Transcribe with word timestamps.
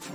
Hey, 0.00 0.06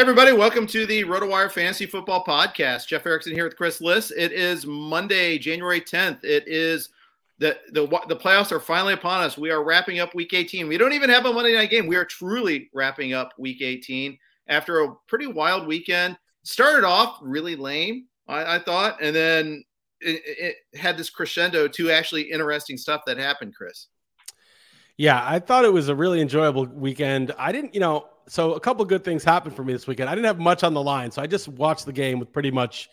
everybody, 0.00 0.32
welcome 0.32 0.66
to 0.66 0.84
the 0.86 1.04
RotoWire 1.04 1.52
Fantasy 1.52 1.86
Football 1.86 2.24
Podcast. 2.24 2.88
Jeff 2.88 3.06
Erickson 3.06 3.34
here 3.34 3.44
with 3.44 3.56
Chris 3.56 3.80
Liss. 3.80 4.10
It 4.10 4.32
is 4.32 4.66
Monday, 4.66 5.38
January 5.38 5.80
10th. 5.80 6.24
It 6.24 6.48
is 6.48 6.88
the, 7.44 7.58
the, 7.72 7.86
the 8.08 8.16
playoffs 8.16 8.52
are 8.52 8.60
finally 8.60 8.94
upon 8.94 9.22
us. 9.22 9.36
We 9.36 9.50
are 9.50 9.62
wrapping 9.62 10.00
up 10.00 10.14
week 10.14 10.32
18. 10.32 10.66
We 10.66 10.78
don't 10.78 10.94
even 10.94 11.10
have 11.10 11.26
a 11.26 11.32
Monday 11.32 11.52
night 11.52 11.68
game. 11.68 11.86
We 11.86 11.96
are 11.96 12.04
truly 12.04 12.70
wrapping 12.72 13.12
up 13.12 13.32
week 13.38 13.60
18 13.60 14.16
after 14.48 14.80
a 14.80 14.94
pretty 15.08 15.26
wild 15.26 15.66
weekend. 15.66 16.16
Started 16.42 16.84
off 16.84 17.18
really 17.20 17.54
lame, 17.54 18.06
I, 18.28 18.56
I 18.56 18.58
thought, 18.60 19.02
and 19.02 19.14
then 19.14 19.62
it, 20.00 20.22
it 20.24 20.78
had 20.78 20.96
this 20.96 21.10
crescendo 21.10 21.68
to 21.68 21.90
actually 21.90 22.22
interesting 22.22 22.78
stuff 22.78 23.02
that 23.06 23.18
happened, 23.18 23.54
Chris. 23.54 23.88
Yeah, 24.96 25.22
I 25.22 25.38
thought 25.38 25.66
it 25.66 25.72
was 25.72 25.88
a 25.88 25.94
really 25.94 26.22
enjoyable 26.22 26.66
weekend. 26.66 27.32
I 27.38 27.52
didn't, 27.52 27.74
you 27.74 27.80
know, 27.80 28.08
so 28.26 28.54
a 28.54 28.60
couple 28.60 28.84
good 28.86 29.04
things 29.04 29.22
happened 29.22 29.54
for 29.54 29.64
me 29.64 29.74
this 29.74 29.86
weekend. 29.86 30.08
I 30.08 30.14
didn't 30.14 30.26
have 30.26 30.38
much 30.38 30.64
on 30.64 30.72
the 30.72 30.82
line, 30.82 31.10
so 31.10 31.20
I 31.20 31.26
just 31.26 31.48
watched 31.48 31.84
the 31.84 31.92
game 31.92 32.18
with 32.18 32.32
pretty 32.32 32.50
much 32.50 32.88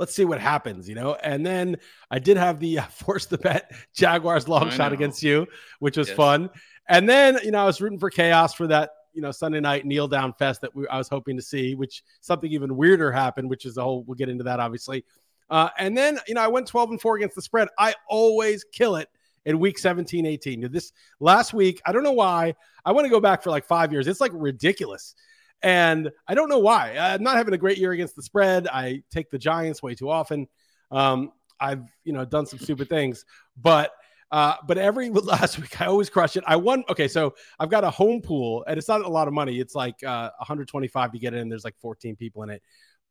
let's 0.00 0.14
see 0.14 0.24
what 0.24 0.40
happens, 0.40 0.88
you 0.88 0.94
know. 0.96 1.14
And 1.22 1.46
then 1.46 1.76
I 2.10 2.18
did 2.18 2.38
have 2.38 2.58
the 2.58 2.80
uh, 2.80 2.82
force 2.90 3.26
the 3.26 3.38
bet 3.38 3.70
Jaguars 3.94 4.48
long 4.48 4.68
I 4.68 4.70
shot 4.70 4.90
know. 4.90 4.94
against 4.94 5.22
you, 5.22 5.46
which 5.78 5.96
was 5.96 6.08
yes. 6.08 6.16
fun. 6.16 6.50
And 6.88 7.08
then 7.08 7.38
you 7.44 7.52
know 7.52 7.62
I 7.62 7.66
was 7.66 7.80
rooting 7.80 8.00
for 8.00 8.10
chaos 8.10 8.54
for 8.54 8.66
that 8.66 8.90
you 9.12 9.22
know 9.22 9.30
Sunday 9.30 9.60
night 9.60 9.86
kneel 9.86 10.08
down 10.08 10.32
fest 10.32 10.62
that 10.62 10.74
we, 10.74 10.88
I 10.88 10.98
was 10.98 11.08
hoping 11.08 11.36
to 11.36 11.42
see, 11.42 11.76
which 11.76 12.02
something 12.20 12.50
even 12.50 12.76
weirder 12.76 13.12
happened, 13.12 13.48
which 13.48 13.66
is 13.66 13.76
a 13.76 13.82
whole. 13.82 14.02
We'll 14.02 14.16
get 14.16 14.28
into 14.28 14.44
that 14.44 14.58
obviously. 14.58 15.04
Uh, 15.50 15.68
and 15.78 15.96
then 15.96 16.18
you 16.26 16.34
know 16.34 16.40
I 16.40 16.48
went 16.48 16.66
12 16.66 16.90
and 16.90 17.00
four 17.00 17.16
against 17.16 17.36
the 17.36 17.42
spread. 17.42 17.68
I 17.78 17.94
always 18.08 18.64
kill 18.64 18.96
it 18.96 19.08
in 19.44 19.58
week 19.58 19.78
17, 19.78 20.26
18. 20.26 20.72
This 20.72 20.92
last 21.18 21.52
week, 21.52 21.80
I 21.84 21.92
don't 21.92 22.02
know 22.02 22.12
why. 22.12 22.54
I 22.84 22.92
want 22.92 23.04
to 23.04 23.10
go 23.10 23.20
back 23.20 23.42
for 23.42 23.50
like 23.50 23.66
five 23.66 23.92
years. 23.92 24.06
It's 24.06 24.20
like 24.20 24.32
ridiculous. 24.34 25.14
And 25.62 26.10
I 26.26 26.34
don't 26.34 26.48
know 26.48 26.58
why. 26.58 26.96
I'm 26.98 27.22
not 27.22 27.36
having 27.36 27.54
a 27.54 27.58
great 27.58 27.78
year 27.78 27.92
against 27.92 28.16
the 28.16 28.22
spread. 28.22 28.66
I 28.66 29.02
take 29.10 29.30
the 29.30 29.38
Giants 29.38 29.82
way 29.82 29.94
too 29.94 30.08
often. 30.08 30.48
Um, 30.90 31.32
I've 31.60 31.84
you 32.04 32.12
know 32.12 32.24
done 32.24 32.46
some 32.46 32.58
stupid 32.58 32.88
things, 32.88 33.24
but 33.60 33.92
uh, 34.30 34.54
but 34.66 34.78
every 34.78 35.10
last 35.10 35.58
week 35.58 35.80
I 35.80 35.86
always 35.86 36.08
crush 36.08 36.36
it. 36.36 36.44
I 36.46 36.56
won. 36.56 36.84
Okay, 36.88 37.08
so 37.08 37.34
I've 37.58 37.70
got 37.70 37.84
a 37.84 37.90
home 37.90 38.22
pool, 38.22 38.64
and 38.66 38.78
it's 38.78 38.88
not 38.88 39.02
a 39.02 39.08
lot 39.08 39.28
of 39.28 39.34
money. 39.34 39.60
It's 39.60 39.74
like 39.74 40.02
uh, 40.02 40.30
125 40.38 41.12
to 41.12 41.18
get 41.18 41.34
in. 41.34 41.48
There's 41.48 41.64
like 41.64 41.76
14 41.80 42.16
people 42.16 42.42
in 42.42 42.50
it, 42.50 42.62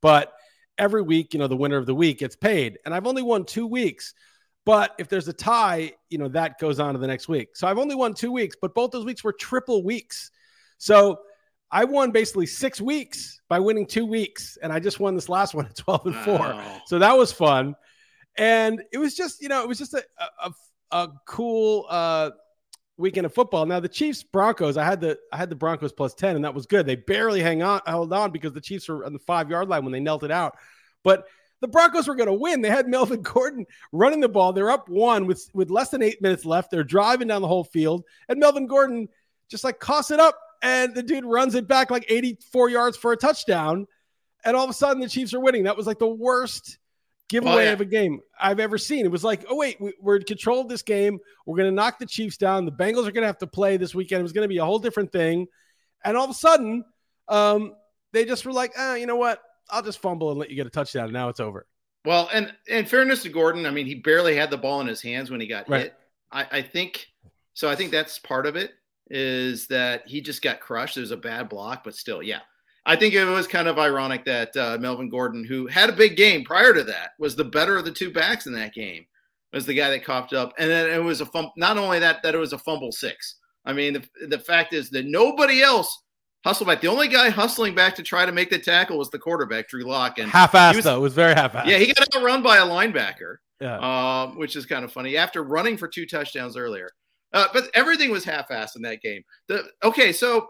but 0.01 0.33
every 0.77 1.01
week, 1.01 1.33
you 1.33 1.39
know, 1.39 1.47
the 1.47 1.57
winner 1.57 1.77
of 1.77 1.85
the 1.85 1.95
week 1.95 2.19
gets 2.19 2.35
paid, 2.35 2.79
and 2.85 2.93
I've 2.93 3.07
only 3.07 3.21
won 3.21 3.45
two 3.45 3.67
weeks. 3.67 4.13
But 4.65 4.93
if 4.99 5.07
there's 5.07 5.27
a 5.27 5.33
tie, 5.33 5.93
you 6.09 6.17
know, 6.17 6.27
that 6.29 6.59
goes 6.59 6.79
on 6.79 6.93
to 6.93 6.99
the 6.99 7.07
next 7.07 7.27
week. 7.27 7.55
So 7.55 7.67
I've 7.67 7.79
only 7.79 7.95
won 7.95 8.13
two 8.13 8.31
weeks, 8.31 8.55
but 8.61 8.75
both 8.75 8.91
those 8.91 9.05
weeks 9.05 9.23
were 9.23 9.33
triple 9.33 9.83
weeks. 9.83 10.31
So 10.77 11.19
I 11.71 11.85
won 11.85 12.11
basically 12.11 12.47
six 12.47 12.81
weeks 12.81 13.41
by 13.47 13.59
winning 13.59 13.85
two 13.85 14.05
weeks, 14.05 14.57
and 14.61 14.73
I 14.73 14.79
just 14.79 14.99
won 14.99 15.15
this 15.15 15.29
last 15.29 15.53
one 15.53 15.65
at 15.65 15.75
12 15.75 16.05
and 16.07 16.15
four. 16.17 16.39
Wow. 16.39 16.81
So 16.85 16.99
that 16.99 17.17
was 17.17 17.31
fun. 17.31 17.75
And 18.37 18.81
it 18.91 18.97
was 18.97 19.15
just, 19.15 19.41
you 19.41 19.49
know, 19.49 19.61
it 19.61 19.67
was 19.67 19.77
just 19.77 19.93
a, 19.93 20.03
a, 20.41 20.51
a 20.91 21.09
cool 21.25 21.85
uh, 21.89 22.31
weekend 22.97 23.25
of 23.25 23.33
football. 23.33 23.65
Now 23.65 23.79
the 23.79 23.89
Chiefs 23.89 24.23
Broncos, 24.23 24.77
I 24.77 24.85
had 24.85 25.01
the 25.01 25.17
I 25.31 25.37
had 25.37 25.49
the 25.49 25.55
Broncos 25.55 25.91
plus 25.91 26.13
10, 26.13 26.35
and 26.35 26.45
that 26.45 26.53
was 26.53 26.65
good. 26.65 26.85
They 26.85 26.95
barely 26.95 27.41
hang 27.41 27.61
on 27.61 27.81
held 27.85 28.13
on 28.13 28.31
because 28.31 28.53
the 28.53 28.61
Chiefs 28.61 28.87
were 28.87 29.05
on 29.05 29.13
the 29.13 29.19
five 29.19 29.49
yard 29.49 29.67
line 29.69 29.83
when 29.83 29.91
they 29.91 29.99
knelt 29.99 30.23
it 30.23 30.31
out. 30.31 30.55
But 31.03 31.25
the 31.61 31.67
Broncos 31.67 32.07
were 32.07 32.15
going 32.15 32.27
to 32.27 32.33
win. 32.33 32.61
They 32.61 32.69
had 32.69 32.87
Melvin 32.89 33.21
Gordon 33.21 33.65
running 33.91 34.19
the 34.19 34.29
ball. 34.29 34.53
They're 34.53 34.71
up 34.71 34.89
one 34.89 35.25
with 35.25 35.49
with 35.53 35.69
less 35.69 35.89
than 35.89 36.01
eight 36.01 36.21
minutes 36.21 36.45
left. 36.45 36.71
They're 36.71 36.83
driving 36.83 37.27
down 37.27 37.41
the 37.41 37.47
whole 37.47 37.63
field, 37.63 38.03
and 38.27 38.39
Melvin 38.39 38.67
Gordon 38.67 39.09
just 39.49 39.63
like 39.63 39.79
costs 39.79 40.11
it 40.11 40.19
up 40.19 40.39
and 40.61 40.93
the 40.93 41.03
dude 41.03 41.25
runs 41.25 41.55
it 41.55 41.67
back 41.67 41.91
like 41.91 42.05
84 42.09 42.69
yards 42.69 42.97
for 42.97 43.11
a 43.11 43.17
touchdown. 43.17 43.87
And 44.43 44.55
all 44.55 44.63
of 44.63 44.69
a 44.69 44.73
sudden, 44.73 45.01
the 45.01 45.09
Chiefs 45.09 45.33
are 45.33 45.39
winning. 45.39 45.63
That 45.63 45.77
was 45.77 45.87
like 45.87 45.99
the 45.99 46.07
worst 46.07 46.77
giveaway 47.29 47.53
oh, 47.53 47.59
yeah. 47.59 47.71
of 47.71 47.81
a 47.81 47.85
game 47.85 48.19
I've 48.39 48.59
ever 48.59 48.77
seen. 48.77 49.05
It 49.05 49.11
was 49.11 49.23
like, 49.23 49.45
oh, 49.49 49.55
wait, 49.55 49.79
we, 49.79 49.93
are 50.05 50.15
in 50.15 50.23
control 50.23 50.61
of 50.61 50.67
this 50.67 50.81
game. 50.81 51.19
We're 51.45 51.57
going 51.57 51.69
to 51.69 51.75
knock 51.75 51.99
the 51.99 52.05
Chiefs 52.05 52.37
down. 52.37 52.65
The 52.65 52.71
Bengals 52.71 53.07
are 53.07 53.11
going 53.11 53.21
to 53.21 53.27
have 53.27 53.37
to 53.39 53.47
play 53.47 53.77
this 53.77 53.93
weekend. 53.93 54.21
It 54.21 54.23
was 54.23 54.33
going 54.33 54.45
to 54.45 54.49
be 54.49 54.57
a 54.57 54.65
whole 54.65 54.79
different 54.79 55.11
thing. 55.11 55.47
And 56.03 56.17
all 56.17 56.23
of 56.23 56.29
a 56.29 56.35
sudden, 56.35 56.83
um, 57.27 57.75
they 58.13 58.25
just 58.25 58.45
were 58.45 58.53
like, 58.53 58.73
ah, 58.77 58.95
you 58.95 59.05
know 59.05 59.17
what? 59.17 59.41
I'll 59.69 59.83
just 59.83 59.99
fumble 59.99 60.31
and 60.31 60.39
let 60.39 60.49
you 60.49 60.55
get 60.55 60.67
a 60.67 60.71
touchdown. 60.71 61.05
And 61.05 61.13
now 61.13 61.29
it's 61.29 61.39
over. 61.39 61.67
Well, 62.05 62.29
and 62.33 62.53
in 62.67 62.85
fairness 62.85 63.23
to 63.23 63.29
Gordon, 63.29 63.65
I 63.65 63.71
mean, 63.71 63.85
he 63.85 63.95
barely 63.95 64.35
had 64.35 64.49
the 64.49 64.57
ball 64.57 64.81
in 64.81 64.87
his 64.87 65.01
hands 65.01 65.29
when 65.29 65.41
he 65.41 65.47
got 65.47 65.69
right. 65.69 65.83
hit. 65.83 65.93
I, 66.31 66.47
I 66.51 66.61
think 66.61 67.07
so. 67.53 67.69
I 67.69 67.75
think 67.75 67.91
that's 67.91 68.19
part 68.19 68.45
of 68.45 68.55
it 68.55 68.71
is 69.09 69.67
that 69.67 70.03
he 70.07 70.21
just 70.21 70.41
got 70.41 70.59
crushed. 70.59 70.97
It 70.97 71.01
was 71.01 71.11
a 71.11 71.17
bad 71.17 71.49
block, 71.49 71.83
but 71.83 71.95
still, 71.95 72.21
yeah. 72.21 72.41
I 72.85 72.95
think 72.95 73.13
it 73.13 73.25
was 73.25 73.47
kind 73.47 73.67
of 73.67 73.77
ironic 73.77 74.25
that 74.25 74.55
uh, 74.55 74.77
Melvin 74.79 75.09
Gordon, 75.09 75.43
who 75.43 75.67
had 75.67 75.89
a 75.89 75.93
big 75.93 76.15
game 76.15 76.43
prior 76.43 76.73
to 76.73 76.83
that, 76.83 77.11
was 77.19 77.35
the 77.35 77.43
better 77.43 77.77
of 77.77 77.85
the 77.85 77.91
two 77.91 78.11
backs 78.11 78.47
in 78.47 78.53
that 78.53 78.73
game. 78.73 79.05
Was 79.51 79.65
the 79.65 79.73
guy 79.73 79.89
that 79.89 80.05
coughed 80.05 80.33
up, 80.33 80.53
and 80.59 80.69
then 80.69 80.91
it 80.91 81.03
was 81.03 81.21
a 81.21 81.25
fumble. 81.25 81.53
Not 81.57 81.77
only 81.77 81.97
that, 81.97 82.21
that 82.21 82.35
it 82.35 82.37
was 82.37 82.53
a 82.53 82.59
fumble 82.59 82.91
six. 82.91 83.37
I 83.65 83.73
mean, 83.73 83.93
the, 83.93 84.27
the 84.27 84.37
fact 84.37 84.73
is 84.73 84.91
that 84.91 85.07
nobody 85.07 85.63
else 85.63 86.03
hustled 86.45 86.67
back. 86.67 86.81
The 86.81 86.87
only 86.87 87.07
guy 87.07 87.29
hustling 87.29 87.73
back 87.73 87.95
to 87.95 88.03
try 88.03 88.27
to 88.27 88.31
make 88.31 88.51
the 88.51 88.59
tackle 88.59 88.99
was 88.99 89.09
the 89.09 89.17
quarterback, 89.17 89.67
Drew 89.67 89.83
Lock. 89.83 90.19
And 90.19 90.29
half-assed 90.29 90.83
though, 90.83 90.97
it 90.97 91.01
was 91.01 91.15
very 91.15 91.33
half-assed. 91.33 91.65
Yeah, 91.65 91.79
he 91.79 91.91
got 91.93 92.15
outrun 92.15 92.43
by 92.43 92.57
a 92.57 92.65
linebacker. 92.65 93.37
Yeah. 93.59 93.79
Um, 93.79 94.37
which 94.37 94.55
is 94.55 94.65
kind 94.65 94.85
of 94.85 94.91
funny 94.91 95.17
after 95.17 95.43
running 95.43 95.77
for 95.77 95.87
two 95.87 96.05
touchdowns 96.05 96.55
earlier. 96.55 96.91
Uh, 97.33 97.47
but 97.53 97.69
everything 97.73 98.09
was 98.09 98.23
half-assed 98.23 98.75
in 98.75 98.81
that 98.81 99.01
game. 99.01 99.21
The 99.47 99.65
okay, 99.83 100.11
so 100.11 100.49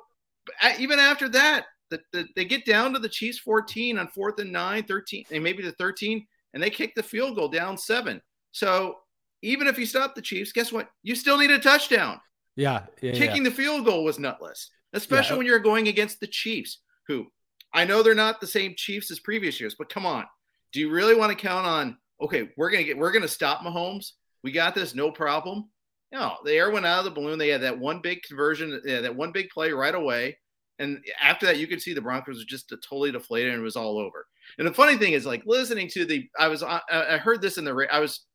even 0.79 0.99
after 0.99 1.27
that, 1.29 1.65
the, 1.89 1.99
the, 2.13 2.25
they 2.35 2.45
get 2.45 2.65
down 2.65 2.93
to 2.93 2.99
the 2.99 3.09
Chiefs 3.09 3.39
14 3.39 3.97
on 3.97 4.07
fourth 4.09 4.39
and 4.39 4.51
nine, 4.51 4.83
13, 4.83 5.25
and 5.31 5.43
maybe 5.43 5.63
the 5.63 5.71
13, 5.73 6.25
and 6.53 6.63
they 6.63 6.69
kick 6.69 6.95
the 6.95 7.03
field 7.03 7.35
goal 7.35 7.47
down 7.47 7.77
seven. 7.77 8.21
So 8.51 8.97
even 9.41 9.67
if 9.67 9.77
you 9.77 9.85
stop 9.85 10.15
the 10.15 10.21
Chiefs, 10.21 10.51
guess 10.51 10.71
what? 10.71 10.89
You 11.03 11.15
still 11.15 11.37
need 11.37 11.51
a 11.51 11.59
touchdown. 11.59 12.19
Yeah, 12.55 12.85
yeah 13.01 13.13
kicking 13.13 13.43
yeah. 13.43 13.49
the 13.49 13.55
field 13.55 13.85
goal 13.85 14.03
was 14.03 14.19
nutless, 14.19 14.69
especially 14.93 15.33
yeah. 15.33 15.37
when 15.37 15.47
you're 15.47 15.59
going 15.59 15.87
against 15.87 16.19
the 16.19 16.27
Chiefs, 16.27 16.81
who 17.07 17.27
I 17.73 17.85
know 17.85 18.03
they're 18.03 18.15
not 18.15 18.41
the 18.41 18.47
same 18.47 18.73
Chiefs 18.75 19.11
as 19.11 19.19
previous 19.19 19.59
years, 19.59 19.75
but 19.77 19.89
come 19.89 20.05
on, 20.05 20.25
do 20.73 20.79
you 20.79 20.89
really 20.89 21.15
want 21.15 21.31
to 21.31 21.35
count 21.35 21.65
on? 21.65 21.97
Okay, 22.21 22.49
we're 22.57 22.69
gonna 22.69 22.83
get, 22.83 22.97
we're 22.97 23.11
gonna 23.11 23.27
stop 23.27 23.61
Mahomes. 23.61 24.11
We 24.43 24.51
got 24.51 24.75
this, 24.75 24.95
no 24.95 25.11
problem. 25.11 25.69
No, 26.11 26.37
the 26.43 26.53
air 26.53 26.71
went 26.71 26.85
out 26.85 26.99
of 26.99 27.05
the 27.05 27.11
balloon. 27.11 27.37
They 27.37 27.49
had 27.49 27.61
that 27.61 27.77
one 27.77 28.01
big 28.01 28.23
conversion, 28.23 28.81
that 28.85 29.15
one 29.15 29.31
big 29.31 29.49
play 29.49 29.71
right 29.71 29.93
away. 29.93 30.37
And 30.79 31.03
after 31.21 31.45
that, 31.45 31.57
you 31.57 31.67
could 31.67 31.81
see 31.81 31.93
the 31.93 32.01
Broncos 32.01 32.37
were 32.37 32.45
just 32.47 32.73
totally 32.89 33.11
deflated 33.11 33.53
and 33.53 33.61
it 33.61 33.63
was 33.63 33.75
all 33.75 33.99
over. 33.99 34.25
And 34.57 34.67
the 34.67 34.73
funny 34.73 34.97
thing 34.97 35.13
is, 35.13 35.25
like 35.25 35.43
listening 35.45 35.87
to 35.89 36.05
the, 36.05 36.27
I 36.39 36.47
was, 36.47 36.63
I 36.63 37.19
heard 37.21 37.41
this 37.41 37.57
in 37.57 37.65
the, 37.65 37.87
I 37.91 37.99
was, 37.99 38.25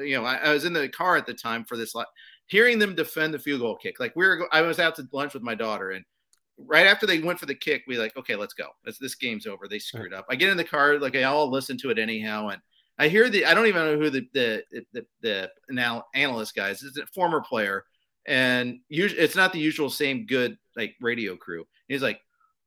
you 0.00 0.16
know, 0.16 0.24
I, 0.24 0.36
I 0.36 0.52
was 0.52 0.64
in 0.64 0.72
the 0.72 0.88
car 0.88 1.16
at 1.16 1.26
the 1.26 1.34
time 1.34 1.64
for 1.64 1.76
this, 1.76 1.94
hearing 2.46 2.78
them 2.78 2.94
defend 2.94 3.34
the 3.34 3.38
field 3.38 3.60
goal 3.60 3.76
kick. 3.76 4.00
Like 4.00 4.16
we 4.16 4.26
were, 4.26 4.48
I 4.50 4.62
was 4.62 4.80
out 4.80 4.96
to 4.96 5.06
lunch 5.12 5.34
with 5.34 5.42
my 5.42 5.54
daughter 5.54 5.90
and 5.90 6.04
right 6.58 6.86
after 6.86 7.06
they 7.06 7.20
went 7.20 7.38
for 7.38 7.46
the 7.46 7.54
kick, 7.54 7.82
we 7.86 7.98
like, 7.98 8.16
okay, 8.16 8.36
let's 8.36 8.54
go. 8.54 8.68
This, 8.84 8.98
this 8.98 9.14
game's 9.14 9.46
over. 9.46 9.68
They 9.68 9.78
screwed 9.78 10.14
up. 10.14 10.26
I 10.30 10.36
get 10.36 10.50
in 10.50 10.56
the 10.56 10.64
car, 10.64 10.98
like 10.98 11.16
I'll 11.16 11.50
listen 11.50 11.76
to 11.78 11.90
it 11.90 11.98
anyhow, 11.98 12.48
and 12.48 12.62
I 12.98 13.08
hear 13.08 13.28
the. 13.28 13.44
I 13.46 13.54
don't 13.54 13.66
even 13.66 13.84
know 13.84 13.98
who 13.98 14.10
the 14.10 14.28
the 14.32 14.64
the, 14.92 15.06
the 15.20 15.50
now 15.68 16.04
analyst 16.14 16.54
guys. 16.54 16.82
It's 16.82 16.98
a 16.98 17.06
former 17.06 17.40
player, 17.40 17.84
and 18.26 18.80
usually 18.88 19.20
it's 19.20 19.36
not 19.36 19.52
the 19.52 19.58
usual 19.58 19.90
same 19.90 20.26
good 20.26 20.56
like 20.76 20.94
radio 21.00 21.36
crew. 21.36 21.66
He's 21.88 22.02
like, 22.02 22.20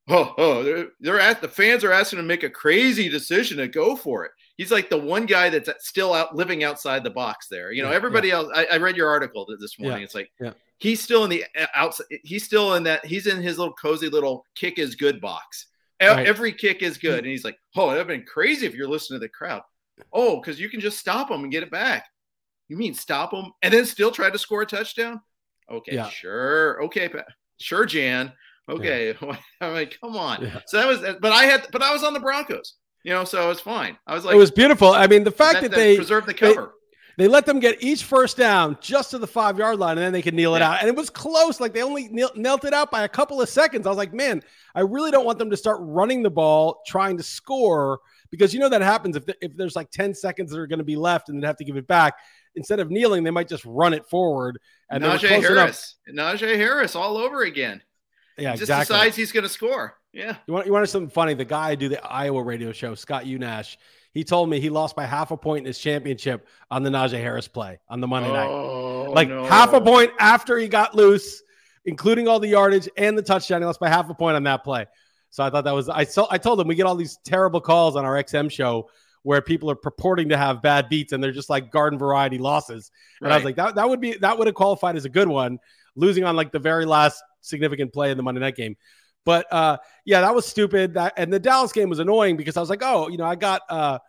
oh, 0.10 0.34
oh, 0.38 0.64
they're, 0.64 0.88
they're 1.00 1.20
at 1.20 1.42
the 1.42 1.48
fans 1.48 1.84
are 1.84 1.92
asking 1.92 2.18
to 2.18 2.24
make 2.24 2.44
a 2.44 2.50
crazy 2.50 3.10
decision 3.10 3.58
to 3.58 3.68
go 3.68 3.96
for 3.96 4.26
it. 4.26 4.32
He's 4.58 4.72
like 4.72 4.90
the 4.90 4.98
one 4.98 5.26
guy 5.26 5.50
that's 5.50 5.70
still 5.80 6.14
out 6.14 6.36
living 6.36 6.64
outside 6.64 7.04
the 7.04 7.10
box 7.10 7.48
there. 7.48 7.72
You 7.72 7.84
know, 7.84 7.90
yeah, 7.90 7.96
everybody 7.96 8.30
yeah. 8.30 8.36
else. 8.36 8.50
I, 8.54 8.66
I, 8.66 8.78
read 8.78 8.98
your 8.98 9.10
article 9.10 9.46
this 9.60 9.80
morning. 9.80 10.00
Yeah, 10.00 10.06
it's 10.06 10.16
like 10.16 10.32
he's 10.80 11.02
still 11.02 11.24
in 11.24 11.30
the 11.30 11.46
uh, 11.60 11.68
outside. 11.76 12.08
He's 12.24 12.44
still 12.44 12.76
in 12.76 12.84
that. 12.84 13.06
He's 13.06 13.28
in 13.28 13.42
his 13.42 13.58
little 13.58 13.74
cozy 13.74 14.10
little 14.10 14.46
kick 14.56 14.80
is 14.80 14.96
good 14.96 15.22
box. 15.22 15.68
Right. 16.02 16.28
Every 16.28 16.52
kick 16.54 16.84
is 16.84 16.98
good, 16.98 17.20
and 17.20 17.28
he's 17.28 17.44
like, 17.44 17.58
oh, 17.76 17.90
that'd 17.90 18.08
been 18.08 18.24
crazy 18.24 18.66
if 18.68 18.76
you're 18.76 18.88
listening 18.88 19.20
to 19.20 19.26
the 19.26 19.30
crowd. 19.30 19.64
Oh, 20.14 20.40
because 20.40 20.60
you 20.60 20.70
can 20.70 20.80
just 20.80 21.00
stop 21.00 21.30
them 21.30 21.44
and 21.44 21.52
get 21.52 21.64
it 21.64 21.72
back. 21.72 22.06
You 22.68 22.78
mean 22.78 22.94
stop 22.94 23.32
them 23.32 23.52
and 23.62 23.74
then 23.74 23.86
still 23.86 24.12
try 24.12 24.30
to 24.30 24.38
score 24.38 24.62
a 24.62 24.66
touchdown? 24.66 25.22
Okay, 25.70 26.04
sure. 26.12 26.82
Okay, 26.84 27.10
sure, 27.60 27.86
Jan. 27.86 28.32
Okay, 28.70 29.16
yeah. 29.22 29.36
I'm 29.62 29.74
like, 29.74 29.98
come 30.02 30.18
on. 30.18 30.44
Yeah. 30.44 30.60
So 30.66 30.78
that 30.78 30.88
was, 30.88 31.16
but 31.22 31.32
I 31.32 31.46
had, 31.46 31.68
but 31.72 31.82
I 31.82 31.94
was 31.94 32.04
on 32.04 32.14
the 32.14 32.20
Broncos, 32.20 32.76
you 33.04 33.14
know, 33.14 33.24
so 33.24 33.46
it 33.46 33.48
was 33.48 33.62
fine. 33.62 33.98
I 34.06 34.14
was 34.14 34.26
like, 34.26 34.36
it 34.36 34.38
was 34.38 34.52
beautiful. 34.52 34.92
I 34.92 35.08
mean, 35.08 35.24
the 35.24 35.32
fact 35.32 35.62
that, 35.62 35.64
that, 35.64 35.72
that 35.72 35.78
they 35.78 35.96
preserved 35.96 36.28
the 36.28 36.34
cover. 36.34 36.74
They, 37.18 37.24
they, 37.24 37.28
let 37.30 37.46
them 37.46 37.60
get 37.60 37.82
each 37.82 38.04
first 38.04 38.38
down 38.38 38.78
just 38.82 39.12
to 39.12 39.18
the 39.18 39.28
five 39.28 39.58
yard 39.58 39.80
line, 39.80 39.98
and 39.98 40.06
then 40.06 40.14
they 40.14 40.22
could 40.22 40.34
kneel 40.34 40.56
it 40.56 40.60
yeah. 40.60 40.72
out. 40.72 40.80
And 40.82 40.90
it 40.90 40.96
was 40.96 41.10
close. 41.10 41.60
Like 41.60 41.74
they 41.74 41.82
only 41.82 42.10
knelt 42.10 42.66
it 42.66 42.74
out 42.74 42.92
by 42.92 43.04
a 43.04 43.10
couple 43.10 43.42
of 43.42 43.48
seconds. 43.48 43.88
I 43.88 43.90
was 43.90 43.98
like, 43.98 44.14
man, 44.14 44.44
I 44.76 44.82
really 44.82 45.12
don't 45.12 45.26
want 45.26 45.40
them 45.40 45.50
to 45.50 45.58
start 45.58 45.80
running 45.82 46.22
the 46.22 46.30
ball, 46.30 46.82
trying 46.86 47.18
to 47.18 47.24
score, 47.24 48.00
because 48.32 48.54
you 48.54 48.60
know 48.60 48.70
that 48.70 48.82
happens 48.82 49.16
if 49.16 49.26
the, 49.26 49.36
if 49.42 49.56
there's 49.56 49.76
like 49.76 49.90
ten 49.92 50.14
seconds 50.14 50.52
that 50.52 50.60
are 50.60 50.68
going 50.68 50.80
to 50.80 50.86
be 50.86 50.96
left, 50.96 51.30
and 51.30 51.42
they 51.42 51.48
have 51.48 51.58
to 51.58 51.66
give 51.66 51.78
it 51.78 51.88
back. 51.88 52.16
Instead 52.56 52.80
of 52.80 52.90
kneeling, 52.90 53.24
they 53.24 53.32
might 53.32 53.48
just 53.48 53.64
run 53.66 53.94
it 53.94 54.06
forward. 54.08 54.60
And 54.90 55.04
Najee 55.04 55.28
Harris, 55.42 55.96
enough. 56.08 56.40
Najee 56.40 56.56
Harris, 56.56 56.96
all 56.96 57.18
over 57.18 57.44
again. 57.44 57.82
Yeah, 58.38 58.52
he 58.52 58.60
just 58.60 58.64
exactly. 58.64 58.96
decides 58.96 59.16
he's 59.16 59.32
going 59.32 59.44
to 59.44 59.50
score. 59.50 59.98
Yeah. 60.14 60.36
You 60.48 60.54
want 60.54 60.66
you 60.66 60.74
want 60.74 60.88
something 60.90 61.10
funny? 61.10 61.34
The 61.34 61.46
guy 61.46 61.70
I 61.70 61.76
do 61.76 61.90
the 61.90 62.04
Iowa 62.04 62.42
radio 62.42 62.72
show, 62.72 62.96
Scott 62.96 63.26
Unash, 63.26 63.78
he 64.12 64.24
told 64.24 64.50
me 64.50 64.60
he 64.60 64.70
lost 64.70 64.96
by 64.96 65.06
half 65.06 65.32
a 65.32 65.38
point 65.38 65.60
in 65.60 65.66
his 65.66 65.78
championship 65.78 66.48
on 66.72 66.84
the 66.84 66.90
Najee 66.90 67.22
Harris 67.22 67.48
play 67.48 67.80
on 67.88 68.02
the 68.02 68.08
Monday 68.08 68.30
oh, 68.30 69.04
night. 69.06 69.14
Like 69.14 69.30
no. 69.30 69.46
half 69.46 69.74
a 69.74 69.82
point 69.82 70.12
after 70.20 70.58
he 70.58 70.68
got 70.68 70.96
loose, 70.96 71.44
including 71.86 72.28
all 72.28 72.40
the 72.40 72.48
yardage 72.48 72.90
and 72.98 73.18
the 73.18 73.22
touchdown. 73.22 73.62
He 73.62 73.66
lost 73.66 73.80
by 73.80 73.90
half 73.90 74.10
a 74.10 74.16
point 74.16 74.36
on 74.36 74.44
that 74.44 74.64
play. 74.64 74.88
So 75.30 75.44
I 75.44 75.50
thought 75.50 75.66
that 75.66 75.74
was 75.74 75.90
I 75.90 76.04
saw 76.06 76.28
I 76.30 76.38
told 76.38 76.60
him 76.60 76.68
we 76.68 76.76
get 76.76 76.86
all 76.86 76.96
these 76.96 77.20
terrible 77.24 77.62
calls 77.62 77.96
on 77.96 78.06
our 78.06 78.22
XM 78.24 78.52
show 78.52 78.90
where 79.24 79.42
people 79.42 79.70
are 79.70 79.76
purporting 79.76 80.30
to 80.30 80.38
have 80.38 80.62
bad 80.62 80.88
beats 80.88 81.12
and 81.12 81.22
they're 81.22 81.34
just 81.34 81.50
like 81.50 81.70
garden 81.70 82.00
variety 82.00 82.38
losses. 82.38 82.92
And 83.20 83.28
right. 83.28 83.34
I 83.34 83.38
was 83.38 83.44
like, 83.44 83.58
that, 83.58 83.76
that 83.76 83.90
would 83.90 84.00
be 84.00 84.14
that 84.14 84.38
would 84.38 84.48
have 84.48 84.56
qualified 84.56 84.96
as 84.96 85.04
a 85.04 85.10
good 85.10 85.28
one, 85.28 85.60
losing 85.96 86.24
on 86.24 86.36
like 86.36 86.52
the 86.52 86.60
very 86.60 86.86
last 86.86 87.22
significant 87.42 87.92
play 87.92 88.10
in 88.12 88.18
the 88.18 88.24
Monday 88.24 88.40
night 88.40 88.56
game. 88.56 88.78
But 89.26 89.52
uh, 89.52 89.78
yeah, 90.06 90.22
that 90.22 90.34
was 90.34 90.46
stupid. 90.46 90.94
That 90.94 91.14
and 91.18 91.32
the 91.32 91.40
Dallas 91.40 91.74
game 91.74 91.90
was 91.90 92.00
annoying 92.00 92.38
because 92.38 92.56
I 92.56 92.62
was 92.62 92.70
like, 92.70 92.82
oh, 92.82 93.10
you 93.10 93.18
know, 93.18 93.26
I 93.26 93.36
got 93.36 93.64
uh, 93.70 94.00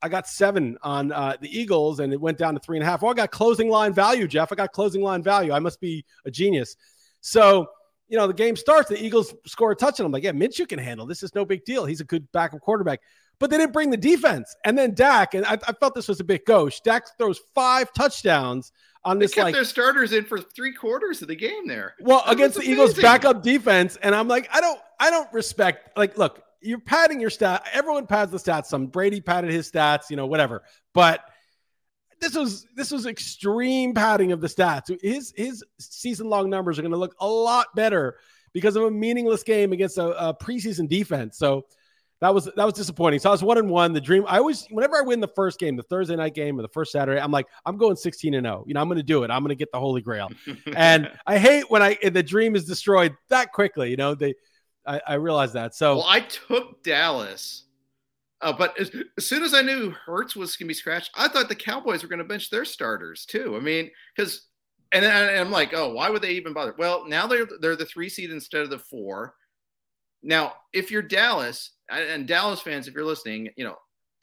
I 0.00 0.08
got 0.08 0.28
seven 0.28 0.78
on 0.82 1.10
uh, 1.10 1.36
the 1.40 1.48
Eagles 1.48 1.98
and 1.98 2.12
it 2.12 2.20
went 2.20 2.38
down 2.38 2.54
to 2.54 2.60
three 2.60 2.76
and 2.76 2.86
a 2.86 2.86
half. 2.88 3.02
Oh, 3.02 3.08
I 3.08 3.14
got 3.14 3.32
closing 3.32 3.68
line 3.68 3.92
value, 3.92 4.28
Jeff. 4.28 4.52
I 4.52 4.54
got 4.54 4.70
closing 4.70 5.02
line 5.02 5.24
value. 5.24 5.50
I 5.52 5.58
must 5.58 5.80
be 5.80 6.04
a 6.24 6.30
genius. 6.30 6.76
So 7.20 7.66
you 8.12 8.18
know, 8.18 8.26
the 8.26 8.34
game 8.34 8.56
starts, 8.56 8.90
the 8.90 9.02
Eagles 9.02 9.34
score 9.46 9.72
a 9.72 9.74
touchdown. 9.74 10.04
I'm 10.04 10.12
like, 10.12 10.22
yeah, 10.22 10.32
Minshew 10.32 10.68
can 10.68 10.78
handle 10.78 11.06
this. 11.06 11.22
Is 11.22 11.34
no 11.34 11.46
big 11.46 11.64
deal. 11.64 11.86
He's 11.86 12.02
a 12.02 12.04
good 12.04 12.30
backup 12.30 12.60
quarterback. 12.60 13.00
But 13.38 13.48
they 13.48 13.56
didn't 13.56 13.72
bring 13.72 13.88
the 13.88 13.96
defense. 13.96 14.54
And 14.66 14.76
then 14.76 14.92
Dak, 14.92 15.32
and 15.32 15.46
I, 15.46 15.54
I 15.66 15.72
felt 15.72 15.94
this 15.94 16.08
was 16.08 16.20
a 16.20 16.24
bit 16.24 16.44
gauche. 16.44 16.80
Dak 16.80 17.04
throws 17.16 17.40
five 17.54 17.90
touchdowns 17.94 18.70
on 19.02 19.18
they 19.18 19.24
this 19.24 19.34
kept 19.34 19.46
like 19.46 19.54
their 19.54 19.64
starters 19.64 20.12
in 20.12 20.26
for 20.26 20.38
three 20.38 20.74
quarters 20.74 21.22
of 21.22 21.28
the 21.28 21.34
game 21.34 21.66
there. 21.66 21.94
Well, 22.00 22.22
that 22.26 22.34
against 22.34 22.58
the 22.58 22.70
Eagles 22.70 22.92
backup 22.92 23.42
defense, 23.42 23.96
and 24.02 24.14
I'm 24.14 24.28
like, 24.28 24.46
I 24.52 24.60
don't, 24.60 24.78
I 25.00 25.08
don't 25.08 25.32
respect. 25.32 25.96
Like, 25.96 26.18
look, 26.18 26.42
you're 26.60 26.80
padding 26.80 27.18
your 27.18 27.30
stat. 27.30 27.66
Everyone 27.72 28.06
pads 28.06 28.30
the 28.30 28.36
stats. 28.36 28.68
Tom 28.68 28.88
Brady 28.88 29.22
padded 29.22 29.50
his 29.50 29.72
stats, 29.72 30.10
you 30.10 30.16
know, 30.16 30.26
whatever. 30.26 30.64
But 30.92 31.24
this 32.22 32.34
was 32.36 32.66
this 32.74 32.90
was 32.90 33.06
extreme 33.06 33.92
padding 33.92 34.32
of 34.32 34.40
the 34.40 34.46
stats. 34.46 34.96
His 35.02 35.34
his 35.36 35.64
season 35.78 36.28
long 36.28 36.48
numbers 36.48 36.78
are 36.78 36.82
going 36.82 36.92
to 36.92 36.98
look 36.98 37.14
a 37.20 37.26
lot 37.26 37.66
better 37.74 38.16
because 38.52 38.76
of 38.76 38.84
a 38.84 38.90
meaningless 38.90 39.42
game 39.42 39.72
against 39.72 39.98
a, 39.98 40.28
a 40.28 40.34
preseason 40.34 40.88
defense. 40.88 41.36
So 41.36 41.66
that 42.20 42.32
was 42.32 42.44
that 42.44 42.64
was 42.64 42.74
disappointing. 42.74 43.18
So 43.18 43.30
I 43.30 43.32
was 43.32 43.42
one 43.42 43.58
and 43.58 43.68
one. 43.68 43.92
The 43.92 44.00
dream. 44.00 44.24
I 44.28 44.38
always, 44.38 44.64
whenever 44.70 44.96
I 44.96 45.00
win 45.00 45.18
the 45.18 45.28
first 45.28 45.58
game, 45.58 45.74
the 45.74 45.82
Thursday 45.82 46.14
night 46.14 46.34
game 46.34 46.56
or 46.56 46.62
the 46.62 46.68
first 46.68 46.92
Saturday, 46.92 47.20
I'm 47.20 47.32
like, 47.32 47.48
I'm 47.66 47.76
going 47.76 47.96
16 47.96 48.34
and 48.34 48.46
0. 48.46 48.64
You 48.68 48.74
know, 48.74 48.80
I'm 48.80 48.86
going 48.86 48.98
to 48.98 49.02
do 49.02 49.24
it. 49.24 49.30
I'm 49.32 49.42
going 49.42 49.48
to 49.48 49.56
get 49.56 49.72
the 49.72 49.80
Holy 49.80 50.02
Grail. 50.02 50.30
and 50.76 51.10
I 51.26 51.38
hate 51.38 51.68
when 51.68 51.82
I 51.82 51.98
the 52.00 52.22
dream 52.22 52.54
is 52.54 52.64
destroyed 52.64 53.16
that 53.28 53.52
quickly. 53.52 53.90
You 53.90 53.96
know, 53.96 54.14
they. 54.14 54.34
I, 54.84 55.00
I 55.06 55.14
realize 55.14 55.52
that. 55.52 55.74
So 55.74 55.96
well, 55.96 56.06
I 56.08 56.20
took 56.20 56.82
Dallas, 56.82 57.66
uh, 58.42 58.52
but 58.52 58.78
as, 58.78 58.90
as, 59.16 59.26
soon 59.26 59.42
as 59.42 59.54
I 59.54 59.62
knew 59.62 59.90
Hertz 59.90 60.36
was 60.36 60.56
going 60.56 60.66
to 60.66 60.68
be 60.68 60.74
scratched, 60.74 61.10
I 61.16 61.28
thought 61.28 61.48
the 61.48 61.54
Cowboys 61.54 62.02
were 62.02 62.08
going 62.08 62.18
to 62.18 62.24
bench 62.24 62.50
their 62.50 62.64
starters 62.64 63.24
too. 63.24 63.56
I 63.56 63.60
mean, 63.60 63.90
because 64.14 64.48
and 64.92 65.04
then 65.04 65.40
I'm 65.40 65.50
like, 65.50 65.72
oh, 65.74 65.92
why 65.94 66.10
would 66.10 66.22
they 66.22 66.32
even 66.32 66.52
bother? 66.52 66.74
Well, 66.76 67.06
now 67.06 67.26
they're 67.26 67.46
they're 67.60 67.76
the 67.76 67.86
three 67.86 68.08
seed 68.08 68.30
instead 68.30 68.62
of 68.62 68.70
the 68.70 68.78
four. 68.78 69.34
Now, 70.22 70.54
if 70.72 70.90
you're 70.90 71.02
Dallas 71.02 71.72
and 71.88 72.28
Dallas 72.28 72.60
fans, 72.60 72.86
if 72.86 72.94
you're 72.94 73.04
listening, 73.04 73.48
you 73.56 73.64
know, 73.64 73.76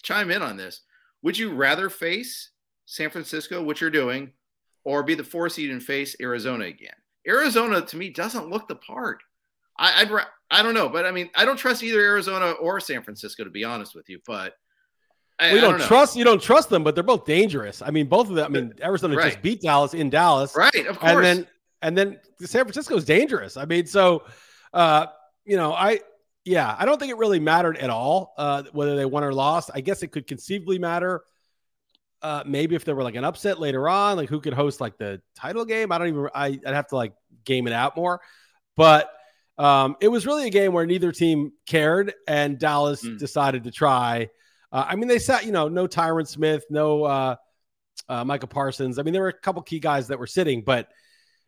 chime 0.03 0.31
in 0.31 0.41
on 0.41 0.57
this. 0.57 0.81
Would 1.23 1.37
you 1.37 1.53
rather 1.53 1.89
face 1.89 2.51
San 2.85 3.09
Francisco, 3.09 3.61
which 3.61 3.81
you're 3.81 3.89
doing, 3.89 4.31
or 4.85 5.03
be 5.03 5.15
the 5.15 5.23
four 5.23 5.49
seed 5.49 5.71
and 5.71 5.83
face 5.83 6.15
Arizona 6.21 6.65
again? 6.65 6.93
Arizona 7.27 7.81
to 7.81 7.97
me 7.97 8.09
doesn't 8.09 8.49
look 8.49 8.67
the 8.67 8.75
part. 8.75 9.21
I, 9.77 10.01
I'd 10.01 10.11
I 10.51 10.63
don't 10.63 10.73
know, 10.73 10.89
but 10.89 11.05
I 11.05 11.11
mean, 11.11 11.29
I 11.35 11.45
don't 11.45 11.57
trust 11.57 11.83
either 11.83 11.99
Arizona 11.99 12.51
or 12.51 12.79
San 12.79 13.03
Francisco 13.03 13.43
to 13.43 13.49
be 13.49 13.63
honest 13.63 13.95
with 13.95 14.09
you. 14.09 14.19
But 14.25 14.53
I, 15.39 15.53
we 15.53 15.61
don't, 15.61 15.77
don't 15.77 15.87
trust 15.87 16.15
you 16.15 16.23
don't 16.23 16.41
trust 16.41 16.69
them, 16.69 16.83
but 16.83 16.95
they're 16.95 17.03
both 17.03 17.25
dangerous. 17.25 17.81
I 17.81 17.91
mean, 17.91 18.07
both 18.07 18.29
of 18.29 18.35
them. 18.35 18.45
I 18.45 18.59
mean, 18.59 18.73
Arizona 18.81 19.15
right. 19.15 19.31
just 19.31 19.41
beat 19.41 19.61
Dallas 19.61 19.93
in 19.93 20.09
Dallas, 20.09 20.55
right? 20.55 20.87
Of 20.87 20.99
course, 20.99 21.13
and 21.13 21.23
then 21.23 21.47
and 21.81 21.97
then 21.97 22.19
San 22.41 22.65
Francisco 22.65 22.95
is 22.95 23.05
dangerous. 23.05 23.57
I 23.57 23.65
mean, 23.65 23.85
so 23.85 24.23
uh, 24.73 25.07
you 25.45 25.55
know, 25.55 25.73
I 25.73 25.99
yeah, 26.45 26.75
I 26.77 26.85
don't 26.85 26.99
think 26.99 27.11
it 27.11 27.17
really 27.17 27.39
mattered 27.39 27.77
at 27.77 27.89
all 27.89 28.33
uh, 28.37 28.63
whether 28.71 28.95
they 28.95 29.05
won 29.05 29.23
or 29.23 29.33
lost. 29.33 29.69
I 29.73 29.81
guess 29.81 30.03
it 30.03 30.07
could 30.07 30.27
conceivably 30.27 30.79
matter. 30.79 31.21
Uh, 32.21 32.43
maybe 32.45 32.75
if 32.75 32.83
there 32.83 32.95
were 32.95 33.03
like 33.03 33.15
an 33.15 33.23
upset 33.23 33.59
later 33.59 33.87
on, 33.87 34.17
like 34.17 34.29
who 34.29 34.41
could 34.41 34.53
host 34.53 34.81
like 34.81 34.97
the 34.97 35.21
title 35.35 35.63
game. 35.63 35.91
I 35.91 35.97
don't 35.97 36.07
even. 36.07 36.27
I, 36.33 36.49
would 36.49 36.65
have 36.65 36.87
to 36.87 36.95
like 36.95 37.13
game 37.45 37.67
it 37.67 37.73
out 37.73 37.95
more, 37.95 38.19
but 38.75 39.09
um, 39.59 39.97
it 39.99 40.07
was 40.07 40.25
really 40.25 40.47
a 40.47 40.49
game 40.49 40.71
where 40.71 40.85
neither 40.85 41.11
team 41.11 41.51
cared, 41.67 42.13
and 42.27 42.57
Dallas 42.57 43.03
mm. 43.03 43.19
decided 43.19 43.65
to 43.65 43.71
try. 43.71 44.29
Uh, 44.71 44.85
I 44.87 44.95
mean, 44.95 45.09
they 45.09 45.19
sat, 45.19 45.45
you 45.45 45.51
know, 45.51 45.67
no 45.67 45.85
Tyron 45.85 46.25
Smith, 46.25 46.63
no 46.69 47.03
uh, 47.03 47.35
uh, 48.07 48.23
Micah 48.23 48.47
Parsons. 48.47 48.97
I 48.97 49.03
mean, 49.03 49.11
there 49.11 49.21
were 49.21 49.29
a 49.29 49.33
couple 49.33 49.61
key 49.61 49.79
guys 49.79 50.07
that 50.07 50.17
were 50.17 50.27
sitting, 50.27 50.63
but 50.63 50.87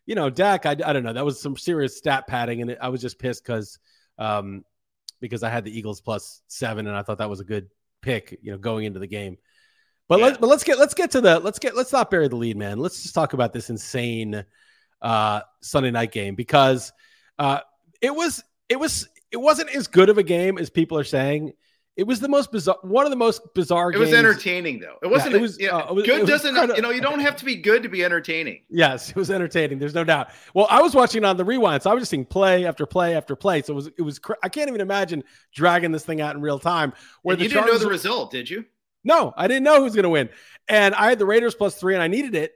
you 0.06 0.16
know, 0.16 0.30
Dak, 0.30 0.66
I, 0.66 0.72
I 0.72 0.94
don't 0.94 1.04
know, 1.04 1.14
that 1.14 1.24
was 1.24 1.42
some 1.42 1.56
serious 1.56 1.98
stat 1.98 2.28
padding, 2.28 2.62
and 2.62 2.72
it, 2.72 2.80
I 2.82 2.90
was 2.90 3.00
just 3.00 3.18
pissed 3.18 3.46
because 3.46 3.80
um, 4.18 4.66
because 5.22 5.42
I 5.42 5.50
had 5.50 5.64
the 5.64 5.76
Eagles 5.76 6.02
plus 6.02 6.42
seven, 6.48 6.88
and 6.88 6.98
I 6.98 7.04
thought 7.04 7.20
that 7.20 7.30
was 7.30 7.40
a 7.40 7.46
good 7.46 7.70
pick, 8.02 8.38
you 8.42 8.52
know, 8.52 8.58
going 8.58 8.84
into 8.84 9.00
the 9.00 9.08
game. 9.08 9.38
But 10.10 10.20
yeah. 10.20 10.26
let's 10.26 10.38
but 10.38 10.48
let's 10.48 10.66
get 10.66 10.78
let's 10.78 10.96
get 10.96 11.12
to 11.12 11.22
the 11.22 11.40
let's 11.40 11.60
get 11.60 11.78
let's 11.78 11.94
not 11.94 12.12
bury 12.12 12.28
the 12.28 12.36
lead, 12.36 12.58
man. 12.58 12.80
Let's 12.80 13.04
just 13.04 13.16
talk 13.16 13.32
about 13.32 13.54
this 13.54 13.70
insane 13.70 14.44
uh, 15.02 15.42
Sunday 15.62 15.92
night 15.92 16.12
game 16.12 16.36
because 16.36 16.92
uh, 17.40 17.62
it 18.02 18.16
was 18.16 18.44
it 18.68 18.80
was 18.80 19.08
it 19.32 19.38
wasn't 19.38 19.70
as 19.76 19.88
good 19.88 20.10
of 20.10 20.18
a 20.18 20.24
game 20.24 20.58
as 20.58 20.70
people 20.70 20.98
are 20.98 21.04
saying. 21.04 21.54
It 21.98 22.08
was 22.08 22.22
the 22.22 22.30
most 22.30 22.54
bizarre, 22.54 22.78
one 22.84 23.06
of 23.06 23.10
the 23.10 23.18
most 23.18 23.54
bizarre. 23.54 23.92
Games. 23.92 24.02
It 24.02 24.06
was 24.06 24.14
entertaining, 24.14 24.80
though. 24.80 24.96
It 25.04 25.08
wasn't. 25.08 25.34
Yeah, 25.34 25.38
it 25.38 25.42
was, 25.42 25.60
yeah, 25.60 25.76
uh, 25.76 25.90
it 25.90 25.94
was 25.94 26.06
good. 26.06 26.22
It 26.22 26.26
doesn't 26.26 26.56
kind 26.56 26.72
of, 26.72 26.78
you 26.78 26.82
know? 26.82 26.90
You 26.90 27.02
don't 27.02 27.20
have 27.20 27.36
to 27.36 27.46
be 27.46 27.58
good 27.58 27.84
to 27.84 27.90
be 27.90 28.04
entertaining. 28.06 28.62
Yes, 28.70 29.10
it 29.10 29.16
was 29.18 29.30
entertaining. 29.30 29.78
There's 29.78 29.94
no 29.94 30.06
doubt. 30.06 30.30
Well, 30.54 30.68
I 30.70 30.82
was 30.82 30.96
watching 30.96 31.26
on 31.26 31.36
the 31.36 31.44
rewind, 31.44 31.84
so 31.84 31.92
I 31.92 31.94
was 31.94 32.04
just 32.04 32.12
seeing 32.12 32.24
play 32.24 32.66
after 32.66 32.86
play 32.86 33.14
after 33.14 33.36
play. 33.36 33.62
So 33.62 33.74
it 33.74 33.76
was. 33.76 33.88
It 33.88 34.02
was. 34.04 34.22
I 34.42 34.48
can't 34.48 34.70
even 34.70 34.80
imagine 34.80 35.26
dragging 35.54 35.92
this 35.92 36.06
thing 36.06 36.22
out 36.22 36.34
in 36.34 36.42
real 36.42 36.60
time. 36.60 36.94
Where 37.24 37.38
you 37.38 37.50
didn't 37.50 37.66
know 37.66 37.78
the 37.78 37.88
result, 37.90 38.32
did 38.32 38.50
you? 38.50 38.64
No, 39.04 39.34
I 39.36 39.50
didn't 39.50 39.64
know 39.64 39.76
who 39.76 39.84
was 39.84 39.94
going 39.94 40.04
to 40.04 40.10
win, 40.10 40.30
and 40.70 40.96
I 40.96 41.10
had 41.10 41.20
the 41.20 41.26
Raiders 41.26 41.56
plus 41.56 41.76
three, 41.76 41.94
and 41.94 42.02
I 42.02 42.08
needed 42.08 42.36
it, 42.36 42.54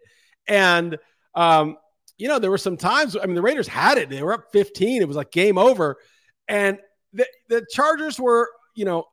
and 0.47 0.97
um, 1.35 1.77
you 2.17 2.27
know, 2.27 2.39
there 2.39 2.51
were 2.51 2.57
some 2.57 2.77
times. 2.77 3.15
I 3.21 3.25
mean, 3.25 3.35
the 3.35 3.41
Raiders 3.41 3.67
had 3.67 3.97
it. 3.97 4.09
They 4.09 4.23
were 4.23 4.33
up 4.33 4.51
15. 4.51 5.01
It 5.01 5.07
was 5.07 5.17
like 5.17 5.31
game 5.31 5.57
over, 5.57 5.97
and 6.47 6.79
the 7.13 7.27
the 7.49 7.65
Chargers 7.71 8.19
were, 8.19 8.49
you 8.75 8.85
know 8.85 9.05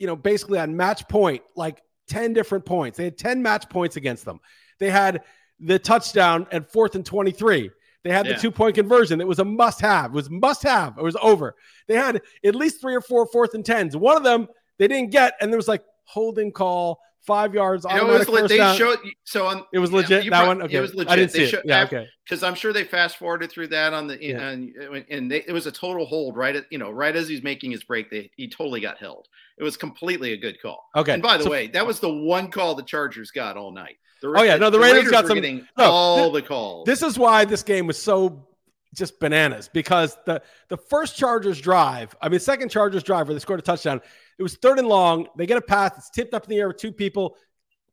you 0.00 0.06
know, 0.06 0.16
basically 0.16 0.58
on 0.58 0.76
match 0.76 1.06
point, 1.06 1.42
like 1.54 1.80
10 2.08 2.32
different 2.32 2.64
points. 2.64 2.96
They 2.96 3.04
had 3.04 3.18
10 3.18 3.42
match 3.42 3.68
points 3.68 3.96
against 3.96 4.24
them. 4.24 4.40
They 4.80 4.90
had 4.90 5.22
the 5.60 5.78
touchdown 5.78 6.46
at 6.50 6.72
fourth 6.72 6.94
and 6.96 7.04
23. 7.04 7.70
They 8.02 8.10
had 8.10 8.26
yeah. 8.26 8.32
the 8.32 8.40
two 8.40 8.50
point 8.50 8.74
conversion. 8.74 9.20
It 9.20 9.28
was 9.28 9.40
a 9.40 9.44
must 9.44 9.82
have. 9.82 10.06
It 10.06 10.14
was 10.14 10.30
must 10.30 10.62
have. 10.62 10.96
It 10.96 11.04
was 11.04 11.16
over. 11.20 11.54
They 11.86 11.96
had 11.96 12.22
at 12.42 12.54
least 12.54 12.80
three 12.80 12.94
or 12.94 13.02
four 13.02 13.26
fourth 13.26 13.52
and 13.52 13.64
tens. 13.64 13.94
One 13.94 14.16
of 14.16 14.24
them 14.24 14.48
they 14.78 14.88
didn't 14.88 15.10
get, 15.10 15.34
and 15.38 15.52
there 15.52 15.58
was 15.58 15.68
like 15.68 15.84
holding 16.04 16.50
call 16.50 16.98
five 17.26 17.54
yards. 17.54 17.84
You 17.88 17.96
know, 17.96 18.14
it 18.14 18.18
was 18.18 18.28
le- 18.28 18.48
they 18.48 18.56
down. 18.56 18.76
showed 18.76 18.98
so 19.24 19.46
on. 19.46 19.64
It 19.72 19.78
was 19.78 19.92
legit. 19.92 20.28
that 20.30 20.46
one. 20.46 20.62
Okay, 20.62 20.76
it 20.76 20.80
was 20.80 20.94
legit. 20.94 21.10
I 21.10 21.16
didn't 21.16 21.32
they 21.32 21.46
see 21.50 21.56
it. 21.56 21.62
Yeah, 21.64 21.84
okay. 21.84 22.06
Because 22.24 22.42
I'm 22.42 22.54
sure 22.54 22.72
they 22.72 22.84
fast 22.84 23.16
forwarded 23.16 23.50
through 23.50 23.68
that 23.68 23.92
on 23.92 24.06
the 24.06 24.22
yeah. 24.22 24.48
and 24.48 24.74
and 25.08 25.30
they, 25.30 25.44
it 25.46 25.52
was 25.52 25.66
a 25.66 25.72
total 25.72 26.06
hold 26.06 26.36
right 26.36 26.54
at 26.56 26.66
you 26.70 26.78
know 26.78 26.90
right 26.90 27.14
as 27.14 27.28
he's 27.28 27.42
making 27.42 27.70
his 27.70 27.84
break. 27.84 28.10
They 28.10 28.30
he 28.36 28.48
totally 28.48 28.80
got 28.80 28.98
held. 28.98 29.28
It 29.58 29.62
was 29.62 29.76
completely 29.76 30.32
a 30.32 30.36
good 30.36 30.60
call. 30.60 30.88
Okay. 30.96 31.12
And 31.12 31.22
by 31.22 31.36
the 31.36 31.44
so, 31.44 31.50
way, 31.50 31.66
that 31.68 31.86
was 31.86 32.00
the 32.00 32.12
one 32.12 32.50
call 32.50 32.74
the 32.74 32.82
Chargers 32.82 33.30
got 33.30 33.56
all 33.56 33.72
night. 33.72 33.96
The, 34.22 34.34
oh 34.36 34.42
yeah, 34.42 34.56
no, 34.56 34.66
the, 34.66 34.78
the 34.78 34.82
Raiders, 34.82 35.06
Raiders, 35.06 35.12
got 35.12 35.26
some 35.26 35.40
no, 35.78 35.90
all 35.90 36.30
the 36.30 36.42
calls. 36.42 36.86
This 36.86 37.02
is 37.02 37.18
why 37.18 37.44
this 37.44 37.62
game 37.62 37.86
was 37.86 38.00
so 38.00 38.46
just 38.94 39.20
bananas 39.20 39.70
because 39.72 40.16
the 40.26 40.42
the 40.68 40.76
first 40.76 41.16
Chargers 41.16 41.60
drive, 41.60 42.14
I 42.20 42.28
mean, 42.28 42.40
second 42.40 42.70
Chargers 42.70 43.02
drive 43.02 43.28
where 43.28 43.34
they 43.34 43.40
scored 43.40 43.60
a 43.60 43.62
touchdown. 43.62 44.00
It 44.40 44.42
was 44.42 44.56
third 44.56 44.78
and 44.78 44.88
long. 44.88 45.28
They 45.36 45.44
get 45.44 45.58
a 45.58 45.60
pass. 45.60 45.92
It's 45.98 46.08
tipped 46.08 46.32
up 46.32 46.44
in 46.44 46.48
the 46.48 46.56
air 46.56 46.68
with 46.68 46.78
two 46.78 46.92
people. 46.92 47.36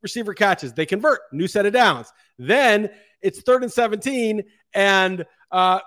Receiver 0.01 0.33
catches. 0.33 0.71
They 0.71 0.85
convert. 0.85 1.19
New 1.33 1.45
set 1.45 1.65
of 1.65 1.73
downs. 1.73 2.13
Then 2.39 2.89
it's 3.21 3.41
third 3.41 3.63
and 3.63 3.71
17 3.71 4.41
and 4.73 5.25
uh, 5.51 5.79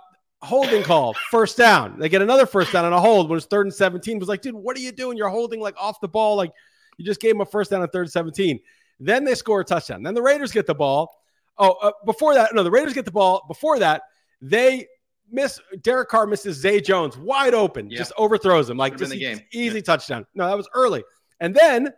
holding 0.43 0.83
call, 0.83 1.15
first 1.31 1.57
down. 1.57 1.99
They 1.99 2.11
get 2.11 2.21
another 2.21 2.45
first 2.45 2.75
down 2.75 2.85
on 2.85 2.93
a 2.93 3.01
hold 3.01 3.31
when 3.31 3.39
it's 3.39 3.47
third 3.47 3.65
and 3.65 3.75
17. 3.75 4.17
It 4.17 4.21
was 4.21 4.29
like, 4.29 4.43
dude, 4.43 4.55
what 4.55 4.77
are 4.77 4.81
you 4.81 4.93
doing? 4.93 5.17
You're 5.17 5.31
holding 5.31 5.61
like 5.61 5.77
off 5.81 5.99
the 6.03 6.09
ball. 6.09 6.37
Like 6.37 6.53
you 6.99 7.07
just 7.07 7.23
gave 7.23 7.33
them 7.33 7.41
a 7.41 7.47
first 7.47 7.71
down 7.71 7.81
on 7.81 7.89
third 7.89 8.03
and 8.03 8.13
17. 8.13 8.61
Then 8.99 9.25
they 9.25 9.35
score 9.35 9.61
a 9.61 9.65
touchdown. 9.65 10.03
Then 10.03 10.13
the 10.13 10.21
Raiders 10.21 10.53
get 10.53 10.67
the 10.67 10.75
ball. 10.75 11.23
Oh, 11.57 11.73
uh, 11.81 11.93
before 12.05 12.35
that, 12.35 12.55
no, 12.55 12.63
the 12.63 12.71
Raiders 12.71 12.93
get 12.93 13.07
the 13.07 13.11
ball. 13.11 13.47
Before 13.49 13.79
that, 13.79 14.03
they 14.43 14.89
miss 15.31 15.61
Derek 15.83 16.09
Carr 16.09 16.27
misses 16.27 16.57
Zay 16.57 16.81
Jones 16.81 17.17
wide 17.17 17.55
open, 17.55 17.91
just 17.91 18.13
overthrows 18.17 18.69
him 18.71 18.77
like 18.77 18.97
just 18.97 19.15
easy 19.15 19.77
yeah. 19.77 19.81
touchdown. 19.81 20.27
No, 20.35 20.47
that 20.47 20.57
was 20.57 20.69
early. 20.75 21.03
And 21.41 21.55
then 21.55 21.93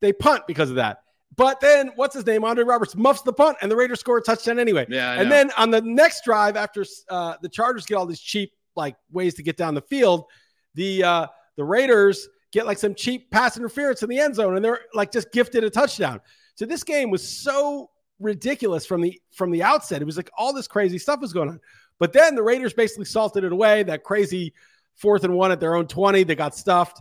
they 0.00 0.12
punt 0.12 0.46
because 0.46 0.70
of 0.70 0.76
that. 0.76 1.02
But 1.36 1.60
then 1.60 1.92
what's 1.94 2.14
his 2.14 2.26
name? 2.26 2.44
Andre 2.44 2.64
Roberts 2.64 2.96
muffs 2.96 3.22
the 3.22 3.32
punt, 3.32 3.56
and 3.62 3.70
the 3.70 3.76
Raiders 3.76 4.00
score 4.00 4.18
a 4.18 4.22
touchdown 4.22 4.58
anyway. 4.58 4.86
Yeah, 4.88 5.12
and 5.12 5.30
then 5.30 5.50
on 5.56 5.70
the 5.70 5.80
next 5.80 6.24
drive, 6.24 6.56
after 6.56 6.84
uh, 7.08 7.36
the 7.40 7.48
Chargers 7.48 7.86
get 7.86 7.94
all 7.94 8.06
these 8.06 8.20
cheap 8.20 8.52
like 8.76 8.96
ways 9.12 9.34
to 9.34 9.42
get 9.42 9.56
down 9.56 9.74
the 9.74 9.82
field, 9.82 10.24
the 10.74 11.04
uh, 11.04 11.26
the 11.56 11.64
Raiders 11.64 12.28
get 12.52 12.66
like 12.66 12.78
some 12.78 12.94
cheap 12.94 13.30
pass 13.30 13.56
interference 13.56 14.02
in 14.02 14.08
the 14.08 14.18
end 14.18 14.34
zone, 14.34 14.56
and 14.56 14.64
they're 14.64 14.80
like 14.92 15.12
just 15.12 15.30
gifted 15.32 15.62
a 15.62 15.70
touchdown. 15.70 16.20
So 16.56 16.66
this 16.66 16.82
game 16.82 17.10
was 17.10 17.26
so 17.26 17.90
ridiculous 18.18 18.84
from 18.84 19.00
the 19.00 19.18
from 19.32 19.50
the 19.50 19.62
outset. 19.62 20.02
It 20.02 20.04
was 20.04 20.16
like 20.16 20.30
all 20.36 20.52
this 20.52 20.68
crazy 20.68 20.98
stuff 20.98 21.20
was 21.20 21.32
going 21.32 21.48
on. 21.48 21.60
But 22.00 22.12
then 22.12 22.34
the 22.34 22.42
Raiders 22.42 22.72
basically 22.72 23.04
salted 23.04 23.44
it 23.44 23.52
away. 23.52 23.84
That 23.84 24.02
crazy 24.02 24.54
fourth 24.96 25.22
and 25.22 25.34
one 25.34 25.52
at 25.52 25.60
their 25.60 25.76
own 25.76 25.86
20, 25.86 26.24
they 26.24 26.34
got 26.34 26.56
stuffed. 26.56 27.00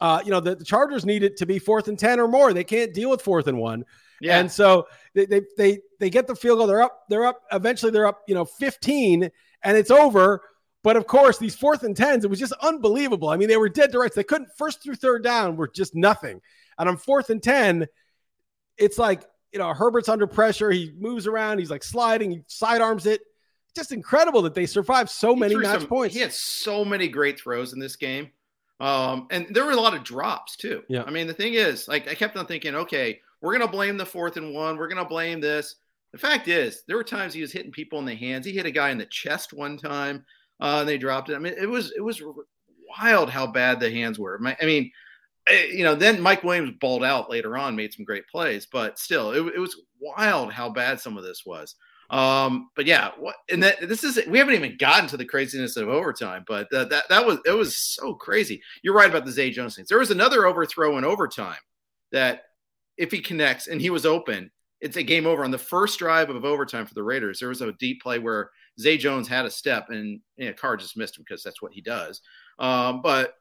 Uh, 0.00 0.22
you 0.24 0.30
know, 0.30 0.40
the, 0.40 0.54
the, 0.54 0.64
Chargers 0.64 1.04
need 1.04 1.24
it 1.24 1.36
to 1.38 1.46
be 1.46 1.58
fourth 1.58 1.88
and 1.88 1.98
10 1.98 2.20
or 2.20 2.28
more. 2.28 2.52
They 2.52 2.64
can't 2.64 2.94
deal 2.94 3.10
with 3.10 3.20
fourth 3.20 3.48
and 3.48 3.58
one. 3.58 3.84
Yeah. 4.20 4.38
And 4.38 4.50
so 4.50 4.86
they, 5.14 5.26
they, 5.26 5.42
they, 5.56 5.80
they 5.98 6.08
get 6.08 6.28
the 6.28 6.36
field 6.36 6.58
goal. 6.58 6.68
They're 6.68 6.82
up, 6.82 7.02
they're 7.08 7.26
up. 7.26 7.42
Eventually 7.52 7.90
they're 7.90 8.06
up, 8.06 8.22
you 8.28 8.34
know, 8.34 8.44
15 8.44 9.30
and 9.62 9.76
it's 9.76 9.90
over. 9.90 10.42
But 10.84 10.96
of 10.96 11.08
course, 11.08 11.38
these 11.38 11.56
fourth 11.56 11.82
and 11.82 11.96
tens, 11.96 12.24
it 12.24 12.30
was 12.30 12.38
just 12.38 12.52
unbelievable. 12.62 13.28
I 13.28 13.36
mean, 13.36 13.48
they 13.48 13.56
were 13.56 13.68
dead 13.68 13.90
to 13.90 13.98
rights. 13.98 14.14
They 14.14 14.22
couldn't 14.22 14.50
first 14.56 14.82
through 14.82 14.94
third 14.94 15.24
down 15.24 15.56
were 15.56 15.68
just 15.68 15.96
nothing. 15.96 16.40
And 16.78 16.88
on 16.88 16.96
fourth 16.96 17.30
and 17.30 17.42
10, 17.42 17.88
it's 18.76 18.98
like, 18.98 19.24
you 19.52 19.58
know, 19.58 19.74
Herbert's 19.74 20.08
under 20.08 20.28
pressure. 20.28 20.70
He 20.70 20.92
moves 20.96 21.26
around. 21.26 21.58
He's 21.58 21.70
like 21.70 21.82
sliding. 21.82 22.30
He 22.30 22.42
sidearms 22.46 23.06
it 23.06 23.20
just 23.78 23.92
incredible 23.92 24.42
that 24.42 24.54
they 24.54 24.66
survived 24.66 25.10
so 25.10 25.34
many 25.34 25.54
match 25.56 25.80
some, 25.80 25.88
points. 25.88 26.14
He 26.14 26.20
had 26.20 26.32
so 26.32 26.84
many 26.84 27.08
great 27.08 27.40
throws 27.40 27.72
in 27.72 27.78
this 27.78 27.96
game. 27.96 28.30
Um, 28.80 29.26
and 29.30 29.46
there 29.50 29.64
were 29.64 29.72
a 29.72 29.76
lot 29.76 29.94
of 29.94 30.04
drops 30.04 30.56
too. 30.56 30.82
Yeah. 30.88 31.02
I 31.04 31.10
mean, 31.10 31.26
the 31.26 31.34
thing 31.34 31.54
is, 31.54 31.88
like, 31.88 32.08
I 32.08 32.14
kept 32.14 32.36
on 32.36 32.46
thinking, 32.46 32.74
okay, 32.74 33.20
we're 33.40 33.56
going 33.56 33.66
to 33.66 33.72
blame 33.72 33.96
the 33.96 34.06
fourth 34.06 34.36
and 34.36 34.54
one. 34.54 34.76
We're 34.76 34.88
going 34.88 35.02
to 35.02 35.08
blame 35.08 35.40
this. 35.40 35.76
The 36.12 36.18
fact 36.18 36.48
is, 36.48 36.82
there 36.86 36.96
were 36.96 37.04
times 37.04 37.34
he 37.34 37.40
was 37.40 37.52
hitting 37.52 37.72
people 37.72 37.98
in 37.98 38.04
the 38.04 38.14
hands. 38.14 38.46
He 38.46 38.52
hit 38.52 38.66
a 38.66 38.70
guy 38.70 38.90
in 38.90 38.98
the 38.98 39.06
chest 39.06 39.52
one 39.52 39.76
time, 39.76 40.24
uh, 40.60 40.78
and 40.80 40.88
they 40.88 40.98
dropped 40.98 41.28
it. 41.28 41.34
I 41.34 41.38
mean, 41.38 41.54
it 41.60 41.68
was 41.68 41.92
it 41.92 42.00
was 42.00 42.22
wild 42.98 43.28
how 43.28 43.46
bad 43.46 43.78
the 43.78 43.90
hands 43.90 44.18
were. 44.18 44.40
I 44.60 44.64
mean, 44.64 44.90
eh, 45.48 45.66
you 45.66 45.84
know, 45.84 45.94
then 45.94 46.20
Mike 46.20 46.42
Williams 46.44 46.78
balled 46.80 47.04
out 47.04 47.30
later 47.30 47.58
on, 47.58 47.76
made 47.76 47.92
some 47.92 48.06
great 48.06 48.26
plays, 48.26 48.66
but 48.66 48.98
still, 48.98 49.32
it, 49.32 49.54
it 49.54 49.58
was 49.58 49.78
wild 50.00 50.50
how 50.52 50.70
bad 50.70 50.98
some 50.98 51.18
of 51.18 51.24
this 51.24 51.44
was. 51.44 51.74
Um, 52.10 52.70
but 52.74 52.86
yeah, 52.86 53.10
what 53.18 53.36
and 53.50 53.62
that 53.62 53.86
this 53.86 54.02
is 54.02 54.18
we 54.26 54.38
haven't 54.38 54.54
even 54.54 54.76
gotten 54.78 55.08
to 55.10 55.16
the 55.16 55.26
craziness 55.26 55.76
of 55.76 55.88
overtime, 55.88 56.44
but 56.46 56.68
that 56.70 56.88
that, 56.90 57.04
that 57.10 57.26
was 57.26 57.38
it 57.44 57.52
was 57.52 57.76
so 57.76 58.14
crazy. 58.14 58.62
You're 58.82 58.94
right 58.94 59.10
about 59.10 59.26
the 59.26 59.32
Zay 59.32 59.50
Jones 59.50 59.76
things. 59.76 59.88
There 59.88 59.98
was 59.98 60.10
another 60.10 60.46
overthrow 60.46 60.96
in 60.96 61.04
overtime 61.04 61.58
that 62.12 62.44
if 62.96 63.12
he 63.12 63.20
connects 63.20 63.66
and 63.66 63.80
he 63.80 63.90
was 63.90 64.06
open, 64.06 64.50
it's 64.80 64.96
a 64.96 65.02
game 65.02 65.26
over 65.26 65.44
on 65.44 65.50
the 65.50 65.58
first 65.58 65.98
drive 65.98 66.30
of 66.30 66.44
overtime 66.44 66.86
for 66.86 66.94
the 66.94 67.02
Raiders. 67.02 67.40
There 67.40 67.50
was 67.50 67.60
a 67.60 67.72
deep 67.72 68.00
play 68.00 68.18
where 68.18 68.50
Zay 68.80 68.96
Jones 68.96 69.28
had 69.28 69.44
a 69.44 69.50
step 69.50 69.90
and 69.90 70.20
you 70.36 70.46
know, 70.46 70.54
Carr 70.54 70.78
just 70.78 70.96
missed 70.96 71.18
him 71.18 71.24
because 71.28 71.42
that's 71.42 71.60
what 71.60 71.72
he 71.74 71.82
does. 71.82 72.22
Um, 72.58 73.02
but 73.02 73.34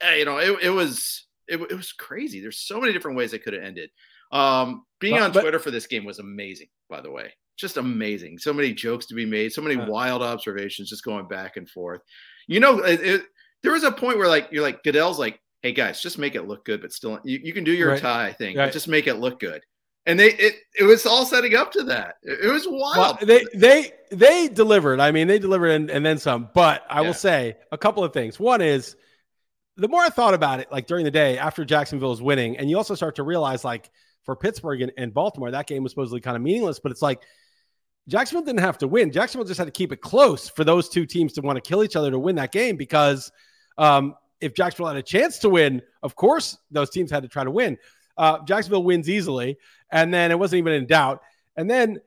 eh, 0.00 0.16
you 0.16 0.24
know, 0.24 0.38
it, 0.38 0.62
it 0.62 0.70
was 0.70 1.26
it, 1.46 1.60
it, 1.60 1.74
was 1.74 1.92
crazy. 1.92 2.40
There's 2.40 2.60
so 2.60 2.80
many 2.80 2.94
different 2.94 3.18
ways 3.18 3.34
it 3.34 3.44
could 3.44 3.52
have 3.52 3.62
ended. 3.62 3.90
Um, 4.32 4.86
being 4.98 5.16
but, 5.16 5.22
on 5.22 5.32
Twitter 5.32 5.58
but, 5.58 5.62
for 5.62 5.70
this 5.70 5.86
game 5.86 6.06
was 6.06 6.20
amazing, 6.20 6.68
by 6.88 7.02
the 7.02 7.10
way 7.10 7.34
just 7.56 7.76
amazing. 7.76 8.38
So 8.38 8.52
many 8.52 8.72
jokes 8.72 9.06
to 9.06 9.14
be 9.14 9.26
made, 9.26 9.52
so 9.52 9.62
many 9.62 9.76
wild 9.76 10.22
observations 10.22 10.90
just 10.90 11.04
going 11.04 11.28
back 11.28 11.56
and 11.56 11.68
forth. 11.68 12.00
You 12.46 12.60
know, 12.60 12.80
it, 12.80 13.00
it, 13.00 13.22
there 13.62 13.72
was 13.72 13.84
a 13.84 13.92
point 13.92 14.18
where 14.18 14.28
like 14.28 14.48
you're 14.50 14.62
like 14.62 14.82
Goodell's 14.82 15.18
like, 15.18 15.40
hey 15.62 15.72
guys, 15.72 16.00
just 16.02 16.18
make 16.18 16.34
it 16.34 16.46
look 16.46 16.64
good, 16.64 16.80
but 16.80 16.92
still 16.92 17.20
you, 17.24 17.40
you 17.42 17.52
can 17.52 17.64
do 17.64 17.72
your 17.72 17.90
right. 17.90 18.00
tie 18.00 18.32
thing, 18.32 18.56
right. 18.56 18.66
but 18.66 18.72
just 18.72 18.88
make 18.88 19.06
it 19.06 19.14
look 19.14 19.40
good. 19.40 19.62
And 20.06 20.20
they 20.20 20.32
it, 20.34 20.56
it 20.78 20.84
was 20.84 21.06
all 21.06 21.24
setting 21.24 21.54
up 21.54 21.72
to 21.72 21.84
that. 21.84 22.16
It, 22.22 22.46
it 22.46 22.52
was 22.52 22.66
wild. 22.68 22.96
Well, 22.96 23.18
they 23.22 23.44
they 23.54 23.92
they 24.10 24.48
delivered. 24.48 25.00
I 25.00 25.12
mean, 25.12 25.28
they 25.28 25.38
delivered 25.38 25.70
and, 25.70 25.90
and 25.90 26.04
then 26.04 26.18
some. 26.18 26.50
But 26.54 26.84
I 26.90 27.00
yeah. 27.00 27.06
will 27.06 27.14
say 27.14 27.56
a 27.72 27.78
couple 27.78 28.04
of 28.04 28.12
things. 28.12 28.38
One 28.38 28.60
is 28.60 28.96
the 29.76 29.88
more 29.88 30.02
I 30.02 30.10
thought 30.10 30.34
about 30.34 30.60
it, 30.60 30.70
like 30.70 30.86
during 30.86 31.04
the 31.04 31.10
day 31.10 31.38
after 31.38 31.64
Jacksonville 31.64 32.10
was 32.10 32.20
winning, 32.20 32.58
and 32.58 32.68
you 32.68 32.76
also 32.76 32.94
start 32.94 33.16
to 33.16 33.22
realize 33.22 33.64
like 33.64 33.90
for 34.24 34.36
Pittsburgh 34.36 34.82
and, 34.82 34.92
and 34.96 35.14
Baltimore, 35.14 35.50
that 35.50 35.66
game 35.66 35.82
was 35.82 35.92
supposedly 35.92 36.20
kind 36.20 36.36
of 36.36 36.42
meaningless, 36.42 36.80
but 36.80 36.92
it's 36.92 37.02
like 37.02 37.22
Jacksonville 38.08 38.44
didn't 38.44 38.60
have 38.60 38.78
to 38.78 38.88
win. 38.88 39.10
Jacksonville 39.10 39.46
just 39.46 39.58
had 39.58 39.64
to 39.64 39.70
keep 39.70 39.92
it 39.92 40.00
close 40.00 40.48
for 40.48 40.64
those 40.64 40.88
two 40.88 41.06
teams 41.06 41.32
to 41.34 41.40
want 41.40 41.56
to 41.56 41.66
kill 41.66 41.82
each 41.82 41.96
other 41.96 42.10
to 42.10 42.18
win 42.18 42.36
that 42.36 42.52
game 42.52 42.76
because 42.76 43.32
um, 43.78 44.14
if 44.40 44.54
Jacksonville 44.54 44.88
had 44.88 44.96
a 44.96 45.02
chance 45.02 45.38
to 45.38 45.48
win, 45.48 45.80
of 46.02 46.14
course, 46.14 46.58
those 46.70 46.90
teams 46.90 47.10
had 47.10 47.22
to 47.22 47.28
try 47.28 47.44
to 47.44 47.50
win. 47.50 47.78
Uh, 48.16 48.38
Jacksonville 48.44 48.84
wins 48.84 49.08
easily, 49.08 49.56
and 49.90 50.12
then 50.12 50.30
it 50.30 50.38
wasn't 50.38 50.58
even 50.58 50.74
in 50.74 50.86
doubt. 50.86 51.22
And 51.56 51.68
then 51.68 51.98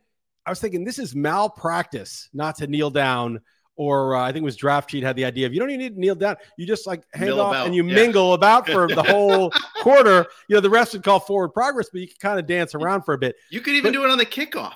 I 0.45 0.49
was 0.51 0.59
thinking, 0.59 0.83
this 0.83 0.99
is 0.99 1.15
malpractice 1.15 2.29
not 2.33 2.55
to 2.57 2.67
kneel 2.67 2.89
down. 2.89 3.41
Or 3.75 4.15
uh, 4.15 4.23
I 4.23 4.31
think 4.31 4.41
it 4.41 4.45
was 4.45 4.55
Draft 4.55 4.89
Cheat 4.89 5.03
had 5.03 5.15
the 5.15 5.25
idea 5.25 5.45
of 5.45 5.53
you 5.53 5.59
don't 5.59 5.69
even 5.69 5.79
need 5.79 5.93
to 5.93 5.99
kneel 5.99 6.15
down. 6.15 6.37
You 6.57 6.65
just 6.65 6.87
like 6.87 7.03
hand 7.13 7.33
off 7.33 7.51
about. 7.51 7.67
and 7.67 7.75
you 7.75 7.85
yeah. 7.85 7.93
mingle 7.93 8.33
about 8.33 8.67
for 8.67 8.87
the 8.87 9.03
whole 9.07 9.51
quarter. 9.81 10.25
You 10.47 10.55
know, 10.55 10.61
the 10.61 10.69
refs 10.69 10.93
would 10.93 11.03
call 11.03 11.19
forward 11.19 11.49
progress, 11.49 11.89
but 11.91 12.01
you 12.01 12.07
can 12.07 12.15
kind 12.19 12.39
of 12.39 12.47
dance 12.47 12.73
around 12.73 13.03
for 13.03 13.13
a 13.13 13.19
bit. 13.19 13.35
You 13.51 13.61
could 13.61 13.75
even 13.75 13.91
but, 13.91 13.99
do 13.99 14.03
it 14.03 14.09
on 14.09 14.17
the 14.17 14.25
kickoff. 14.25 14.73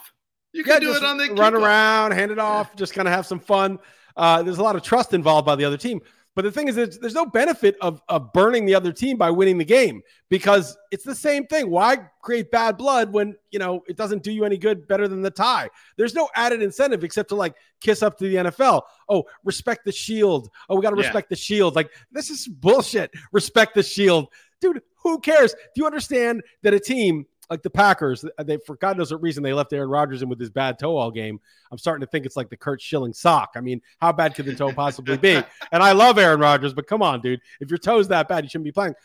You 0.53 0.63
can 0.63 0.73
yeah, 0.73 0.79
do 0.79 0.95
it 0.95 1.03
on 1.03 1.17
the 1.17 1.29
run 1.29 1.55
around, 1.55 2.11
hand 2.11 2.31
it 2.31 2.39
off, 2.39 2.75
just 2.75 2.93
kind 2.93 3.07
of 3.07 3.13
have 3.13 3.25
some 3.25 3.39
fun. 3.39 3.79
Uh, 4.17 4.43
there's 4.43 4.57
a 4.57 4.63
lot 4.63 4.75
of 4.75 4.83
trust 4.83 5.13
involved 5.13 5.45
by 5.45 5.55
the 5.55 5.63
other 5.63 5.77
team. 5.77 6.01
But 6.33 6.43
the 6.43 6.51
thing 6.51 6.69
is, 6.69 6.75
there's, 6.75 6.97
there's 6.97 7.13
no 7.13 7.25
benefit 7.25 7.75
of, 7.81 8.01
of 8.07 8.31
burning 8.31 8.65
the 8.65 8.73
other 8.73 8.93
team 8.93 9.17
by 9.17 9.29
winning 9.29 9.57
the 9.57 9.65
game 9.65 10.01
because 10.29 10.77
it's 10.89 11.03
the 11.03 11.15
same 11.15 11.45
thing. 11.45 11.69
Why 11.69 11.97
create 12.21 12.51
bad 12.51 12.77
blood 12.77 13.11
when 13.11 13.35
you 13.51 13.59
know 13.59 13.83
it 13.87 13.97
doesn't 13.97 14.23
do 14.23 14.31
you 14.31 14.45
any 14.45 14.57
good 14.57 14.87
better 14.87 15.09
than 15.09 15.21
the 15.21 15.29
tie? 15.29 15.69
There's 15.97 16.13
no 16.13 16.29
added 16.35 16.61
incentive 16.61 17.03
except 17.03 17.29
to 17.29 17.35
like 17.35 17.55
kiss 17.81 18.01
up 18.01 18.17
to 18.19 18.29
the 18.29 18.35
NFL. 18.35 18.83
Oh, 19.09 19.25
respect 19.43 19.83
the 19.83 19.91
shield. 19.91 20.49
Oh, 20.69 20.77
we 20.77 20.81
got 20.81 20.91
to 20.91 20.95
respect 20.95 21.25
yeah. 21.25 21.35
the 21.35 21.41
shield. 21.41 21.75
Like 21.75 21.91
this 22.13 22.29
is 22.29 22.47
bullshit. 22.47 23.11
Respect 23.33 23.75
the 23.75 23.83
shield, 23.83 24.27
dude. 24.61 24.81
Who 25.03 25.19
cares? 25.19 25.53
Do 25.53 25.81
you 25.81 25.85
understand 25.85 26.43
that 26.61 26.73
a 26.73 26.79
team 26.79 27.25
like 27.51 27.61
the 27.61 27.69
Packers, 27.69 28.23
they 28.41 28.57
for 28.65 28.77
God 28.77 28.97
knows 28.97 29.11
what 29.11 29.21
reason 29.21 29.43
they 29.43 29.51
left 29.51 29.73
Aaron 29.73 29.89
Rodgers 29.89 30.21
in 30.21 30.29
with 30.29 30.39
his 30.39 30.49
bad 30.49 30.79
toe 30.79 30.95
all 30.95 31.11
game. 31.11 31.37
I'm 31.69 31.77
starting 31.77 31.99
to 31.99 32.09
think 32.09 32.25
it's 32.25 32.37
like 32.37 32.49
the 32.49 32.55
Curt 32.55 32.81
Schilling 32.81 33.11
sock. 33.11 33.51
I 33.57 33.59
mean, 33.59 33.81
how 33.99 34.13
bad 34.13 34.35
could 34.35 34.45
the 34.45 34.55
toe 34.55 34.71
possibly 34.71 35.17
be? 35.17 35.33
and 35.73 35.83
I 35.83 35.91
love 35.91 36.17
Aaron 36.17 36.39
Rodgers, 36.39 36.73
but 36.73 36.87
come 36.87 37.03
on, 37.03 37.19
dude, 37.19 37.41
if 37.59 37.69
your 37.69 37.77
toe's 37.77 38.07
that 38.07 38.29
bad, 38.29 38.45
you 38.45 38.49
shouldn't 38.49 38.63
be 38.63 38.71
playing. 38.71 38.95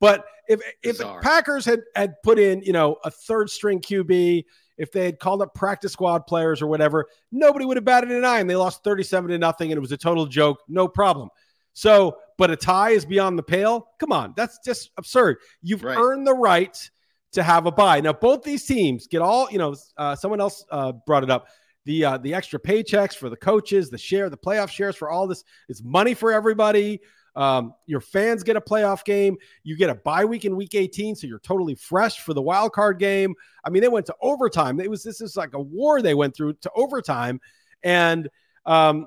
But 0.00 0.26
if 0.48 0.60
if 0.82 0.98
Packers 1.22 1.64
had 1.64 1.80
had 1.96 2.22
put 2.22 2.38
in, 2.38 2.60
you 2.62 2.74
know, 2.74 2.98
a 3.04 3.10
third 3.10 3.48
string 3.48 3.80
QB, 3.80 4.44
if 4.76 4.92
they 4.92 5.06
had 5.06 5.18
called 5.18 5.40
up 5.40 5.54
practice 5.54 5.92
squad 5.92 6.26
players 6.26 6.60
or 6.60 6.66
whatever, 6.66 7.06
nobody 7.32 7.64
would 7.64 7.78
have 7.78 7.86
batted 7.86 8.10
an 8.10 8.22
eye. 8.22 8.40
And 8.40 8.50
they 8.50 8.56
lost 8.56 8.84
37 8.84 9.30
to 9.30 9.38
nothing, 9.38 9.72
and 9.72 9.78
it 9.78 9.80
was 9.80 9.92
a 9.92 9.96
total 9.96 10.26
joke. 10.26 10.58
No 10.68 10.86
problem. 10.86 11.30
So, 11.72 12.18
but 12.36 12.50
a 12.50 12.56
tie 12.56 12.90
is 12.90 13.06
beyond 13.06 13.38
the 13.38 13.42
pale. 13.42 13.88
Come 13.98 14.12
on, 14.12 14.34
that's 14.36 14.58
just 14.62 14.90
absurd. 14.98 15.38
You've 15.62 15.82
right. 15.82 15.96
earned 15.96 16.26
the 16.26 16.34
right 16.34 16.78
to 17.34 17.42
have 17.42 17.66
a 17.66 17.72
buy. 17.72 18.00
Now, 18.00 18.12
both 18.12 18.42
these 18.42 18.64
teams 18.64 19.06
get 19.06 19.22
all, 19.22 19.48
you 19.50 19.58
know, 19.58 19.74
uh, 19.96 20.16
someone 20.16 20.40
else 20.40 20.64
uh, 20.70 20.92
brought 20.92 21.22
it 21.22 21.30
up. 21.30 21.48
the 21.84 22.04
uh, 22.04 22.18
the 22.18 22.32
extra 22.34 22.58
paychecks 22.58 23.14
for 23.14 23.28
the 23.28 23.36
coaches, 23.36 23.90
the 23.90 23.98
share, 23.98 24.30
the 24.30 24.36
playoff 24.36 24.70
shares 24.70 24.96
for 24.96 25.10
all 25.10 25.26
this. 25.26 25.44
It's 25.68 25.82
money 25.82 26.14
for 26.14 26.32
everybody. 26.32 27.00
Um, 27.36 27.74
your 27.86 28.00
fans 28.00 28.42
get 28.42 28.56
a 28.56 28.60
playoff 28.60 29.04
game. 29.04 29.36
You 29.64 29.76
get 29.76 29.90
a 29.90 29.96
bye 29.96 30.24
week 30.24 30.44
in 30.44 30.56
week 30.56 30.74
18, 30.74 31.16
so 31.16 31.26
you're 31.26 31.40
totally 31.40 31.74
fresh 31.74 32.20
for 32.20 32.32
the 32.32 32.42
wild 32.42 32.72
card 32.72 32.98
game. 32.98 33.34
I 33.64 33.70
mean, 33.70 33.82
they 33.82 33.88
went 33.88 34.06
to 34.06 34.14
overtime. 34.22 34.80
It 34.80 34.88
was 34.88 35.02
this 35.02 35.20
is 35.20 35.36
like 35.36 35.54
a 35.54 35.60
war 35.60 36.00
they 36.00 36.14
went 36.14 36.34
through 36.34 36.54
to 36.54 36.70
overtime, 36.76 37.40
and 37.82 38.28
um, 38.66 39.06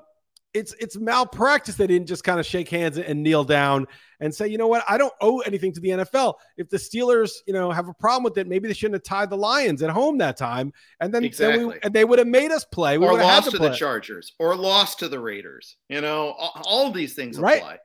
it's 0.58 0.74
it's 0.80 0.96
malpractice. 0.96 1.76
They 1.76 1.86
didn't 1.86 2.08
just 2.08 2.24
kind 2.24 2.40
of 2.40 2.46
shake 2.46 2.68
hands 2.68 2.98
and 2.98 3.22
kneel 3.22 3.44
down 3.44 3.86
and 4.20 4.34
say, 4.34 4.48
you 4.48 4.58
know 4.58 4.66
what, 4.66 4.84
I 4.88 4.98
don't 4.98 5.12
owe 5.20 5.40
anything 5.40 5.72
to 5.72 5.80
the 5.80 5.90
NFL. 5.90 6.34
If 6.56 6.68
the 6.68 6.76
Steelers, 6.76 7.30
you 7.46 7.52
know, 7.52 7.70
have 7.70 7.88
a 7.88 7.94
problem 7.94 8.24
with 8.24 8.36
it, 8.36 8.48
maybe 8.48 8.66
they 8.66 8.74
shouldn't 8.74 8.96
have 8.96 9.04
tied 9.04 9.30
the 9.30 9.36
Lions 9.36 9.82
at 9.82 9.90
home 9.90 10.18
that 10.18 10.36
time, 10.36 10.72
and 11.00 11.14
then, 11.14 11.24
exactly. 11.24 11.58
then 11.58 11.68
we, 11.68 11.74
and 11.82 11.94
they 11.94 12.04
would 12.04 12.18
have 12.18 12.28
made 12.28 12.50
us 12.50 12.64
play. 12.64 12.98
We 12.98 13.06
or 13.06 13.14
lost 13.14 13.50
to, 13.50 13.56
to 13.56 13.58
the 13.58 13.74
Chargers, 13.74 14.32
or 14.38 14.56
lost 14.56 14.98
to 14.98 15.08
the 15.08 15.20
Raiders. 15.20 15.76
You 15.88 16.00
know, 16.00 16.34
all, 16.36 16.62
all 16.64 16.90
these 16.90 17.14
things 17.14 17.38
apply. 17.38 17.60
Right. 17.60 17.78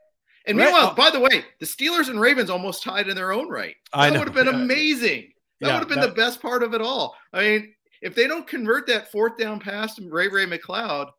And 0.45 0.57
meanwhile, 0.57 0.87
right. 0.87 0.95
by 0.95 1.09
the 1.09 1.19
way, 1.19 1.45
the 1.59 1.65
Steelers 1.65 2.09
and 2.09 2.19
Ravens 2.19 2.49
almost 2.49 2.83
tied 2.83 3.07
in 3.07 3.15
their 3.15 3.31
own 3.31 3.47
right. 3.47 3.75
That 3.93 4.11
would 4.11 4.27
have 4.27 4.33
been 4.33 4.49
amazing. 4.49 5.31
That 5.61 5.67
yeah, 5.67 5.73
would 5.73 5.79
have 5.79 5.87
been 5.87 6.01
that... 6.01 6.09
the 6.09 6.15
best 6.15 6.41
part 6.41 6.63
of 6.63 6.73
it 6.73 6.81
all. 6.81 7.15
I 7.31 7.41
mean, 7.41 7.73
if 8.01 8.15
they 8.15 8.27
don't 8.27 8.45
convert 8.45 8.87
that 8.87 9.09
fourth 9.11 9.37
down 9.37 9.61
pass 9.61 9.95
to 9.95 10.09
Ray 10.09 10.27
Ray 10.27 10.45
McCloud, 10.45 11.11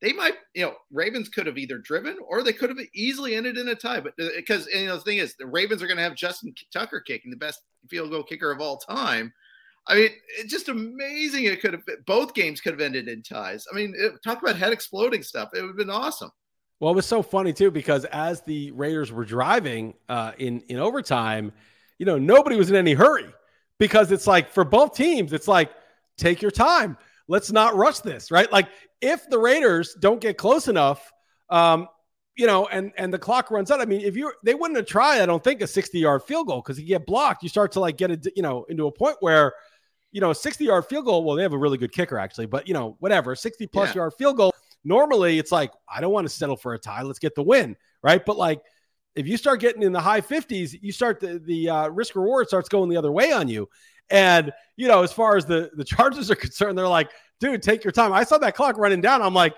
they 0.00 0.12
might, 0.12 0.34
you 0.54 0.64
know, 0.64 0.74
Ravens 0.90 1.28
could 1.28 1.46
have 1.46 1.58
either 1.58 1.78
driven 1.78 2.18
or 2.26 2.42
they 2.42 2.52
could 2.52 2.70
have 2.70 2.78
easily 2.94 3.34
ended 3.34 3.56
in 3.56 3.68
a 3.68 3.74
tie. 3.74 4.00
But 4.00 4.14
because 4.16 4.66
uh, 4.66 4.78
you 4.78 4.86
know 4.86 4.96
the 4.96 5.02
thing 5.02 5.18
is, 5.18 5.34
the 5.36 5.46
Ravens 5.46 5.82
are 5.82 5.86
going 5.86 5.96
to 5.96 6.02
have 6.02 6.14
Justin 6.14 6.54
Tucker 6.72 7.00
kicking 7.00 7.30
the 7.30 7.36
best 7.36 7.62
field 7.88 8.10
goal 8.10 8.22
kicker 8.22 8.50
of 8.50 8.60
all 8.60 8.76
time. 8.76 9.32
I 9.86 9.94
mean, 9.96 10.10
it's 10.38 10.50
just 10.50 10.68
amazing. 10.68 11.44
It 11.44 11.60
could 11.60 11.74
have 11.74 11.84
been, 11.84 11.96
both 12.06 12.34
games 12.34 12.60
could 12.60 12.72
have 12.72 12.80
ended 12.80 13.08
in 13.08 13.22
ties. 13.22 13.66
I 13.70 13.76
mean, 13.76 13.94
it, 13.96 14.12
talk 14.22 14.42
about 14.42 14.56
head 14.56 14.72
exploding 14.72 15.22
stuff. 15.22 15.50
It 15.54 15.60
would 15.60 15.68
have 15.68 15.76
been 15.76 15.90
awesome. 15.90 16.30
Well, 16.80 16.92
it 16.92 16.96
was 16.96 17.06
so 17.06 17.22
funny 17.22 17.52
too 17.52 17.70
because 17.70 18.04
as 18.06 18.40
the 18.42 18.70
Raiders 18.72 19.12
were 19.12 19.24
driving 19.24 19.94
uh, 20.08 20.32
in 20.38 20.60
in 20.68 20.78
overtime, 20.78 21.52
you 21.98 22.06
know, 22.06 22.18
nobody 22.18 22.56
was 22.56 22.70
in 22.70 22.76
any 22.76 22.94
hurry 22.94 23.32
because 23.78 24.12
it's 24.12 24.26
like 24.26 24.50
for 24.50 24.64
both 24.64 24.94
teams, 24.94 25.32
it's 25.32 25.48
like 25.48 25.70
take 26.18 26.42
your 26.42 26.50
time. 26.50 26.96
Let's 27.28 27.52
not 27.52 27.74
rush 27.74 28.00
this, 28.00 28.30
right? 28.30 28.50
Like 28.50 28.68
if 29.00 29.28
the 29.28 29.38
Raiders 29.38 29.96
don't 29.98 30.20
get 30.20 30.36
close 30.36 30.68
enough, 30.68 31.12
um, 31.50 31.88
you 32.36 32.46
know, 32.46 32.66
and 32.66 32.92
and 32.98 33.12
the 33.12 33.18
clock 33.18 33.50
runs 33.50 33.70
out. 33.70 33.80
I 33.80 33.84
mean, 33.84 34.00
if 34.00 34.16
you 34.16 34.32
they 34.42 34.54
wouldn't 34.54 34.76
have 34.76 34.86
tried, 34.86 35.20
I 35.20 35.26
don't 35.26 35.42
think 35.42 35.60
a 35.60 35.66
60 35.66 35.98
yard 35.98 36.22
field 36.24 36.48
goal 36.48 36.60
because 36.60 36.78
you 36.78 36.86
get 36.86 37.06
blocked, 37.06 37.42
you 37.42 37.48
start 37.48 37.72
to 37.72 37.80
like 37.80 37.96
get 37.96 38.10
it, 38.10 38.26
you 38.34 38.42
know, 38.42 38.64
into 38.68 38.86
a 38.86 38.92
point 38.92 39.16
where, 39.20 39.52
you 40.10 40.20
know, 40.20 40.30
a 40.30 40.34
60 40.34 40.64
yard 40.64 40.84
field 40.86 41.04
goal. 41.04 41.24
Well, 41.24 41.36
they 41.36 41.42
have 41.42 41.52
a 41.52 41.58
really 41.58 41.78
good 41.78 41.92
kicker 41.92 42.18
actually, 42.18 42.46
but 42.46 42.66
you 42.66 42.74
know, 42.74 42.96
whatever, 42.98 43.34
60 43.36 43.66
plus 43.68 43.90
yeah. 43.90 44.02
yard 44.02 44.14
field 44.18 44.36
goal 44.36 44.52
normally 44.84 45.38
it's 45.38 45.50
like, 45.50 45.72
I 45.88 46.00
don't 46.00 46.12
want 46.12 46.26
to 46.26 46.32
settle 46.32 46.56
for 46.56 46.74
a 46.74 46.78
tie. 46.78 47.02
Let's 47.02 47.18
get 47.18 47.34
the 47.34 47.42
win. 47.42 47.76
Right. 48.02 48.24
But 48.24 48.36
like, 48.36 48.60
if 49.14 49.26
you 49.26 49.36
start 49.36 49.60
getting 49.60 49.82
in 49.82 49.92
the 49.92 50.00
high 50.00 50.20
50s, 50.20 50.76
you 50.80 50.92
start 50.92 51.20
the, 51.20 51.38
the 51.38 51.70
uh, 51.70 51.88
risk 51.88 52.14
reward 52.14 52.48
starts 52.48 52.68
going 52.68 52.90
the 52.90 52.96
other 52.96 53.12
way 53.12 53.32
on 53.32 53.48
you. 53.48 53.68
And, 54.10 54.52
you 54.76 54.88
know, 54.88 55.02
as 55.02 55.12
far 55.12 55.36
as 55.36 55.46
the, 55.46 55.70
the 55.74 55.84
Chargers 55.84 56.30
are 56.30 56.36
concerned, 56.36 56.76
they're 56.76 56.88
like, 56.88 57.10
dude, 57.40 57.62
take 57.62 57.84
your 57.84 57.92
time. 57.92 58.12
I 58.12 58.24
saw 58.24 58.38
that 58.38 58.54
clock 58.54 58.78
running 58.78 59.00
down. 59.00 59.22
I'm 59.22 59.34
like, 59.34 59.54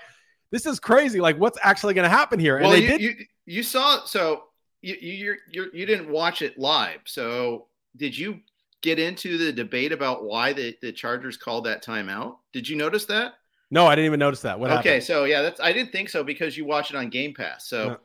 this 0.51 0.67
is 0.67 0.81
crazy. 0.81 1.21
Like, 1.21 1.39
what's 1.39 1.59
actually 1.63 1.95
going 1.95 2.09
to 2.09 2.15
happen 2.15 2.39
here? 2.39 2.57
And 2.59 2.67
well, 2.67 2.77
you, 2.77 2.89
did. 2.89 3.01
You, 3.01 3.15
you 3.47 3.63
saw, 3.63 4.05
so 4.05 4.45
you, 4.81 4.97
you, 5.01 5.37
you, 5.51 5.71
you 5.73 5.87
didn't 5.87 6.09
watch 6.09 6.43
it 6.43 6.59
live. 6.59 7.01
So 7.05 7.67
did 7.97 8.17
you 8.17 8.41
get 8.83 8.99
into 8.99 9.39
the 9.39 9.53
debate 9.53 9.93
about 9.93 10.25
why 10.25 10.53
the, 10.53 10.77
the 10.81 10.93
Chargers 10.93 11.37
called 11.37 11.65
that 11.65 11.85
timeout? 11.85 12.37
Did 12.53 12.69
you 12.69 12.77
notice 12.77 13.05
that? 13.07 13.35
No, 13.71 13.87
I 13.87 13.97
didn't 13.97 14.07
even 14.07 14.21
notice 14.21 14.43
that. 14.43 14.59
What 14.61 14.71
okay, 14.71 14.91
happened? 14.91 15.05
so 15.05 15.25
yeah, 15.25 15.43
that's 15.43 15.61
I 15.61 15.73
didn't 15.73 15.91
think 15.91 16.09
so 16.09 16.23
because 16.23 16.57
you 16.57 16.65
watch 16.65 16.91
it 16.91 16.97
on 16.97 17.11
Game 17.11 17.35
Pass. 17.35 17.67
So 17.67 17.89
no. 17.89 17.97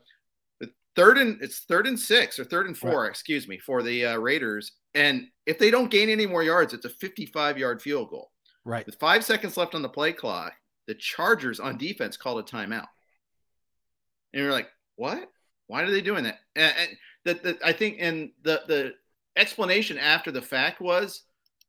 Third 0.95 1.17
and 1.17 1.41
it's 1.41 1.59
third 1.61 1.87
and 1.87 1.99
six 1.99 2.39
or 2.39 2.43
third 2.43 2.67
and 2.67 2.77
four, 2.77 3.03
right. 3.03 3.09
excuse 3.09 3.47
me, 3.47 3.57
for 3.59 3.83
the 3.83 4.05
uh, 4.05 4.17
Raiders. 4.17 4.73
And 4.93 5.27
if 5.45 5.57
they 5.57 5.71
don't 5.71 5.91
gain 5.91 6.09
any 6.09 6.25
more 6.25 6.43
yards, 6.43 6.73
it's 6.73 6.85
a 6.85 6.89
55 6.89 7.57
yard 7.57 7.81
field 7.81 8.09
goal. 8.09 8.31
Right. 8.65 8.85
With 8.85 8.99
five 8.99 9.23
seconds 9.23 9.57
left 9.57 9.75
on 9.75 9.81
the 9.81 9.89
play 9.89 10.13
clock, 10.13 10.53
the 10.87 10.95
Chargers 10.95 11.59
on 11.59 11.77
defense 11.77 12.17
called 12.17 12.39
a 12.39 12.43
timeout. 12.43 12.87
And 14.33 14.43
you're 14.43 14.51
like, 14.51 14.69
what? 14.95 15.29
Why 15.67 15.83
are 15.83 15.91
they 15.91 16.01
doing 16.01 16.25
that? 16.25 16.39
And, 16.55 16.73
and 16.77 16.97
the, 17.23 17.33
the, 17.33 17.57
I 17.65 17.71
think, 17.73 17.97
and 17.99 18.31
the 18.43 18.61
the 18.67 18.93
explanation 19.37 19.97
after 19.97 20.31
the 20.31 20.41
fact 20.41 20.81
was 20.81 21.23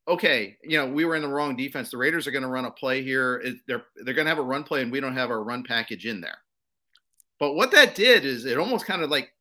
okay, 0.09 0.57
you 0.65 0.77
know, 0.77 0.87
we 0.87 1.05
were 1.05 1.15
in 1.15 1.23
the 1.23 1.29
wrong 1.29 1.57
defense. 1.57 1.91
The 1.91 1.97
Raiders 1.97 2.27
are 2.27 2.33
going 2.33 2.43
to 2.43 2.49
run 2.49 2.65
a 2.65 2.71
play 2.71 3.03
here. 3.03 3.43
They're 3.67 3.85
they're 3.97 4.15
going 4.15 4.27
to 4.27 4.31
have 4.31 4.39
a 4.39 4.43
run 4.43 4.65
play, 4.65 4.83
and 4.83 4.91
we 4.91 5.01
don't 5.01 5.17
have 5.17 5.31
our 5.31 5.43
run 5.43 5.63
package 5.63 6.07
in 6.07 6.21
there. 6.21 6.39
But 7.43 7.57
what 7.57 7.73
that 7.73 7.97
did 7.97 8.25
is 8.25 8.45
it 8.45 8.57
almost 8.57 8.87
kind 8.87 9.03
of 9.03 9.11
like 9.11 9.33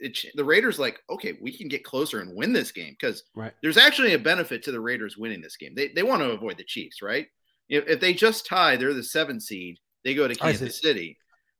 it, 0.00 0.18
the 0.34 0.42
Raiders 0.42 0.78
like, 0.78 0.98
okay, 1.10 1.36
we 1.42 1.54
can 1.54 1.68
get 1.68 1.84
closer 1.84 2.20
and 2.20 2.34
win 2.34 2.54
this 2.54 2.72
game 2.72 2.96
because 2.98 3.22
right. 3.36 3.52
there's 3.60 3.76
actually 3.76 4.14
a 4.14 4.18
benefit 4.18 4.62
to 4.62 4.72
the 4.72 4.80
Raiders 4.80 5.18
winning 5.18 5.42
this 5.42 5.58
game. 5.58 5.74
They 5.74 5.88
they 5.88 6.02
want 6.02 6.22
to 6.22 6.30
avoid 6.30 6.56
the 6.56 6.64
Chiefs, 6.64 7.02
right? 7.02 7.26
If, 7.68 7.86
if 7.86 8.00
they 8.00 8.14
just 8.14 8.46
tie, 8.46 8.76
they're 8.76 8.94
the 8.94 9.02
seven 9.02 9.38
seed. 9.38 9.76
They 10.06 10.14
go 10.14 10.26
to 10.26 10.34
Kansas 10.34 10.80
City. 10.80 11.18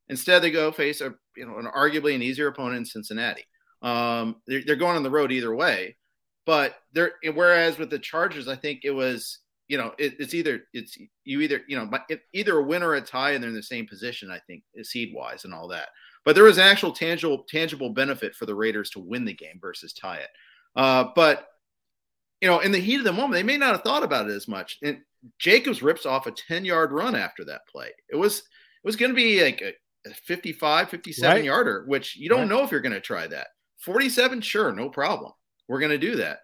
Instead, 0.08 0.40
they 0.40 0.50
go 0.50 0.72
face 0.72 1.02
a 1.02 1.12
you 1.36 1.46
know 1.46 1.58
an 1.58 1.66
arguably 1.66 2.14
an 2.14 2.22
easier 2.22 2.46
opponent 2.46 2.78
in 2.78 2.86
Cincinnati. 2.86 3.44
Um, 3.82 4.36
they're, 4.46 4.62
they're 4.64 4.76
going 4.76 4.96
on 4.96 5.02
the 5.02 5.10
road 5.10 5.32
either 5.32 5.54
way. 5.54 5.98
But 6.46 6.76
there, 6.94 7.12
whereas 7.34 7.76
with 7.76 7.90
the 7.90 7.98
Chargers, 7.98 8.48
I 8.48 8.56
think 8.56 8.80
it 8.84 8.90
was, 8.92 9.39
you 9.70 9.78
know, 9.78 9.94
it, 9.98 10.16
it's 10.18 10.34
either 10.34 10.64
it's 10.74 10.98
you 11.22 11.40
either 11.40 11.60
you 11.68 11.78
know, 11.78 11.88
either 12.32 12.58
a 12.58 12.62
win 12.64 12.82
or 12.82 12.94
a 12.94 13.00
tie, 13.00 13.30
and 13.30 13.42
they're 13.42 13.50
in 13.50 13.54
the 13.54 13.62
same 13.62 13.86
position. 13.86 14.28
I 14.28 14.40
think 14.40 14.64
seed 14.82 15.14
wise 15.14 15.44
and 15.44 15.54
all 15.54 15.68
that. 15.68 15.90
But 16.24 16.34
there 16.34 16.42
was 16.42 16.58
an 16.58 16.64
actual 16.64 16.90
tangible 16.90 17.44
tangible 17.48 17.90
benefit 17.90 18.34
for 18.34 18.46
the 18.46 18.54
Raiders 18.54 18.90
to 18.90 18.98
win 18.98 19.24
the 19.24 19.32
game 19.32 19.60
versus 19.60 19.92
tie 19.92 20.16
it. 20.16 20.30
Uh, 20.74 21.04
but 21.14 21.46
you 22.40 22.48
know, 22.48 22.58
in 22.58 22.72
the 22.72 22.80
heat 22.80 22.98
of 22.98 23.04
the 23.04 23.12
moment, 23.12 23.34
they 23.34 23.44
may 23.44 23.56
not 23.56 23.70
have 23.70 23.82
thought 23.82 24.02
about 24.02 24.28
it 24.28 24.34
as 24.34 24.48
much. 24.48 24.78
And 24.82 24.98
Jacobs 25.38 25.82
rips 25.82 26.04
off 26.04 26.26
a 26.26 26.32
10 26.32 26.64
yard 26.64 26.90
run 26.90 27.14
after 27.14 27.44
that 27.44 27.68
play. 27.70 27.90
It 28.08 28.16
was 28.16 28.38
it 28.38 28.44
was 28.82 28.96
going 28.96 29.12
to 29.12 29.16
be 29.16 29.40
like 29.44 29.62
a, 29.62 29.72
55, 30.24 30.88
57 30.88 31.30
right. 31.30 31.44
yarder, 31.44 31.84
which 31.86 32.16
you 32.16 32.28
don't 32.28 32.40
right. 32.40 32.48
know 32.48 32.64
if 32.64 32.72
you're 32.72 32.80
going 32.80 32.92
to 32.92 33.00
try 33.00 33.28
that. 33.28 33.48
47, 33.78 34.40
sure, 34.40 34.72
no 34.72 34.88
problem. 34.88 35.30
We're 35.68 35.78
going 35.78 35.92
to 35.92 35.98
do 35.98 36.16
that. 36.16 36.40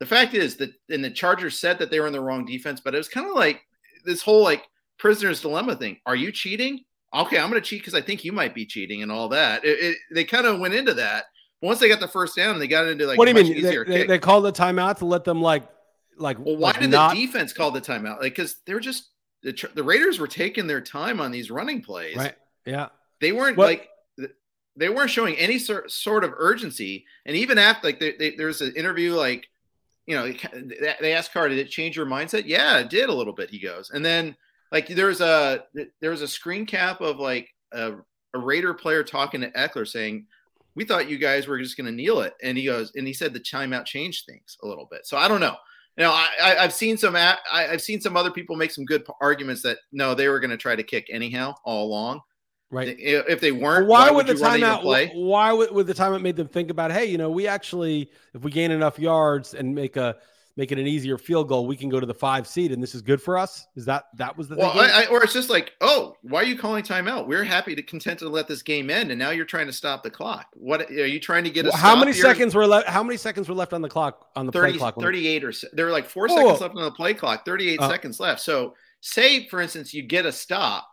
The 0.00 0.06
fact 0.06 0.34
is 0.34 0.56
that, 0.56 0.70
and 0.88 1.04
the 1.04 1.10
Chargers 1.10 1.58
said 1.58 1.78
that 1.78 1.90
they 1.90 2.00
were 2.00 2.06
in 2.06 2.12
the 2.12 2.20
wrong 2.20 2.44
defense, 2.44 2.80
but 2.80 2.94
it 2.94 2.98
was 2.98 3.08
kind 3.08 3.28
of 3.28 3.34
like 3.34 3.62
this 4.04 4.22
whole 4.22 4.42
like 4.42 4.64
prisoner's 4.98 5.40
dilemma 5.40 5.76
thing. 5.76 5.98
Are 6.06 6.16
you 6.16 6.30
cheating? 6.30 6.84
Okay, 7.14 7.38
I'm 7.38 7.50
going 7.50 7.60
to 7.60 7.66
cheat 7.66 7.80
because 7.80 7.94
I 7.94 8.00
think 8.00 8.24
you 8.24 8.32
might 8.32 8.54
be 8.54 8.66
cheating 8.66 9.02
and 9.02 9.10
all 9.10 9.30
that. 9.30 9.64
It, 9.64 9.78
it, 9.80 9.96
they 10.12 10.24
kind 10.24 10.46
of 10.46 10.60
went 10.60 10.74
into 10.74 10.94
that. 10.94 11.24
Once 11.62 11.80
they 11.80 11.88
got 11.88 12.00
the 12.00 12.08
first 12.08 12.36
down, 12.36 12.58
they 12.58 12.68
got 12.68 12.86
into 12.86 13.06
like 13.06 13.18
what 13.18 13.24
do 13.24 13.30
you 13.30 13.44
mean? 13.44 13.62
They, 13.62 13.84
they, 13.84 14.06
they, 14.06 14.18
called 14.18 14.44
the 14.44 14.52
timeout 14.52 14.98
to 14.98 15.06
let 15.06 15.24
them 15.24 15.42
like 15.42 15.64
like. 16.16 16.38
Well, 16.38 16.56
why 16.56 16.70
like 16.70 16.80
did 16.80 16.90
not... 16.90 17.14
the 17.14 17.26
defense 17.26 17.52
call 17.52 17.72
the 17.72 17.80
timeout? 17.80 18.20
Like 18.20 18.34
because 18.34 18.56
they're 18.66 18.78
just 18.78 19.08
the, 19.42 19.68
the 19.74 19.82
Raiders 19.82 20.20
were 20.20 20.28
taking 20.28 20.68
their 20.68 20.80
time 20.80 21.20
on 21.20 21.32
these 21.32 21.50
running 21.50 21.82
plays. 21.82 22.16
Right. 22.16 22.34
Yeah. 22.64 22.88
They 23.20 23.32
weren't 23.32 23.56
what? 23.56 23.66
like 23.66 23.88
they 24.78 24.88
weren't 24.88 25.10
showing 25.10 25.36
any 25.36 25.58
sort 25.58 25.90
sort 25.90 26.24
of 26.24 26.32
urgency. 26.36 27.04
And 27.26 27.36
even 27.36 27.58
after, 27.58 27.88
like, 27.88 27.98
they, 27.98 28.12
they, 28.12 28.36
there's 28.36 28.60
an 28.60 28.74
interview, 28.76 29.14
like, 29.14 29.48
you 30.08 30.16
know, 30.16 30.32
they 31.02 31.12
asked 31.12 31.34
Carr, 31.34 31.50
did 31.50 31.58
it 31.58 31.68
change 31.68 31.94
your 31.94 32.06
mindset? 32.06 32.44
Yeah, 32.46 32.78
it 32.78 32.88
did 32.88 33.10
a 33.10 33.14
little 33.14 33.34
bit. 33.34 33.50
He 33.50 33.58
goes, 33.58 33.90
and 33.90 34.02
then 34.02 34.34
like 34.72 34.88
there's 34.88 35.20
a 35.20 35.64
there 36.00 36.10
was 36.10 36.22
a 36.22 36.28
screen 36.28 36.64
cap 36.64 37.02
of 37.02 37.18
like 37.18 37.46
a, 37.72 37.92
a 38.32 38.38
Raider 38.38 38.72
player 38.72 39.04
talking 39.04 39.42
to 39.42 39.50
Ekeler 39.50 39.86
saying, 39.86 40.26
"We 40.74 40.86
thought 40.86 41.10
you 41.10 41.18
guys 41.18 41.46
were 41.46 41.58
just 41.58 41.76
going 41.76 41.88
to 41.88 41.92
kneel 41.92 42.20
it," 42.20 42.32
and 42.42 42.56
he 42.56 42.64
goes, 42.64 42.90
and 42.94 43.06
he 43.06 43.12
said 43.12 43.34
the 43.34 43.40
timeout 43.40 43.84
changed 43.84 44.24
things 44.24 44.56
a 44.62 44.66
little 44.66 44.88
bit. 44.90 45.04
So 45.04 45.18
I 45.18 45.28
don't 45.28 45.40
know. 45.40 45.56
You 45.98 46.04
know, 46.04 46.12
I, 46.12 46.54
have 46.58 46.72
seen 46.72 46.96
some 46.96 47.14
I, 47.14 47.36
have 47.52 47.82
seen 47.82 48.00
some 48.00 48.16
other 48.16 48.30
people 48.30 48.56
make 48.56 48.70
some 48.70 48.86
good 48.86 49.04
arguments 49.20 49.60
that 49.62 49.76
no, 49.92 50.14
they 50.14 50.28
were 50.28 50.40
going 50.40 50.52
to 50.52 50.56
try 50.56 50.74
to 50.74 50.82
kick 50.82 51.06
anyhow 51.10 51.54
all 51.64 51.86
along. 51.86 52.22
Right. 52.70 52.96
If 52.98 53.40
they 53.40 53.50
weren't, 53.50 53.86
why, 53.86 54.10
why 54.10 54.16
would, 54.16 54.26
the 54.26 54.34
timeout? 54.34 55.14
Why 55.14 55.52
would, 55.52 55.70
would 55.70 55.86
the 55.86 55.94
timeout 55.94 56.20
made 56.20 56.36
them 56.36 56.48
think 56.48 56.70
about? 56.70 56.92
Hey, 56.92 57.06
you 57.06 57.16
know, 57.16 57.30
we 57.30 57.46
actually, 57.46 58.10
if 58.34 58.42
we 58.42 58.50
gain 58.50 58.70
enough 58.70 58.98
yards 58.98 59.54
and 59.54 59.74
make 59.74 59.96
a 59.96 60.16
make 60.58 60.72
it 60.72 60.78
an 60.78 60.86
easier 60.86 61.16
field 61.16 61.48
goal, 61.48 61.66
we 61.66 61.76
can 61.76 61.88
go 61.88 61.98
to 62.00 62.04
the 62.04 62.12
five 62.12 62.46
seed, 62.46 62.72
and 62.72 62.82
this 62.82 62.94
is 62.94 63.00
good 63.00 63.22
for 63.22 63.38
us. 63.38 63.66
Is 63.74 63.86
that 63.86 64.06
that 64.16 64.36
was 64.36 64.48
the 64.48 64.56
thing? 64.56 64.64
well, 64.64 64.78
I, 64.78 65.04
I, 65.04 65.06
or 65.06 65.22
it's 65.22 65.32
just 65.32 65.48
like, 65.48 65.72
oh, 65.80 66.16
why 66.20 66.42
are 66.42 66.44
you 66.44 66.58
calling 66.58 66.84
timeout? 66.84 67.26
We're 67.26 67.44
happy 67.44 67.74
to 67.74 67.82
content 67.82 68.18
to 68.18 68.28
let 68.28 68.48
this 68.48 68.60
game 68.60 68.90
end, 68.90 69.10
and 69.10 69.18
now 69.18 69.30
you're 69.30 69.46
trying 69.46 69.68
to 69.68 69.72
stop 69.72 70.02
the 70.02 70.10
clock. 70.10 70.48
What 70.52 70.90
are 70.90 71.06
you 71.06 71.20
trying 71.20 71.44
to 71.44 71.50
get? 71.50 71.64
Well, 71.64 71.72
how 71.72 71.96
many 71.96 72.12
here? 72.12 72.22
seconds 72.22 72.54
were 72.54 72.66
left? 72.66 72.88
How 72.88 73.02
many 73.02 73.16
seconds 73.16 73.48
were 73.48 73.54
left 73.54 73.72
on 73.72 73.80
the 73.80 73.88
clock 73.88 74.26
on 74.36 74.44
the 74.44 74.52
30, 74.52 74.72
play 74.72 74.78
clock? 74.78 75.00
Thirty-eight 75.00 75.42
or 75.42 75.54
there 75.72 75.86
were 75.86 75.92
like 75.92 76.06
four 76.06 76.26
oh. 76.28 76.36
seconds 76.36 76.60
left 76.60 76.76
on 76.76 76.82
the 76.82 76.90
play 76.90 77.14
clock. 77.14 77.46
Thirty-eight 77.46 77.80
uh, 77.80 77.88
seconds 77.88 78.20
left. 78.20 78.40
So, 78.42 78.74
say 79.00 79.48
for 79.48 79.62
instance, 79.62 79.94
you 79.94 80.02
get 80.02 80.26
a 80.26 80.32
stop 80.32 80.86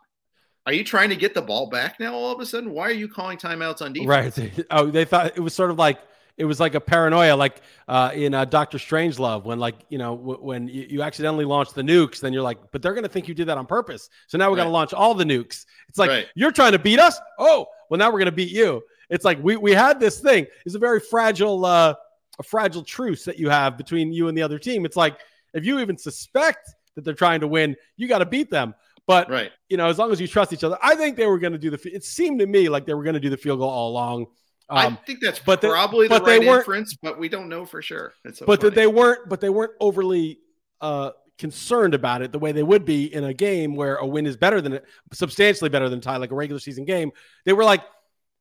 are 0.66 0.72
you 0.72 0.82
trying 0.82 1.08
to 1.10 1.16
get 1.16 1.32
the 1.32 1.42
ball 1.42 1.68
back 1.68 2.00
now 2.00 2.12
all 2.14 2.32
of 2.32 2.40
a 2.40 2.46
sudden? 2.46 2.70
Why 2.72 2.88
are 2.88 2.92
you 2.92 3.08
calling 3.08 3.38
timeouts 3.38 3.82
on 3.82 3.92
defense? 3.92 4.38
Right. 4.38 4.66
Oh, 4.70 4.86
they 4.86 5.04
thought 5.04 5.36
it 5.36 5.40
was 5.40 5.54
sort 5.54 5.70
of 5.70 5.78
like 5.78 6.00
it 6.36 6.44
was 6.44 6.60
like 6.60 6.74
a 6.74 6.80
paranoia, 6.80 7.34
like 7.34 7.62
uh, 7.88 8.10
in 8.14 8.34
uh, 8.34 8.44
Doctor 8.44 8.76
Strangelove, 8.76 9.44
when 9.44 9.58
like 9.58 9.76
you 9.88 9.98
know 9.98 10.16
w- 10.16 10.40
when 10.40 10.68
you, 10.68 10.86
you, 10.90 11.02
accidentally 11.02 11.44
launch 11.44 11.72
the 11.72 11.82
nukes, 11.82 12.20
then 12.20 12.32
you're 12.32 12.42
like, 12.42 12.58
but 12.72 12.82
they're 12.82 12.94
gonna 12.94 13.08
think 13.08 13.28
you 13.28 13.34
did 13.34 13.46
that 13.46 13.56
on 13.56 13.64
purpose. 13.64 14.10
So 14.26 14.36
now 14.36 14.50
we 14.50 14.56
right. 14.56 14.62
got 14.62 14.64
to 14.64 14.70
launch 14.70 14.92
all 14.92 15.14
the 15.14 15.24
nukes. 15.24 15.64
It's 15.88 15.98
like 15.98 16.10
right. 16.10 16.26
you're 16.34 16.52
trying 16.52 16.72
to 16.72 16.78
beat 16.78 16.98
us. 16.98 17.18
Oh, 17.38 17.66
well 17.88 17.98
now 17.98 18.10
we're 18.10 18.18
gonna 18.18 18.32
beat 18.32 18.50
you. 18.50 18.82
It's 19.08 19.24
like 19.24 19.42
we 19.42 19.56
we 19.56 19.72
had 19.72 20.00
this 20.00 20.20
thing. 20.20 20.46
It's 20.66 20.74
a 20.74 20.80
very 20.80 21.00
fragile 21.00 21.64
uh, 21.64 21.94
a 22.38 22.42
fragile 22.42 22.82
truce 22.82 23.24
that 23.24 23.38
you 23.38 23.48
have 23.48 23.78
between 23.78 24.12
you 24.12 24.28
and 24.28 24.36
the 24.36 24.42
other 24.42 24.58
team. 24.58 24.84
It's 24.84 24.96
like 24.96 25.18
if 25.54 25.64
you 25.64 25.78
even 25.78 25.96
suspect 25.96 26.74
that 26.96 27.04
they're 27.04 27.14
trying 27.14 27.40
to 27.40 27.48
win, 27.48 27.76
you 27.96 28.08
got 28.08 28.18
to 28.18 28.26
beat 28.26 28.50
them. 28.50 28.74
But 29.06 29.30
right. 29.30 29.52
you 29.68 29.76
know, 29.76 29.86
as 29.86 29.98
long 29.98 30.10
as 30.10 30.20
you 30.20 30.26
trust 30.26 30.52
each 30.52 30.64
other, 30.64 30.76
I 30.82 30.96
think 30.96 31.16
they 31.16 31.26
were 31.26 31.38
going 31.38 31.52
to 31.52 31.58
do 31.58 31.70
the. 31.70 31.80
It 31.94 32.04
seemed 32.04 32.40
to 32.40 32.46
me 32.46 32.68
like 32.68 32.86
they 32.86 32.94
were 32.94 33.04
going 33.04 33.14
to 33.14 33.20
do 33.20 33.30
the 33.30 33.36
field 33.36 33.60
goal 33.60 33.70
all 33.70 33.90
along. 33.90 34.26
Um, 34.68 34.98
I 35.00 35.06
think 35.06 35.20
that's 35.20 35.38
but 35.38 35.60
probably 35.60 36.08
they, 36.08 36.18
the 36.18 36.24
right 36.24 36.42
inference, 36.42 36.96
but 37.00 37.18
we 37.18 37.28
don't 37.28 37.48
know 37.48 37.64
for 37.64 37.80
sure. 37.82 38.14
So 38.32 38.46
but 38.46 38.74
they 38.74 38.88
weren't, 38.88 39.28
but 39.28 39.40
they 39.40 39.48
weren't 39.48 39.72
overly 39.80 40.40
uh, 40.80 41.10
concerned 41.38 41.94
about 41.94 42.22
it 42.22 42.32
the 42.32 42.38
way 42.40 42.50
they 42.50 42.64
would 42.64 42.84
be 42.84 43.12
in 43.12 43.22
a 43.24 43.32
game 43.32 43.76
where 43.76 43.96
a 43.96 44.06
win 44.06 44.26
is 44.26 44.36
better 44.36 44.60
than 44.60 44.80
substantially 45.12 45.70
better 45.70 45.88
than 45.88 46.00
tie, 46.00 46.16
like 46.16 46.32
a 46.32 46.34
regular 46.34 46.58
season 46.58 46.84
game. 46.84 47.12
They 47.44 47.52
were 47.52 47.62
like, 47.62 47.82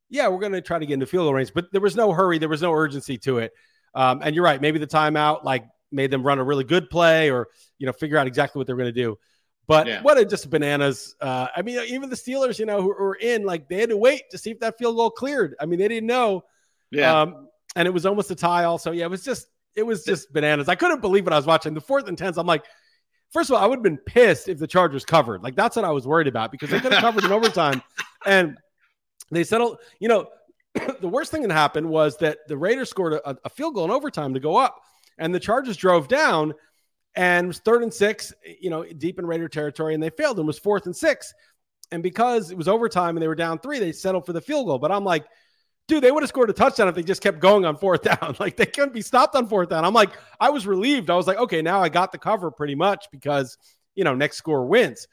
"Yeah, 0.10 0.28
we're 0.30 0.40
going 0.40 0.54
to 0.54 0.62
try 0.62 0.80
to 0.80 0.86
get 0.86 0.96
into 0.96 1.06
field 1.06 1.26
goal 1.26 1.34
range," 1.36 1.54
but 1.54 1.72
there 1.72 1.82
was 1.82 1.96
no 1.96 2.12
hurry, 2.12 2.40
there 2.40 2.50
was 2.50 2.64
no 2.64 2.74
urgency 2.74 3.20
to 3.20 3.38
it. 3.40 3.52
Um, 3.94 4.22
and 4.24 4.36
you're 4.36 4.44
right, 4.44 4.60
maybe 4.60 4.80
the 4.80 4.88
timeout 4.88 5.44
like 5.44 5.66
made 5.92 6.10
them 6.10 6.24
run 6.24 6.40
a 6.40 6.44
really 6.44 6.64
good 6.64 6.90
play, 6.90 7.30
or 7.30 7.50
you 7.78 7.86
know, 7.86 7.94
figure 7.94 8.18
out 8.18 8.26
exactly 8.26 8.60
what 8.60 8.66
they're 8.66 8.76
going 8.76 8.94
to 8.94 9.04
do. 9.04 9.18
But 9.68 9.88
yeah. 9.88 10.02
what 10.02 10.18
a 10.18 10.26
just 10.26 10.50
bananas. 10.50 11.16
Uh, 11.20 11.48
I 11.56 11.62
mean, 11.62 11.80
even 11.88 12.10
the 12.10 12.16
Steelers, 12.16 12.60
you 12.60 12.66
know, 12.66 12.82
who 12.82 12.90
were 12.90 13.16
in, 13.16 13.44
like 13.44 13.68
they 13.68 13.80
had 13.80 13.90
to 13.90 13.98
wait 13.98 14.24
to 14.32 14.38
see 14.38 14.52
if 14.52 14.60
that 14.60 14.78
field 14.78 14.96
goal 14.96 15.10
cleared. 15.10 15.56
I 15.60 15.66
mean, 15.66 15.80
they 15.80 15.88
didn't 15.88 16.08
know. 16.08 16.44
Yeah. 16.92 17.22
Um, 17.22 17.48
and 17.76 17.88
it 17.88 17.92
was 17.92 18.06
almost 18.06 18.30
a 18.32 18.36
tie 18.36 18.66
also. 18.66 18.92
Yeah, 18.92 19.06
it 19.06 19.10
was 19.10 19.24
just 19.24 19.48
it 19.76 19.84
was 19.84 20.04
just 20.04 20.32
bananas. 20.32 20.70
I 20.70 20.76
couldn't 20.76 21.02
believe 21.02 21.26
what 21.26 21.34
I 21.34 21.38
was 21.38 21.46
watching. 21.46 21.74
The 21.74 21.82
fourth 21.82 22.08
and 22.08 22.18
tens, 22.18 22.38
I'm 22.38 22.48
like, 22.48 22.64
first 23.32 23.50
of 23.50 23.56
all, 23.56 23.64
I 23.64 23.66
would 23.66 23.78
have 23.78 23.84
been 23.84 23.98
pissed 23.98 24.48
if 24.48 24.60
the 24.60 24.68
Chargers 24.68 25.04
covered. 25.04 25.44
Like 25.44 25.56
that's 25.56 25.76
what 25.76 25.86
I 25.86 25.92
was 25.92 26.08
worried 26.08 26.28
about 26.28 26.52
because 26.52 26.70
they 26.70 26.80
could 26.80 26.94
have 26.94 27.02
covered 27.02 27.24
in 27.24 27.32
overtime. 27.32 27.82
And 28.28 28.58
they 29.30 29.44
settled, 29.44 29.78
you 30.00 30.08
know, 30.08 30.30
the 31.00 31.08
worst 31.08 31.30
thing 31.30 31.44
that 31.44 31.52
happened 31.52 31.88
was 31.88 32.18
that 32.18 32.40
the 32.48 32.58
Raiders 32.58 32.90
scored 32.90 33.14
a, 33.14 33.38
a 33.46 33.50
field 33.50 33.76
goal 33.76 33.86
in 33.86 33.92
overtime 33.92 34.34
to 34.34 34.40
go 34.40 34.58
up, 34.58 34.82
and 35.20 35.34
the 35.34 35.40
Chargers 35.40 35.78
drove 35.78 36.08
down 36.08 36.56
and 37.16 37.48
was 37.48 37.60
third 37.60 37.84
and 37.84 37.94
six, 37.94 38.34
you 38.60 38.70
know, 38.70 38.84
deep 38.84 39.20
in 39.20 39.26
Raider 39.26 39.48
territory, 39.48 39.94
and 39.94 40.04
they 40.04 40.10
failed 40.10 40.38
and 40.38 40.48
was 40.48 40.60
fourth 40.60 40.86
and 40.86 40.96
six. 40.96 41.34
And 41.92 42.04
because 42.04 42.52
it 42.52 42.58
was 42.58 42.68
overtime 42.68 43.16
and 43.16 43.22
they 43.22 43.28
were 43.28 43.36
down 43.36 43.60
three, 43.60 43.80
they 43.80 43.92
settled 43.92 44.26
for 44.26 44.34
the 44.34 44.42
field 44.42 44.66
goal. 44.66 44.80
But 44.80 44.92
I'm 44.92 45.06
like, 45.06 45.26
dude, 45.88 46.04
they 46.04 46.12
would 46.12 46.24
have 46.24 46.30
scored 46.30 46.50
a 46.50 46.54
touchdown 46.54 46.88
if 46.88 46.96
they 46.96 47.04
just 47.04 47.22
kept 47.22 47.40
going 47.40 47.64
on 47.64 47.78
fourth 47.78 48.02
down. 48.20 48.36
like 48.40 48.58
they 48.58 48.66
couldn't 48.66 48.94
be 48.94 49.02
stopped 49.02 49.36
on 49.36 49.48
fourth 49.48 49.70
down. 49.70 49.86
I'm 49.86 49.94
like, 49.94 50.12
I 50.40 50.50
was 50.50 50.68
relieved. 50.68 51.10
I 51.10 51.16
was 51.16 51.28
like, 51.28 51.38
okay, 51.38 51.62
now 51.62 51.82
I 51.82 51.90
got 51.90 52.12
the 52.12 52.18
cover 52.18 52.52
pretty 52.52 52.76
much 52.76 53.06
because 53.12 53.58
you 53.94 54.04
know 54.04 54.16
next 54.16 54.38
score 54.38 54.66
wins. 54.66 55.08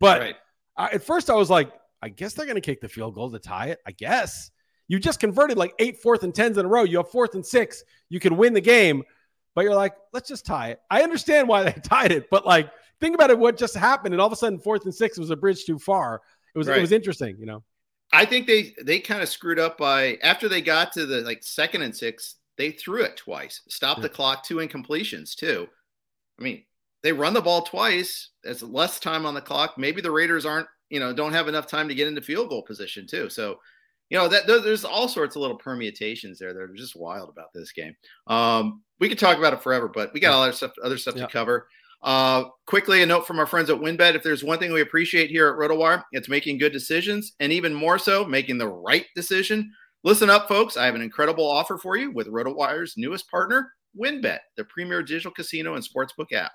But 0.00 0.20
right. 0.20 0.36
I, 0.76 0.90
at 0.90 1.02
first 1.02 1.30
I 1.30 1.34
was 1.34 1.50
like, 1.50 1.72
I 2.00 2.08
guess 2.08 2.34
they're 2.34 2.46
going 2.46 2.56
to 2.56 2.60
kick 2.60 2.80
the 2.80 2.88
field 2.88 3.14
goal 3.14 3.30
to 3.30 3.38
tie 3.38 3.68
it. 3.68 3.80
I 3.86 3.90
guess 3.90 4.50
you 4.86 4.98
just 4.98 5.18
converted 5.18 5.58
like 5.58 5.74
eight 5.78 6.00
fourth 6.00 6.22
and 6.22 6.34
tens 6.34 6.56
in 6.56 6.64
a 6.64 6.68
row. 6.68 6.84
You 6.84 6.98
have 6.98 7.10
fourth 7.10 7.34
and 7.34 7.44
six. 7.44 7.82
You 8.08 8.20
can 8.20 8.36
win 8.36 8.54
the 8.54 8.60
game 8.60 9.02
but 9.58 9.64
you're 9.64 9.74
like, 9.74 9.96
let's 10.12 10.28
just 10.28 10.46
tie 10.46 10.68
it. 10.68 10.80
I 10.88 11.02
understand 11.02 11.48
why 11.48 11.64
they 11.64 11.72
tied 11.82 12.12
it, 12.12 12.30
but 12.30 12.46
like, 12.46 12.70
think 13.00 13.16
about 13.16 13.30
it, 13.30 13.36
what 13.36 13.56
just 13.56 13.74
happened, 13.74 14.14
and 14.14 14.20
all 14.20 14.28
of 14.28 14.32
a 14.32 14.36
sudden, 14.36 14.60
fourth 14.60 14.84
and 14.84 14.94
six 14.94 15.18
was 15.18 15.30
a 15.30 15.36
bridge 15.36 15.64
too 15.64 15.80
far. 15.80 16.22
It 16.54 16.58
was 16.58 16.68
right. 16.68 16.78
it 16.78 16.80
was 16.80 16.92
interesting, 16.92 17.36
you 17.40 17.46
know. 17.46 17.64
I 18.12 18.24
think 18.24 18.46
they 18.46 18.76
they 18.84 19.00
kind 19.00 19.20
of 19.20 19.28
screwed 19.28 19.58
up 19.58 19.76
by 19.76 20.16
after 20.22 20.48
they 20.48 20.60
got 20.60 20.92
to 20.92 21.06
the 21.06 21.22
like 21.22 21.42
second 21.42 21.82
and 21.82 21.96
six, 21.96 22.36
they 22.56 22.70
threw 22.70 23.02
it 23.02 23.16
twice, 23.16 23.62
stopped 23.68 23.98
yeah. 23.98 24.02
the 24.02 24.10
clock, 24.10 24.44
two 24.44 24.58
incompletions 24.58 25.34
too. 25.34 25.66
I 26.38 26.42
mean, 26.44 26.62
they 27.02 27.10
run 27.10 27.34
the 27.34 27.42
ball 27.42 27.62
twice. 27.62 28.28
There's 28.44 28.62
less 28.62 29.00
time 29.00 29.26
on 29.26 29.34
the 29.34 29.40
clock. 29.40 29.76
Maybe 29.76 30.00
the 30.00 30.12
Raiders 30.12 30.46
aren't, 30.46 30.68
you 30.88 31.00
know, 31.00 31.12
don't 31.12 31.32
have 31.32 31.48
enough 31.48 31.66
time 31.66 31.88
to 31.88 31.96
get 31.96 32.06
into 32.06 32.22
field 32.22 32.50
goal 32.50 32.62
position 32.62 33.08
too. 33.08 33.28
So 33.28 33.58
you 34.10 34.18
know 34.18 34.28
that 34.28 34.46
there's 34.46 34.84
all 34.84 35.08
sorts 35.08 35.36
of 35.36 35.42
little 35.42 35.56
permutations 35.56 36.38
there 36.38 36.54
that 36.54 36.60
are 36.60 36.74
just 36.74 36.96
wild 36.96 37.28
about 37.28 37.52
this 37.54 37.72
game. 37.72 37.94
Um, 38.26 38.82
we 39.00 39.08
could 39.08 39.18
talk 39.18 39.38
about 39.38 39.52
it 39.52 39.62
forever, 39.62 39.88
but 39.88 40.12
we 40.12 40.20
got 40.20 40.34
other 40.34 40.52
stuff, 40.52 40.72
other 40.82 40.98
stuff 40.98 41.16
yeah. 41.16 41.26
to 41.26 41.32
cover. 41.32 41.68
Uh, 42.02 42.44
quickly, 42.66 43.02
a 43.02 43.06
note 43.06 43.26
from 43.26 43.38
our 43.38 43.46
friends 43.46 43.70
at 43.70 43.78
WynnBET: 43.78 44.14
If 44.14 44.22
there's 44.22 44.44
one 44.44 44.58
thing 44.58 44.72
we 44.72 44.80
appreciate 44.80 45.30
here 45.30 45.48
at 45.48 45.56
RotoWire, 45.56 46.04
it's 46.12 46.28
making 46.28 46.58
good 46.58 46.72
decisions, 46.72 47.34
and 47.40 47.52
even 47.52 47.74
more 47.74 47.98
so, 47.98 48.24
making 48.24 48.58
the 48.58 48.68
right 48.68 49.06
decision. 49.14 49.70
Listen 50.04 50.30
up, 50.30 50.48
folks! 50.48 50.76
I 50.76 50.86
have 50.86 50.94
an 50.94 51.02
incredible 51.02 51.48
offer 51.48 51.76
for 51.76 51.96
you 51.96 52.10
with 52.12 52.28
RotoWire's 52.28 52.94
newest 52.96 53.28
partner, 53.30 53.72
WynnBET, 53.98 54.38
the 54.56 54.64
premier 54.64 55.02
digital 55.02 55.32
casino 55.32 55.74
and 55.74 55.84
sportsbook 55.84 56.32
app. 56.32 56.52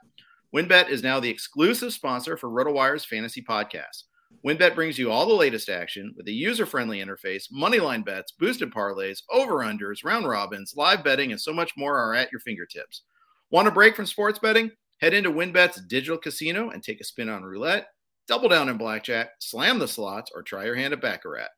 WynnBET 0.56 0.90
is 0.90 1.04
now 1.04 1.20
the 1.20 1.30
exclusive 1.30 1.92
sponsor 1.92 2.38
for 2.38 2.50
RotoWire's 2.50 3.06
fantasy 3.06 3.42
podcast. 3.42 4.04
WynnBET 4.46 4.76
brings 4.76 5.00
you 5.00 5.10
all 5.10 5.26
the 5.26 5.34
latest 5.34 5.70
action 5.70 6.14
with 6.18 6.28
a 6.28 6.32
user-friendly 6.32 7.00
interface, 7.00 7.52
moneyline 7.52 8.04
bets, 8.04 8.34
boosted 8.34 8.72
parlays, 8.72 9.20
over-unders, 9.32 10.04
round 10.04 10.28
robins, 10.28 10.74
live 10.76 11.04
betting, 11.04 11.32
and 11.32 11.40
so 11.40 11.54
much 11.54 11.72
more 11.78 11.98
are 11.98 12.14
at 12.14 12.32
your 12.32 12.42
fingertips. 12.42 13.04
Want 13.52 13.68
a 13.68 13.72
break 13.72 13.96
from 13.96 14.06
sports 14.06 14.40
betting? 14.40 14.72
Head 15.00 15.14
into 15.14 15.32
WynnBET's 15.32 15.82
digital 15.88 16.18
casino 16.18 16.72
and 16.72 16.84
take 16.84 17.00
a 17.00 17.06
spin 17.06 17.30
on 17.30 17.44
roulette, 17.44 17.88
double 18.28 18.50
down 18.50 18.70
in 18.70 18.78
blackjack, 18.78 19.30
slam 19.40 19.80
the 19.80 19.88
slots, 19.88 20.32
or 20.36 20.44
try 20.44 20.66
your 20.66 20.76
hand 20.76 20.94
at 20.94 21.02
baccarat. 21.02 21.50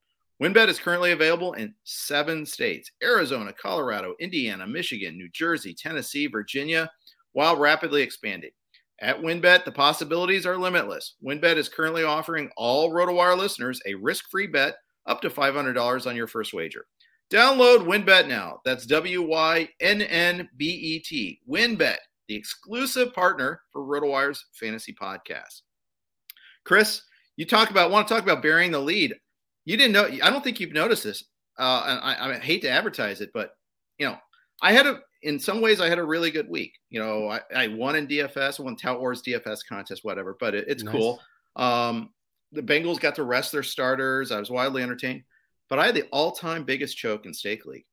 WynnBET 0.42 0.68
is 0.68 0.80
currently 0.80 1.12
available 1.12 1.54
in 1.54 1.74
seven 1.86 2.46
states: 2.46 2.92
Arizona, 3.02 3.54
Colorado, 3.54 4.16
Indiana, 4.20 4.68
Michigan, 4.68 5.18
New 5.18 5.30
Jersey, 5.30 5.74
Tennessee, 5.74 6.28
Virginia, 6.28 6.92
while 7.32 7.56
rapidly 7.56 8.02
expanding. 8.02 8.52
At 9.02 9.20
WynnBET, 9.22 9.66
the 9.66 9.72
possibilities 9.72 10.46
are 10.46 10.58
limitless. 10.58 11.16
WynnBET 11.24 11.58
is 11.58 11.68
currently 11.68 12.04
offering 12.04 12.50
all 12.56 12.92
RotoWire 12.92 13.38
listeners 13.38 13.82
a 13.86 13.96
risk-free 13.96 14.48
bet 14.48 14.76
up 15.06 15.22
to 15.22 15.30
$500 15.30 16.08
on 16.08 16.16
your 16.16 16.28
first 16.28 16.54
wager. 16.54 16.86
Download 17.32 17.86
WynnBET 17.86 18.28
now. 18.28 18.62
That's 18.64 18.86
W-Y-N-N-B-E-T. 18.86 19.72
WynnBET, 21.50 21.98
the 22.28 22.36
exclusive 22.36 23.14
partner 23.14 23.62
for 23.74 23.82
RotoWire's 23.82 24.46
fantasy 24.54 24.94
podcast. 24.94 25.62
Chris, 26.64 27.02
you 27.36 27.46
talk 27.46 27.72
about 27.72 27.92
want 27.92 28.08
to 28.08 28.14
talk 28.14 28.24
about 28.24 28.42
burying 28.42 28.72
the 28.72 28.80
lead. 28.80 29.14
You 29.66 29.76
didn't 29.76 29.94
know. 29.94 30.06
I 30.06 30.30
don't 30.30 30.44
think 30.44 30.60
you've 30.60 30.72
noticed 30.72 31.04
this. 31.04 31.24
Uh, 31.58 31.84
and 31.88 32.00
I, 32.00 32.36
I 32.36 32.40
hate 32.40 32.62
to 32.62 32.70
advertise 32.70 33.22
it, 33.22 33.32
but 33.34 33.52
you 33.98 34.08
know, 34.08 34.18
I 34.62 34.72
had 34.74 34.86
a 34.86 35.02
in 35.22 35.40
some 35.40 35.62
ways, 35.62 35.82
I 35.82 35.90
had 35.90 36.00
a 36.00 36.04
really 36.04 36.32
good 36.32 36.50
week. 36.50 36.74
You 36.90 37.00
know, 37.00 37.30
I, 37.30 37.42
I 37.56 37.68
won 37.68 37.96
in 37.96 38.08
DFS, 38.08 38.60
won 38.60 38.76
Tout 38.76 39.00
Wars 39.00 39.22
DFS 39.22 39.60
contest, 39.68 40.04
whatever, 40.04 40.36
but 40.40 40.54
it, 40.54 40.66
it's 40.68 40.84
nice. 40.84 40.94
cool. 40.94 41.22
Um, 41.56 42.12
the 42.52 42.62
Bengals 42.62 43.00
got 43.00 43.16
to 43.16 43.24
rest 43.24 43.52
their 43.52 43.64
starters. 43.64 44.32
I 44.32 44.40
was 44.40 44.50
wildly 44.50 44.84
entertained, 44.84 45.24
but 45.70 45.80
I 45.80 45.88
had 45.88 45.96
the 45.96 46.08
all 46.12 46.32
time 46.32 46.64
biggest 46.64 46.98
choke 46.98 47.26
in 47.26 47.34
Steak 47.34 47.66
League. 47.66 47.86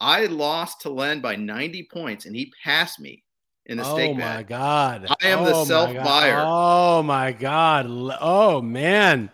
I 0.00 0.26
lost 0.26 0.82
to 0.82 0.90
Len 0.90 1.20
by 1.20 1.36
90 1.36 1.88
points, 1.92 2.24
and 2.26 2.34
he 2.34 2.52
passed 2.64 2.98
me 3.00 3.22
in 3.66 3.76
the 3.76 3.84
steak. 3.84 4.10
Oh 4.10 4.14
my 4.14 4.42
god! 4.42 5.06
I 5.22 5.28
am 5.28 5.40
oh 5.40 5.44
the 5.44 5.64
self 5.64 5.94
buyer. 5.94 6.42
Oh 6.44 7.02
my 7.02 7.32
god! 7.32 7.86
Oh 8.20 8.60
man, 8.62 9.30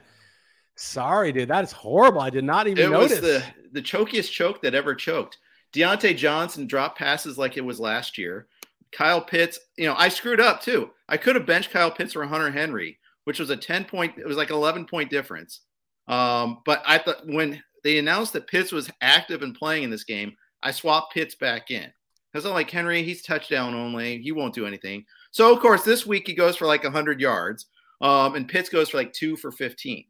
sorry, 0.74 1.32
dude. 1.32 1.48
That 1.48 1.64
is 1.64 1.72
horrible. 1.72 2.20
I 2.20 2.30
did 2.30 2.44
not 2.44 2.66
even 2.66 2.86
it 2.86 2.90
notice. 2.90 3.12
was 3.12 3.20
the 3.20 3.44
the 3.72 3.82
chokiest 3.82 4.30
choke 4.30 4.62
that 4.62 4.74
ever 4.74 4.94
choked. 4.94 5.38
Diontae 5.76 6.16
Johnson 6.16 6.66
dropped 6.66 6.98
passes 6.98 7.36
like 7.36 7.56
it 7.56 7.64
was 7.64 7.78
last 7.78 8.16
year. 8.16 8.46
Kyle 8.92 9.20
Pitts, 9.20 9.58
you 9.76 9.86
know, 9.86 9.94
I 9.96 10.08
screwed 10.08 10.40
up 10.40 10.62
too. 10.62 10.90
I 11.08 11.16
could 11.16 11.36
have 11.36 11.46
benched 11.46 11.70
Kyle 11.70 11.90
Pitts 11.90 12.14
for 12.14 12.24
Hunter 12.24 12.50
Henry, 12.50 12.98
which 13.24 13.38
was 13.38 13.50
a 13.50 13.56
10 13.56 13.84
point, 13.84 14.14
it 14.18 14.26
was 14.26 14.36
like 14.36 14.50
11 14.50 14.86
point 14.86 15.10
difference. 15.10 15.60
Um, 16.08 16.62
but 16.64 16.82
I 16.86 16.98
thought 16.98 17.26
when 17.26 17.62
they 17.84 17.98
announced 17.98 18.32
that 18.32 18.46
Pitts 18.46 18.72
was 18.72 18.90
active 19.02 19.42
and 19.42 19.54
playing 19.54 19.82
in 19.82 19.90
this 19.90 20.04
game, 20.04 20.34
I 20.62 20.70
swapped 20.70 21.12
Pitts 21.12 21.34
back 21.34 21.70
in. 21.70 21.92
Because 22.32 22.46
I'm 22.46 22.52
like, 22.52 22.70
Henry, 22.70 23.02
he's 23.02 23.22
touchdown 23.22 23.74
only. 23.74 24.18
He 24.18 24.32
won't 24.32 24.54
do 24.54 24.66
anything. 24.66 25.04
So, 25.30 25.54
of 25.54 25.60
course, 25.60 25.82
this 25.82 26.06
week 26.06 26.26
he 26.26 26.34
goes 26.34 26.56
for 26.56 26.66
like 26.66 26.82
100 26.82 27.20
yards, 27.20 27.66
um, 28.00 28.34
and 28.34 28.48
Pitts 28.48 28.68
goes 28.68 28.90
for 28.90 28.98
like 28.98 29.12
two 29.12 29.36
for 29.36 29.50
15. 29.50 30.04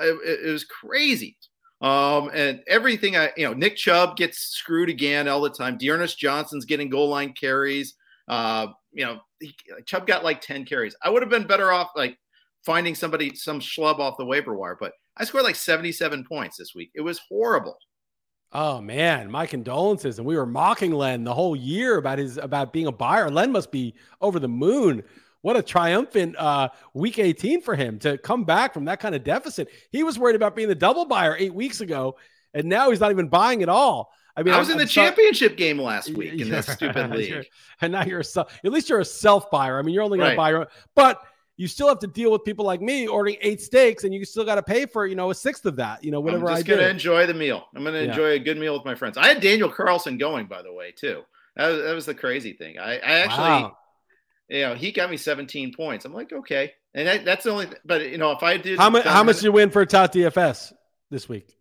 It, 0.00 0.40
it 0.46 0.50
was 0.50 0.64
crazy. 0.64 1.36
Um, 1.80 2.30
and 2.32 2.62
everything 2.66 3.16
I, 3.16 3.32
you 3.36 3.46
know, 3.46 3.52
Nick 3.52 3.76
Chubb 3.76 4.16
gets 4.16 4.38
screwed 4.38 4.88
again 4.88 5.28
all 5.28 5.40
the 5.40 5.50
time. 5.50 5.76
D'Ernest 5.76 6.18
Johnson's 6.18 6.64
getting 6.64 6.88
goal 6.88 7.08
line 7.08 7.32
carries. 7.32 7.94
Uh, 8.28 8.68
you 8.92 9.04
know, 9.04 9.20
he, 9.40 9.54
Chubb 9.84 10.06
got 10.06 10.24
like 10.24 10.40
10 10.40 10.64
carries. 10.64 10.96
I 11.02 11.10
would 11.10 11.22
have 11.22 11.30
been 11.30 11.46
better 11.46 11.72
off 11.72 11.90
like 11.94 12.18
finding 12.64 12.94
somebody, 12.94 13.34
some 13.34 13.60
schlub 13.60 13.98
off 13.98 14.16
the 14.16 14.24
waiver 14.24 14.54
wire, 14.54 14.76
but 14.78 14.92
I 15.16 15.24
scored 15.24 15.44
like 15.44 15.54
77 15.54 16.24
points 16.24 16.56
this 16.56 16.74
week. 16.74 16.90
It 16.94 17.02
was 17.02 17.20
horrible. 17.28 17.76
Oh 18.52 18.80
man, 18.80 19.30
my 19.30 19.44
condolences. 19.44 20.18
And 20.18 20.26
we 20.26 20.36
were 20.36 20.46
mocking 20.46 20.92
Len 20.92 21.24
the 21.24 21.34
whole 21.34 21.56
year 21.56 21.98
about 21.98 22.18
his 22.18 22.38
about 22.38 22.72
being 22.72 22.86
a 22.86 22.92
buyer. 22.92 23.28
Len 23.28 23.52
must 23.52 23.70
be 23.70 23.94
over 24.20 24.38
the 24.38 24.48
moon 24.48 25.02
what 25.46 25.56
a 25.56 25.62
triumphant 25.62 26.34
uh, 26.36 26.68
week 26.92 27.20
18 27.20 27.60
for 27.60 27.76
him 27.76 28.00
to 28.00 28.18
come 28.18 28.42
back 28.42 28.74
from 28.74 28.84
that 28.86 28.98
kind 28.98 29.14
of 29.14 29.22
deficit. 29.22 29.68
He 29.92 30.02
was 30.02 30.18
worried 30.18 30.34
about 30.34 30.56
being 30.56 30.66
the 30.68 30.74
double 30.74 31.04
buyer 31.04 31.36
eight 31.38 31.54
weeks 31.54 31.80
ago. 31.80 32.16
and 32.52 32.64
now 32.68 32.90
he's 32.90 32.98
not 32.98 33.12
even 33.12 33.28
buying 33.28 33.62
at 33.62 33.68
all. 33.68 34.10
I 34.36 34.42
mean, 34.42 34.52
I 34.52 34.58
was 34.58 34.66
I'm, 34.68 34.72
in 34.72 34.78
the 34.78 34.82
I'm 34.82 34.88
championship 34.88 35.56
game 35.56 35.80
last 35.80 36.08
week 36.10 36.40
in 36.40 36.50
this 36.50 36.66
stupid 36.66 37.10
league. 37.16 37.46
and 37.80 37.92
now 37.92 38.02
you're 38.04 38.18
a 38.20 38.24
self, 38.24 38.58
at 38.64 38.72
least 38.72 38.88
you're 38.88 38.98
a 38.98 39.04
self 39.04 39.48
buyer. 39.52 39.78
I 39.78 39.82
mean, 39.82 39.94
you're 39.94 40.02
only 40.02 40.18
going 40.18 40.30
Right. 40.30 40.34
to 40.34 40.36
buy 40.36 40.50
your 40.50 40.60
own, 40.62 40.66
but 40.96 41.22
you 41.56 41.68
still 41.68 41.86
have 41.86 42.00
to 42.00 42.08
deal 42.08 42.32
with 42.32 42.42
people 42.42 42.64
like 42.64 42.80
me 42.82 43.06
ordering 43.06 43.36
eight 43.40 43.62
steaks, 43.62 44.02
and 44.02 44.12
you 44.12 44.24
still 44.24 44.44
got 44.44 44.56
to 44.56 44.64
pay 44.64 44.84
for 44.84 45.06
you 45.06 45.14
know 45.14 45.30
a 45.30 45.34
sixth 45.34 45.64
of 45.64 45.76
that. 45.76 46.02
You 46.02 46.10
know, 46.10 46.18
whatever 46.18 46.48
I'm 46.50 46.56
just 46.56 46.66
gonna 46.66 46.88
enjoy 46.88 47.24
the 47.24 47.34
meal. 47.34 47.68
I'm 47.76 47.84
gonna 47.84 47.98
Yeah. 48.00 48.08
enjoy 48.08 48.30
a 48.32 48.38
good 48.40 48.58
meal 48.58 48.74
with 48.74 48.84
my 48.84 48.96
friends. 48.96 49.16
I 49.16 49.28
had 49.28 49.40
Daniel 49.40 49.68
Carlson 49.70 50.18
going, 50.18 50.46
by 50.46 50.60
the 50.62 50.72
way, 50.72 50.90
too. 50.90 51.22
That 51.54 51.68
was, 51.68 51.82
that 51.84 51.94
was 51.94 52.04
the 52.06 52.14
crazy 52.14 52.52
thing. 52.52 52.80
I, 52.80 52.94
I 52.96 53.12
actually, 53.20 53.44
Wow. 53.44 53.78
You 54.48 54.60
know, 54.62 54.74
he 54.74 54.92
got 54.92 55.10
me 55.10 55.16
17 55.16 55.74
points. 55.74 56.04
I'm 56.04 56.14
like, 56.14 56.32
okay, 56.32 56.72
and 56.94 57.08
that, 57.08 57.24
that's 57.24 57.44
the 57.44 57.50
only. 57.50 57.66
But 57.84 58.08
you 58.10 58.18
know, 58.18 58.32
if 58.32 58.42
I 58.42 58.56
did, 58.56 58.78
How 58.78 58.90
much? 58.90 59.04
How 59.04 59.24
much 59.24 59.36
did 59.36 59.44
you 59.44 59.52
win 59.52 59.70
for 59.70 59.84
top 59.84 60.12
DFS 60.12 60.72
this 61.10 61.28
week? 61.28 61.56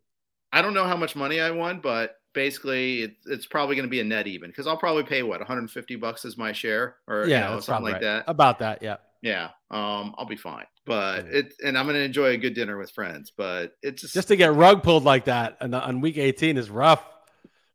I 0.54 0.62
don't 0.62 0.74
know 0.74 0.86
how 0.86 0.96
much 0.96 1.16
money 1.16 1.40
I 1.42 1.52
won, 1.52 1.80
but 1.82 2.18
basically, 2.34 3.02
it, 3.02 3.16
it's 3.26 3.46
probably 3.46 3.76
going 3.76 3.88
to 3.88 3.90
be 3.90 4.00
a 4.00 4.04
net 4.04 4.28
even 4.28 4.50
because 4.50 4.68
I'll 4.68 4.78
probably 4.78 5.04
pay 5.04 5.24
what 5.24 5.40
150 5.40 5.96
bucks 5.96 6.26
as 6.26 6.38
my 6.38 6.52
share, 6.52 6.98
or 7.08 7.28
yeah, 7.28 7.50
you 7.50 7.56
know, 7.56 7.60
something 7.60 7.84
like 7.84 7.94
right. 7.94 8.02
that. 8.02 8.24
About 8.28 8.60
that, 8.60 8.82
yeah. 8.82 8.98
Yeah, 9.22 9.50
um, 9.72 10.14
I'll 10.20 10.28
be 10.28 10.36
fine. 10.36 10.66
But 10.86 11.26
Yeah. 11.26 11.40
it, 11.40 11.54
and 11.66 11.78
I'm 11.78 11.86
going 11.86 11.96
to 11.96 12.04
enjoy 12.04 12.28
a 12.28 12.38
good 12.38 12.54
dinner 12.54 12.78
with 12.78 12.92
friends. 12.92 13.32
But 13.36 13.76
it's 13.82 14.04
just, 14.04 14.14
Just 14.14 14.28
to 14.28 14.36
get 14.36 14.54
rug 14.54 14.84
pulled 14.84 15.04
like 15.04 15.26
that 15.26 15.58
on, 15.62 15.74
on 15.74 16.00
week 16.00 16.20
18 16.20 16.58
is 16.58 16.70
rough. 16.70 17.04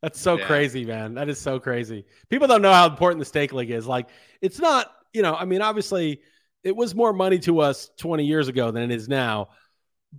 That's 0.00 0.20
so 0.20 0.38
Yeah. 0.38 0.46
crazy, 0.46 0.84
man. 0.84 1.14
That 1.14 1.28
is 1.28 1.40
so 1.40 1.58
crazy. 1.58 2.06
People 2.28 2.46
don't 2.46 2.62
know 2.62 2.72
how 2.72 2.86
important 2.86 3.18
the 3.18 3.24
steak 3.24 3.52
league 3.52 3.72
is. 3.72 3.84
Like, 3.84 4.08
it's 4.40 4.60
not, 4.60 4.92
you 5.12 5.22
know, 5.22 5.34
I 5.34 5.44
mean, 5.44 5.62
obviously, 5.62 6.20
it 6.62 6.76
was 6.76 6.94
more 6.94 7.12
money 7.12 7.38
to 7.40 7.60
us 7.60 7.90
20 7.98 8.24
years 8.24 8.48
ago 8.48 8.70
than 8.70 8.90
it 8.90 8.94
is 8.94 9.08
now, 9.08 9.48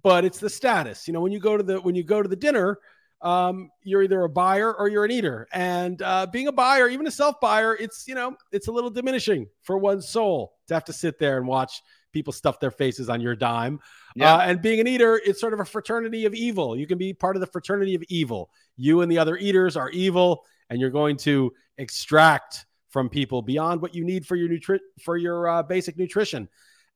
but 0.01 0.25
it's 0.25 0.39
the 0.39 0.49
status. 0.49 1.08
You 1.08 1.13
know, 1.13 1.21
when 1.21 1.32
you 1.32 1.39
go 1.39 1.58
to 1.58 1.63
the 1.63 1.80
when 1.80 1.95
you 1.95 2.04
go 2.04 2.21
to 2.21 2.27
the 2.27 2.36
dinner, 2.36 2.80
um, 3.21 3.69
you're 3.84 4.04
either 4.04 4.23
a 4.23 4.30
buyer 4.30 4.73
or 4.73 4.88
you're 4.88 5.06
an 5.06 5.12
eater. 5.12 5.47
And 5.54 6.01
uh, 6.01 6.25
being 6.27 6.47
a 6.47 6.51
buyer, 6.51 6.88
even 6.88 7.08
a 7.08 7.12
self 7.12 7.39
buyer, 7.39 7.75
it's 7.75 8.08
you 8.08 8.15
know, 8.15 8.36
it's 8.51 8.67
a 8.67 8.71
little 8.71 8.89
diminishing 8.89 9.47
for 9.63 9.77
one's 9.77 10.10
soul 10.10 10.54
to 10.67 10.73
have 10.73 10.86
to 10.86 10.93
sit 10.93 11.19
there 11.19 11.38
and 11.38 11.47
watch 11.47 11.82
people 12.12 12.34
stuff 12.34 12.60
their 12.60 12.71
faces 12.71 13.10
on 13.10 13.21
your 13.21 13.36
dime. 13.36 13.80
yeah, 14.15 14.36
Uh, 14.36 14.39
and 14.39 14.62
being 14.62 14.80
an 14.80 14.88
eater, 14.88 15.21
it's 15.25 15.39
sort 15.39 15.54
of 15.54 15.60
a 15.60 15.65
fraternity 15.65 16.25
of 16.25 16.34
evil. 16.34 16.75
You 16.75 16.88
can 16.88 16.97
be 16.97 17.13
part 17.13 17.36
of 17.36 17.39
the 17.39 17.47
fraternity 17.47 17.95
of 17.95 18.04
evil. 18.10 18.49
You 18.75 19.01
and 19.01 19.12
the 19.12 19.17
other 19.17 19.38
eaters 19.38 19.77
are 19.77 19.89
evil, 19.91 20.43
and 20.69 20.80
you're 20.82 20.89
going 20.89 21.17
to 21.17 21.54
extract 21.77 22.65
from 22.91 23.10
people 23.10 23.41
beyond 23.41 23.82
what 23.82 23.95
you 23.95 24.04
need 24.04 24.25
for 24.25 24.36
your 24.36 24.49
nutri- 24.49 24.80
for 25.04 25.17
your 25.17 25.47
uh, 25.47 25.63
basic 25.63 25.97
nutrition. 25.97 26.47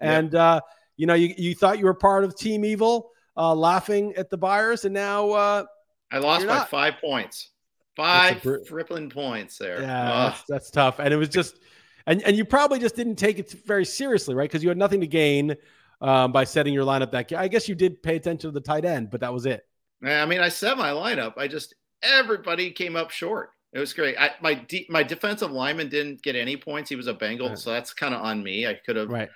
Yeah. 0.02 0.20
And 0.20 0.36
uh, 0.36 0.62
you 0.98 1.08
know, 1.08 1.14
you, 1.14 1.34
you 1.38 1.56
thought 1.56 1.80
you 1.80 1.86
were 1.86 1.94
part 1.94 2.24
of 2.24 2.38
Team 2.38 2.64
Evil, 2.64 3.10
uh, 3.36 3.56
laughing 3.56 4.14
at 4.16 4.30
the 4.30 4.38
buyers, 4.38 4.86
and 4.86 4.94
now 4.94 5.32
uh, 5.32 5.66
I 6.12 6.20
lost 6.20 6.46
by 6.46 6.54
not. 6.54 6.70
five 6.70 6.96
points. 7.00 7.52
Five 7.96 8.44
br- 8.44 8.58
frippling 8.70 9.12
points 9.12 9.58
there. 9.58 9.82
yeah, 9.82 10.30
that's, 10.30 10.44
that's 10.50 10.70
tough. 10.70 11.00
And 11.00 11.14
it 11.14 11.18
was 11.18 11.30
just, 11.30 11.60
and 12.06 12.22
and 12.24 12.36
you 12.36 12.44
probably 12.44 12.80
just 12.80 12.96
didn't 12.96 13.16
take 13.16 13.40
it 13.40 13.52
very 13.66 13.86
seriously, 13.86 14.36
right? 14.36 14.50
Because 14.50 14.64
you 14.64 14.70
had 14.70 14.78
nothing 14.78 15.00
to 15.02 15.08
gain 15.08 15.56
um, 16.02 16.34
by 16.34 16.44
setting 16.44 16.74
your 16.74 16.86
lineup 16.86 17.12
that. 17.12 17.32
I 17.34 17.48
guess 17.48 17.70
you 17.70 17.76
did 17.76 18.04
pay 18.04 18.18
attention 18.18 18.50
to 18.50 18.52
the 18.52 18.60
tight 18.62 18.84
end, 18.84 19.12
but 19.12 19.22
that 19.22 19.34
was 19.34 19.46
it. 19.46 19.66
I 20.04 20.26
mean, 20.26 20.42
I 20.42 20.50
set 20.50 20.78
my 20.78 20.90
lineup. 20.90 21.38
I 21.38 21.48
just 21.48 21.74
everybody 22.04 22.72
came 22.72 22.96
up 22.96 23.12
short. 23.12 23.52
It 23.76 23.80
was 23.80 23.94
great. 23.94 24.16
I, 24.18 24.32
my 24.42 24.54
de- 24.56 24.88
my 24.90 25.04
defensive 25.04 25.52
lineman 25.52 25.90
didn't 25.90 26.24
get 26.24 26.36
any 26.36 26.56
points. 26.58 26.90
He 26.90 26.96
was 26.96 27.08
a 27.08 27.14
Bengal, 27.14 27.50
Right. 27.50 27.58
so 27.60 27.72
that's 27.72 27.94
kind 27.94 28.16
of 28.16 28.22
on 28.22 28.42
me. 28.42 28.66
I 28.66 28.74
could 28.74 28.96
have 28.96 29.10
Right. 29.10 29.30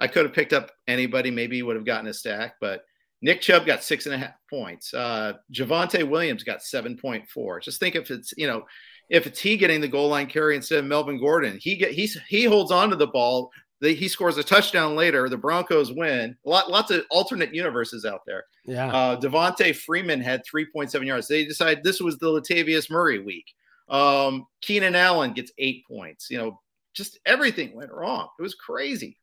I 0.00 0.06
could 0.08 0.24
have 0.24 0.34
picked 0.34 0.54
up 0.54 0.72
anybody. 0.88 1.30
Maybe 1.30 1.56
he 1.56 1.62
would 1.62 1.76
have 1.76 1.84
gotten 1.84 2.06
a 2.08 2.14
stack, 2.14 2.54
but 2.60 2.84
Nick 3.20 3.42
Chubb 3.42 3.66
got 3.66 3.84
six 3.84 4.06
and 4.06 4.14
a 4.14 4.18
half 4.18 4.32
points. 4.50 4.94
Uh, 4.94 5.34
Javonte 5.52 6.08
Williams 6.08 6.42
got 6.42 6.62
seven 6.62 6.96
point 6.96 7.28
four. 7.28 7.60
Just 7.60 7.78
think 7.78 7.94
if 7.94 8.10
it's 8.10 8.32
you 8.38 8.46
know 8.46 8.64
if 9.10 9.26
it's 9.26 9.38
he 9.40 9.58
getting 9.58 9.82
the 9.82 9.88
goal 9.88 10.08
line 10.08 10.26
carry 10.26 10.56
instead 10.56 10.78
of 10.78 10.86
Melvin 10.86 11.20
Gordon, 11.20 11.58
he 11.60 11.76
get 11.76 11.92
he's 11.92 12.18
he 12.28 12.44
holds 12.44 12.72
on 12.72 12.88
to 12.90 12.96
the 12.96 13.06
ball. 13.06 13.50
They, 13.82 13.94
he 13.94 14.08
scores 14.08 14.38
a 14.38 14.44
touchdown 14.44 14.94
later. 14.96 15.28
The 15.28 15.36
Broncos 15.36 15.92
win. 15.92 16.36
A 16.46 16.48
lot, 16.48 16.70
lots 16.70 16.90
of 16.92 17.04
alternate 17.10 17.52
universes 17.52 18.04
out 18.06 18.20
there. 18.26 18.44
Yeah. 18.64 18.86
Uh, 18.94 19.20
Devonta 19.20 19.74
Freeman 19.74 20.20
had 20.20 20.42
3.7 20.46 21.04
yards. 21.04 21.26
They 21.26 21.44
decided 21.44 21.82
this 21.82 22.00
was 22.00 22.16
the 22.18 22.28
Latavius 22.28 22.88
Murray 22.88 23.18
week. 23.18 23.44
Um, 23.92 24.46
Keenan 24.62 24.96
Allen 24.96 25.32
gets 25.34 25.52
eight 25.58 25.84
points. 25.86 26.30
You 26.30 26.38
know, 26.38 26.60
just 26.94 27.18
everything 27.24 27.74
went 27.76 27.92
wrong. 27.92 28.28
It 28.38 28.42
was 28.42 28.54
crazy. 28.54 29.18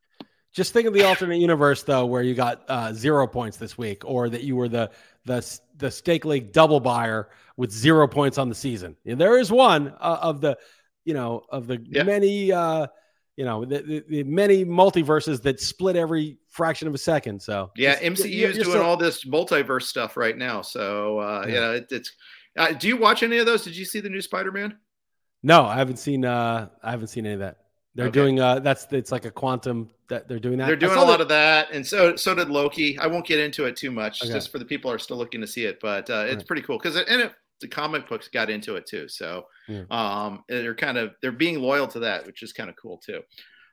Just 0.53 0.73
think 0.73 0.88
of 0.88 0.93
the 0.93 1.03
alternate 1.03 1.38
universe 1.39 1.84
though, 1.84 2.05
where 2.05 2.21
you 2.23 2.34
got 2.36 2.63
uh, 2.69 2.93
zero 2.93 3.27
points 3.27 3.58
this 3.58 3.77
week, 3.77 4.03
or 4.05 4.29
that 4.29 4.43
you 4.43 4.55
were 4.55 4.69
the 4.69 4.89
the 5.25 5.60
the 5.77 5.91
steak 5.91 6.25
league 6.25 6.51
double 6.53 6.79
buyer 6.79 7.29
with 7.58 7.71
zero 7.71 8.08
points 8.08 8.38
on 8.38 8.47
the 8.49 8.55
season. 8.55 8.95
Yeah, 9.03 9.15
there 9.15 9.38
is 9.38 9.51
one 9.51 9.89
uh, 9.99 10.17
of 10.21 10.39
the, 10.41 10.58
you 11.05 11.13
know, 11.13 11.43
of 11.49 11.67
the 11.67 11.77
Yeah. 11.84 12.03
many, 12.03 12.51
uh, 12.51 12.88
you 13.36 13.45
know, 13.45 13.63
the, 13.65 13.82
the, 13.82 14.03
the 14.08 14.23
many 14.23 14.65
multiverses 14.65 15.41
that 15.43 15.60
split 15.60 15.95
every 15.95 16.38
fraction 16.47 16.88
of 16.88 16.93
a 16.95 16.97
second. 16.97 17.41
So 17.41 17.71
Yeah, 17.75 17.99
just- 17.99 18.23
MCU 18.23 18.49
is 18.49 18.55
doing 18.55 18.69
still- 18.69 18.82
all 18.82 18.97
this 18.97 19.25
multiverse 19.25 19.84
stuff 19.84 20.15
right 20.17 20.38
now. 20.38 20.62
So 20.62 21.19
uh, 21.19 21.43
Yeah. 21.47 21.53
you 21.53 21.60
know, 21.62 21.73
it, 21.73 21.88
it's. 21.91 22.12
Uh, 22.57 22.71
do 22.73 22.88
you 22.88 22.97
watch 22.97 23.23
any 23.23 23.38
of 23.38 23.45
those? 23.45 23.63
Did 23.63 23.75
you 23.77 23.85
see 23.85 23.99
the 23.99 24.09
new 24.09 24.21
Spider-Man? 24.21 24.77
No, 25.43 25.63
I 25.65 25.75
haven't 25.77 25.97
seen. 25.97 26.25
uh 26.25 26.69
I 26.83 26.91
haven't 26.91 27.07
seen 27.07 27.25
any 27.25 27.35
of 27.35 27.39
that. 27.39 27.57
They're 27.95 28.07
Okay. 28.07 28.19
doing. 28.19 28.39
uh 28.39 28.59
That's 28.59 28.88
it's 28.91 29.12
like 29.12 29.25
a 29.25 29.31
quantum 29.31 29.89
that 30.09 30.27
they're 30.27 30.39
doing 30.39 30.57
that. 30.57 30.67
They're 30.67 30.75
doing 30.75 30.97
a 30.97 31.01
lot 31.01 31.17
that- 31.17 31.21
of 31.21 31.27
that, 31.29 31.71
and 31.71 31.85
so 31.85 32.15
so 32.15 32.35
did 32.35 32.49
Loki. 32.49 32.97
I 32.99 33.07
won't 33.07 33.25
get 33.25 33.39
into 33.39 33.65
it 33.65 33.75
too 33.75 33.91
much, 33.91 34.21
Okay. 34.23 34.33
just 34.33 34.51
for 34.51 34.59
the 34.59 34.65
people 34.65 34.89
who 34.91 34.95
are 34.95 34.99
still 34.99 35.17
looking 35.17 35.41
to 35.41 35.47
see 35.47 35.65
it. 35.65 35.79
But 35.81 36.09
uh, 36.09 36.25
it's 36.27 36.38
Right. 36.38 36.47
pretty 36.47 36.62
cool 36.63 36.77
because 36.77 36.95
and 36.97 37.21
it, 37.21 37.33
the 37.62 37.67
comic 37.67 38.07
books 38.09 38.27
got 38.27 38.49
into 38.49 38.75
it 38.75 38.85
too. 38.85 39.07
So 39.07 39.45
Yeah. 39.67 39.83
um, 39.91 40.43
they're 40.49 40.75
kind 40.75 40.97
of 40.97 41.13
they're 41.21 41.31
being 41.31 41.59
loyal 41.62 41.88
to 41.88 41.99
that, 41.99 42.25
which 42.25 42.41
is 42.43 42.51
kind 42.51 42.69
of 42.69 42.75
cool 42.75 42.97
too. 42.97 43.21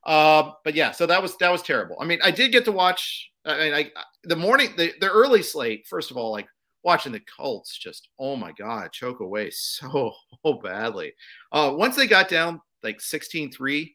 Uh, 0.07 0.53
but 0.65 0.75
yeah, 0.77 0.93
so 0.93 1.07
that 1.07 1.21
was 1.21 1.37
that 1.39 1.51
was 1.51 1.63
terrible. 1.63 1.97
I 2.01 2.05
mean, 2.05 2.21
I 2.23 2.31
did 2.31 2.53
get 2.53 2.65
to 2.67 2.73
watch. 2.73 3.29
I 3.45 3.59
mean, 3.59 3.75
I 3.75 3.91
the 4.25 4.37
morning 4.37 4.75
the, 4.77 4.93
the 5.01 5.11
early 5.11 5.43
slate. 5.43 5.87
First 5.89 6.11
of 6.13 6.17
all, 6.17 6.31
like 6.31 6.47
watching 6.87 7.13
the 7.13 7.21
Colts, 7.21 7.77
just 7.77 8.09
oh 8.19 8.37
my 8.37 8.53
god, 8.53 8.93
choke 8.93 9.21
away 9.21 9.51
so, 9.51 10.13
so 10.47 10.55
badly. 10.55 11.13
Uh, 11.53 11.73
once 11.75 11.97
they 11.97 12.07
got 12.07 12.29
down 12.31 12.63
like 12.83 12.99
16-3, 12.99 13.91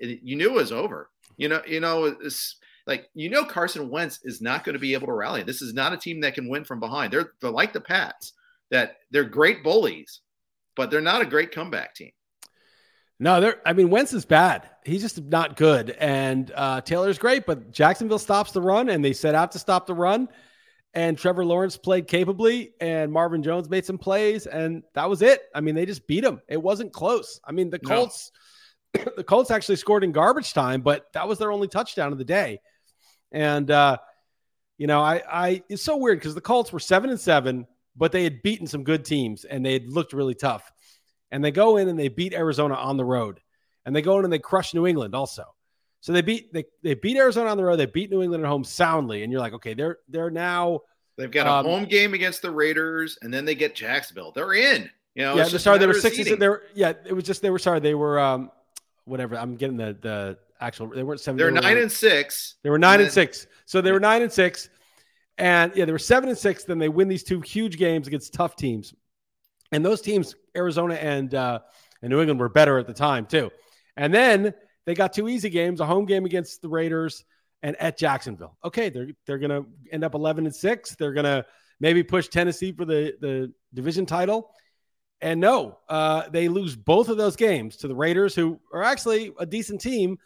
you 0.00 0.36
knew 0.36 0.50
it 0.50 0.54
was 0.54 0.72
over. 0.72 1.10
You 1.36 1.48
know, 1.48 1.62
you 1.66 1.78
know, 1.78 2.06
it's 2.06 2.56
like 2.86 3.08
you 3.14 3.30
know 3.30 3.44
Carson 3.44 3.88
Wentz 3.88 4.20
is 4.24 4.40
not 4.40 4.64
going 4.64 4.72
to 4.72 4.80
be 4.80 4.94
able 4.94 5.06
to 5.06 5.12
rally. 5.12 5.42
This 5.44 5.62
is 5.62 5.74
not 5.74 5.92
a 5.92 5.96
team 5.96 6.20
that 6.22 6.34
can 6.34 6.48
win 6.48 6.64
from 6.64 6.80
behind. 6.80 7.12
They're 7.12 7.32
they're 7.40 7.50
like 7.50 7.72
the 7.72 7.80
Pats 7.80 8.32
that 8.70 8.96
they're 9.10 9.24
great 9.24 9.62
bullies, 9.62 10.20
but 10.74 10.90
they're 10.90 11.00
not 11.00 11.22
a 11.22 11.26
great 11.26 11.52
comeback 11.52 11.94
team. 11.94 12.10
No, 13.20 13.40
they're. 13.40 13.60
I 13.64 13.72
mean, 13.72 13.88
Wentz 13.88 14.12
is 14.12 14.24
bad. 14.24 14.68
He's 14.84 15.02
just 15.02 15.22
not 15.22 15.56
good. 15.56 15.90
And 15.90 16.50
uh, 16.54 16.80
Taylor's 16.80 17.18
great, 17.18 17.46
but 17.46 17.70
Jacksonville 17.70 18.18
stops 18.18 18.52
the 18.52 18.60
run, 18.60 18.88
and 18.88 19.04
they 19.04 19.12
set 19.12 19.34
out 19.34 19.52
to 19.52 19.58
stop 19.58 19.86
the 19.86 19.94
run. 19.94 20.28
And 20.94 21.16
Trevor 21.16 21.44
Lawrence 21.44 21.78
played 21.78 22.06
capably, 22.06 22.72
and 22.80 23.10
Marvin 23.10 23.42
Jones 23.42 23.70
made 23.70 23.86
some 23.86 23.96
plays, 23.96 24.46
and 24.46 24.82
that 24.94 25.08
was 25.08 25.22
it. 25.22 25.40
I 25.54 25.62
mean, 25.62 25.74
they 25.74 25.86
just 25.86 26.06
beat 26.06 26.22
him. 26.22 26.42
It 26.48 26.62
wasn't 26.62 26.92
close. 26.92 27.40
I 27.44 27.52
mean, 27.52 27.70
the 27.70 27.80
No. 27.82 27.88
Colts, 27.88 28.30
the 28.92 29.24
Colts 29.24 29.50
actually 29.50 29.76
scored 29.76 30.04
in 30.04 30.12
garbage 30.12 30.52
time, 30.52 30.82
but 30.82 31.10
that 31.14 31.26
was 31.26 31.38
their 31.38 31.50
only 31.50 31.68
touchdown 31.68 32.12
of 32.12 32.18
the 32.18 32.24
day. 32.24 32.60
And 33.30 33.70
uh, 33.70 33.96
you 34.76 34.86
know, 34.86 35.00
I, 35.00 35.22
I 35.26 35.62
it's 35.70 35.82
so 35.82 35.96
weird 35.96 36.18
because 36.18 36.34
the 36.34 36.42
Colts 36.42 36.72
were 36.72 36.80
seven 36.80 37.08
and 37.08 37.18
seven, 37.20 37.66
but 37.96 38.12
they 38.12 38.24
had 38.24 38.42
beaten 38.42 38.66
some 38.66 38.84
good 38.84 39.06
teams, 39.06 39.44
and 39.44 39.64
they 39.64 39.72
had 39.72 39.88
looked 39.88 40.12
really 40.12 40.34
tough 40.34 40.70
and 41.32 41.42
they 41.42 41.50
go 41.50 41.78
in 41.78 41.88
and 41.88 41.98
they 41.98 42.08
beat 42.08 42.34
Arizona 42.34 42.74
on 42.74 42.96
the 42.96 43.04
road, 43.04 43.40
and 43.84 43.96
they 43.96 44.02
go 44.02 44.18
in 44.18 44.24
and 44.24 44.32
they 44.32 44.38
crush 44.38 44.74
New 44.74 44.86
England 44.86 45.14
also. 45.16 45.44
So 46.02 46.12
they 46.12 46.20
beat 46.20 46.52
they, 46.52 46.64
they 46.82 46.94
beat 46.94 47.16
Arizona 47.16 47.48
on 47.48 47.56
the 47.56 47.64
road, 47.64 47.76
they 47.76 47.86
beat 47.86 48.10
New 48.10 48.22
England 48.22 48.44
at 48.44 48.48
home 48.48 48.64
soundly, 48.64 49.22
and 49.22 49.32
you're 49.32 49.40
like, 49.40 49.54
okay, 49.54 49.72
they're 49.72 49.98
they're 50.08 50.30
now 50.30 50.82
They've 51.16 51.30
got 51.30 51.46
a 51.46 51.52
Um, 51.52 51.64
home 51.64 51.84
game 51.84 52.14
against 52.14 52.42
the 52.42 52.50
Raiders, 52.50 53.18
and 53.22 53.32
then 53.32 53.44
they 53.44 53.54
get 53.54 53.74
Jacksonville. 53.74 54.32
They're 54.32 54.54
in. 54.54 54.90
You 55.14 55.22
know, 55.22 55.36
yeah. 55.36 55.44
Sorry, 55.44 55.78
they 55.78 55.86
were 55.86 55.94
six. 55.94 56.16
They 56.16 56.48
were 56.48 56.64
yeah. 56.74 56.94
It 57.04 57.12
was 57.12 57.24
just 57.24 57.42
they 57.42 57.50
were 57.50 57.58
sorry 57.58 57.80
they 57.80 57.94
were 57.94 58.18
um 58.18 58.50
whatever. 59.04 59.36
I'm 59.36 59.56
getting 59.56 59.76
the 59.76 59.96
the 60.00 60.38
actual. 60.60 60.88
They 60.88 61.02
weren't 61.02 61.20
seven. 61.20 61.36
They're 61.36 61.48
they 61.50 61.54
were, 61.54 61.60
nine 61.60 61.78
and 61.78 61.92
six. 61.92 62.56
They 62.62 62.70
were 62.70 62.78
nine 62.78 62.94
and, 62.94 63.04
then- 63.04 63.12
six. 63.12 63.46
So 63.66 63.80
they 63.80 63.92
were 63.92 64.00
nine 64.00 64.22
and 64.22 64.32
six, 64.32 64.70
and 65.38 65.70
yeah, 65.76 65.84
they 65.84 65.92
were 65.92 65.98
seven 65.98 66.30
and 66.30 66.38
six. 66.38 66.64
Then 66.64 66.78
they 66.78 66.88
win 66.88 67.08
these 67.08 67.22
two 67.22 67.40
huge 67.40 67.76
games 67.76 68.06
against 68.06 68.32
tough 68.32 68.56
teams, 68.56 68.94
and 69.70 69.84
those 69.84 70.00
teams, 70.00 70.34
Arizona 70.56 70.94
and 70.94 71.34
uh, 71.34 71.58
and 72.00 72.10
New 72.10 72.20
England, 72.20 72.40
were 72.40 72.48
better 72.48 72.78
at 72.78 72.86
the 72.86 72.94
time 72.94 73.26
too. 73.26 73.50
And 73.98 74.14
then 74.14 74.54
they 74.86 74.94
got 74.94 75.12
two 75.12 75.28
easy 75.28 75.50
games: 75.50 75.80
a 75.80 75.86
home 75.86 76.06
game 76.06 76.24
against 76.24 76.62
the 76.62 76.68
Raiders 76.68 77.24
and 77.62 77.76
at 77.76 77.98
Jacksonville. 77.98 78.56
Okay, 78.64 78.88
they're 78.88 79.08
they're 79.26 79.38
gonna 79.38 79.64
end 79.90 80.04
up 80.04 80.14
eleven 80.14 80.46
and 80.46 80.54
six. 80.54 80.94
They're 80.96 81.12
gonna 81.12 81.44
maybe 81.80 82.02
push 82.02 82.28
Tennessee 82.28 82.72
for 82.72 82.84
the 82.84 83.14
the 83.20 83.52
division 83.74 84.06
title. 84.06 84.50
And 85.20 85.40
no, 85.40 85.78
uh, 85.88 86.28
they 86.30 86.48
lose 86.48 86.74
both 86.74 87.08
of 87.08 87.16
those 87.16 87.36
games 87.36 87.76
to 87.78 87.88
the 87.88 87.94
Raiders, 87.94 88.34
who 88.34 88.58
are 88.72 88.82
actually 88.82 89.32
a 89.38 89.46
decent 89.46 89.80
team, 89.80 90.18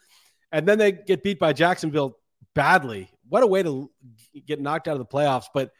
and 0.51 0.67
then 0.67 0.79
they 0.79 0.91
get 0.91 1.21
beat 1.21 1.37
by 1.37 1.53
Jacksonville 1.53 2.17
badly. 2.55 3.07
What 3.29 3.43
a 3.43 3.47
way 3.47 3.61
to 3.61 3.91
get 4.47 4.59
knocked 4.59 4.87
out 4.87 4.93
of 4.93 4.99
the 4.99 5.05
playoffs! 5.05 5.45
But 5.53 5.71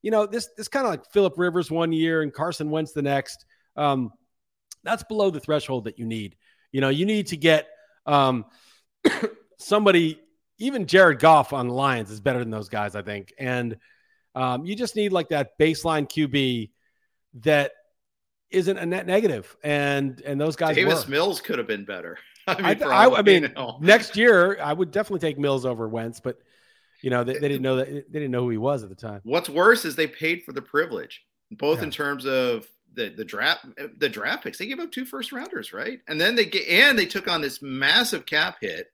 you 0.00 0.10
know, 0.10 0.26
this 0.26 0.48
this 0.56 0.68
kind 0.68 0.86
of 0.86 0.90
like 0.90 1.10
Philip 1.12 1.34
Rivers 1.36 1.70
one 1.70 1.92
year 1.92 2.22
and 2.22 2.32
Carson 2.32 2.70
Wentz 2.70 2.92
the 2.92 3.02
next. 3.02 3.44
Um, 3.76 4.10
that's 4.84 5.04
below 5.04 5.30
the 5.30 5.40
threshold 5.40 5.84
that 5.84 5.98
you 5.98 6.06
need. 6.06 6.36
You 6.72 6.80
know, 6.80 6.88
you 6.88 7.04
need 7.04 7.28
to 7.28 7.36
get 7.36 7.68
um, 8.06 8.44
somebody, 9.58 10.20
even 10.58 10.86
Jared 10.86 11.18
Goff 11.18 11.52
on 11.52 11.68
the 11.68 11.74
Lions 11.74 12.10
is 12.10 12.20
better 12.20 12.38
than 12.38 12.50
those 12.50 12.68
guys, 12.68 12.94
I 12.94 13.02
think. 13.02 13.32
And 13.38 13.76
um, 14.34 14.64
you 14.64 14.74
just 14.74 14.96
need 14.96 15.12
like 15.12 15.28
that 15.28 15.58
baseline 15.58 16.08
QB 16.08 16.70
that 17.42 17.72
isn't 18.50 18.76
a 18.76 18.86
net 18.86 19.06
negative. 19.06 19.56
And 19.62 20.20
and 20.22 20.40
those 20.40 20.56
guys, 20.56 20.76
Davis 20.76 21.04
were. 21.06 21.10
Mills 21.10 21.40
could 21.40 21.58
have 21.58 21.66
been 21.66 21.84
better. 21.84 22.18
I 22.46 22.74
mean, 22.74 22.82
I, 22.82 23.04
I, 23.04 23.18
I 23.18 23.22
mean 23.22 23.52
next 23.80 24.16
year 24.16 24.58
I 24.60 24.72
would 24.72 24.90
definitely 24.90 25.26
take 25.26 25.38
Mills 25.38 25.64
over 25.64 25.88
Wentz, 25.88 26.20
but 26.20 26.38
you 27.00 27.10
know 27.10 27.24
they, 27.24 27.34
they, 27.34 27.48
didn't 27.48 27.62
know 27.62 27.76
that 27.76 27.88
they 27.88 28.18
didn't 28.18 28.30
know 28.30 28.42
who 28.42 28.50
he 28.50 28.58
was 28.58 28.82
at 28.82 28.88
the 28.88 28.94
time. 28.94 29.20
What's 29.24 29.48
worse 29.48 29.84
is 29.84 29.96
they 29.96 30.06
paid 30.06 30.42
for 30.44 30.52
the 30.52 30.62
privilege, 30.62 31.24
both 31.50 31.78
yeah. 31.78 31.84
in 31.84 31.90
terms 31.90 32.26
of 32.26 32.66
the 32.94 33.10
the 33.10 33.24
draft 33.24 33.66
the 33.98 34.08
draft 34.08 34.44
picks. 34.44 34.58
They 34.58 34.66
gave 34.66 34.80
up 34.80 34.92
two 34.92 35.04
first 35.04 35.32
rounders, 35.32 35.72
right? 35.72 36.00
And 36.08 36.20
then 36.20 36.34
they 36.34 36.46
get 36.46 36.68
and 36.68 36.98
they 36.98 37.06
took 37.06 37.28
on 37.28 37.40
this 37.40 37.62
massive 37.62 38.26
cap 38.26 38.56
hit. 38.60 38.88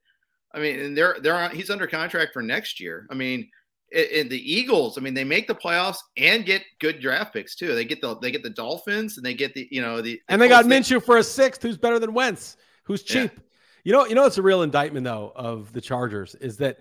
I 0.55 0.61
mean, 0.61 0.81
and 0.81 0.97
they're 0.97 1.17
they're 1.21 1.35
on, 1.35 1.51
he's 1.51 1.71
under 1.71 1.87
contract 1.87 2.33
for 2.33 2.43
next 2.43 2.81
year. 2.81 3.07
I 3.11 3.15
mean, 3.15 3.51
in 3.91 4.29
the 4.29 4.53
Eagles, 4.53 4.99
I 4.99 5.01
mean, 5.01 5.15
they 5.15 5.25
make 5.25 5.47
the 5.47 5.55
playoffs 5.55 5.99
and 6.17 6.45
get 6.45 6.63
good 6.79 7.01
draft 7.01 7.33
picks 7.33 7.55
too. 7.55 7.75
They 7.75 7.85
get 7.85 8.01
the 8.01 8.19
they 8.19 8.31
get 8.31 8.43
the 8.43 8.51
Dolphins 8.51 9.17
and 9.17 9.25
they 9.25 9.35
get 9.35 9.55
the 9.55 9.69
you 9.71 9.81
know 9.81 9.97
the, 9.97 10.15
the 10.15 10.21
and 10.29 10.41
they 10.41 10.49
got 10.49 10.65
Minshew 10.65 11.03
for 11.03 11.17
a 11.17 11.25
sixth, 11.25 11.63
who's 11.63 11.79
better 11.79 11.99
than 11.99 12.15
Wentz, 12.15 12.57
who's 12.85 13.03
cheap. 13.03 13.33
Yeah. 13.35 13.43
You 13.85 13.93
know, 13.93 14.07
you 14.07 14.15
know, 14.15 14.27
it's 14.27 14.39
a 14.39 14.43
real 14.43 14.63
indictment 14.63 15.05
though 15.05 15.33
of 15.35 15.73
the 15.73 15.81
Chargers 15.81 16.35
is 16.35 16.59
that 16.59 16.79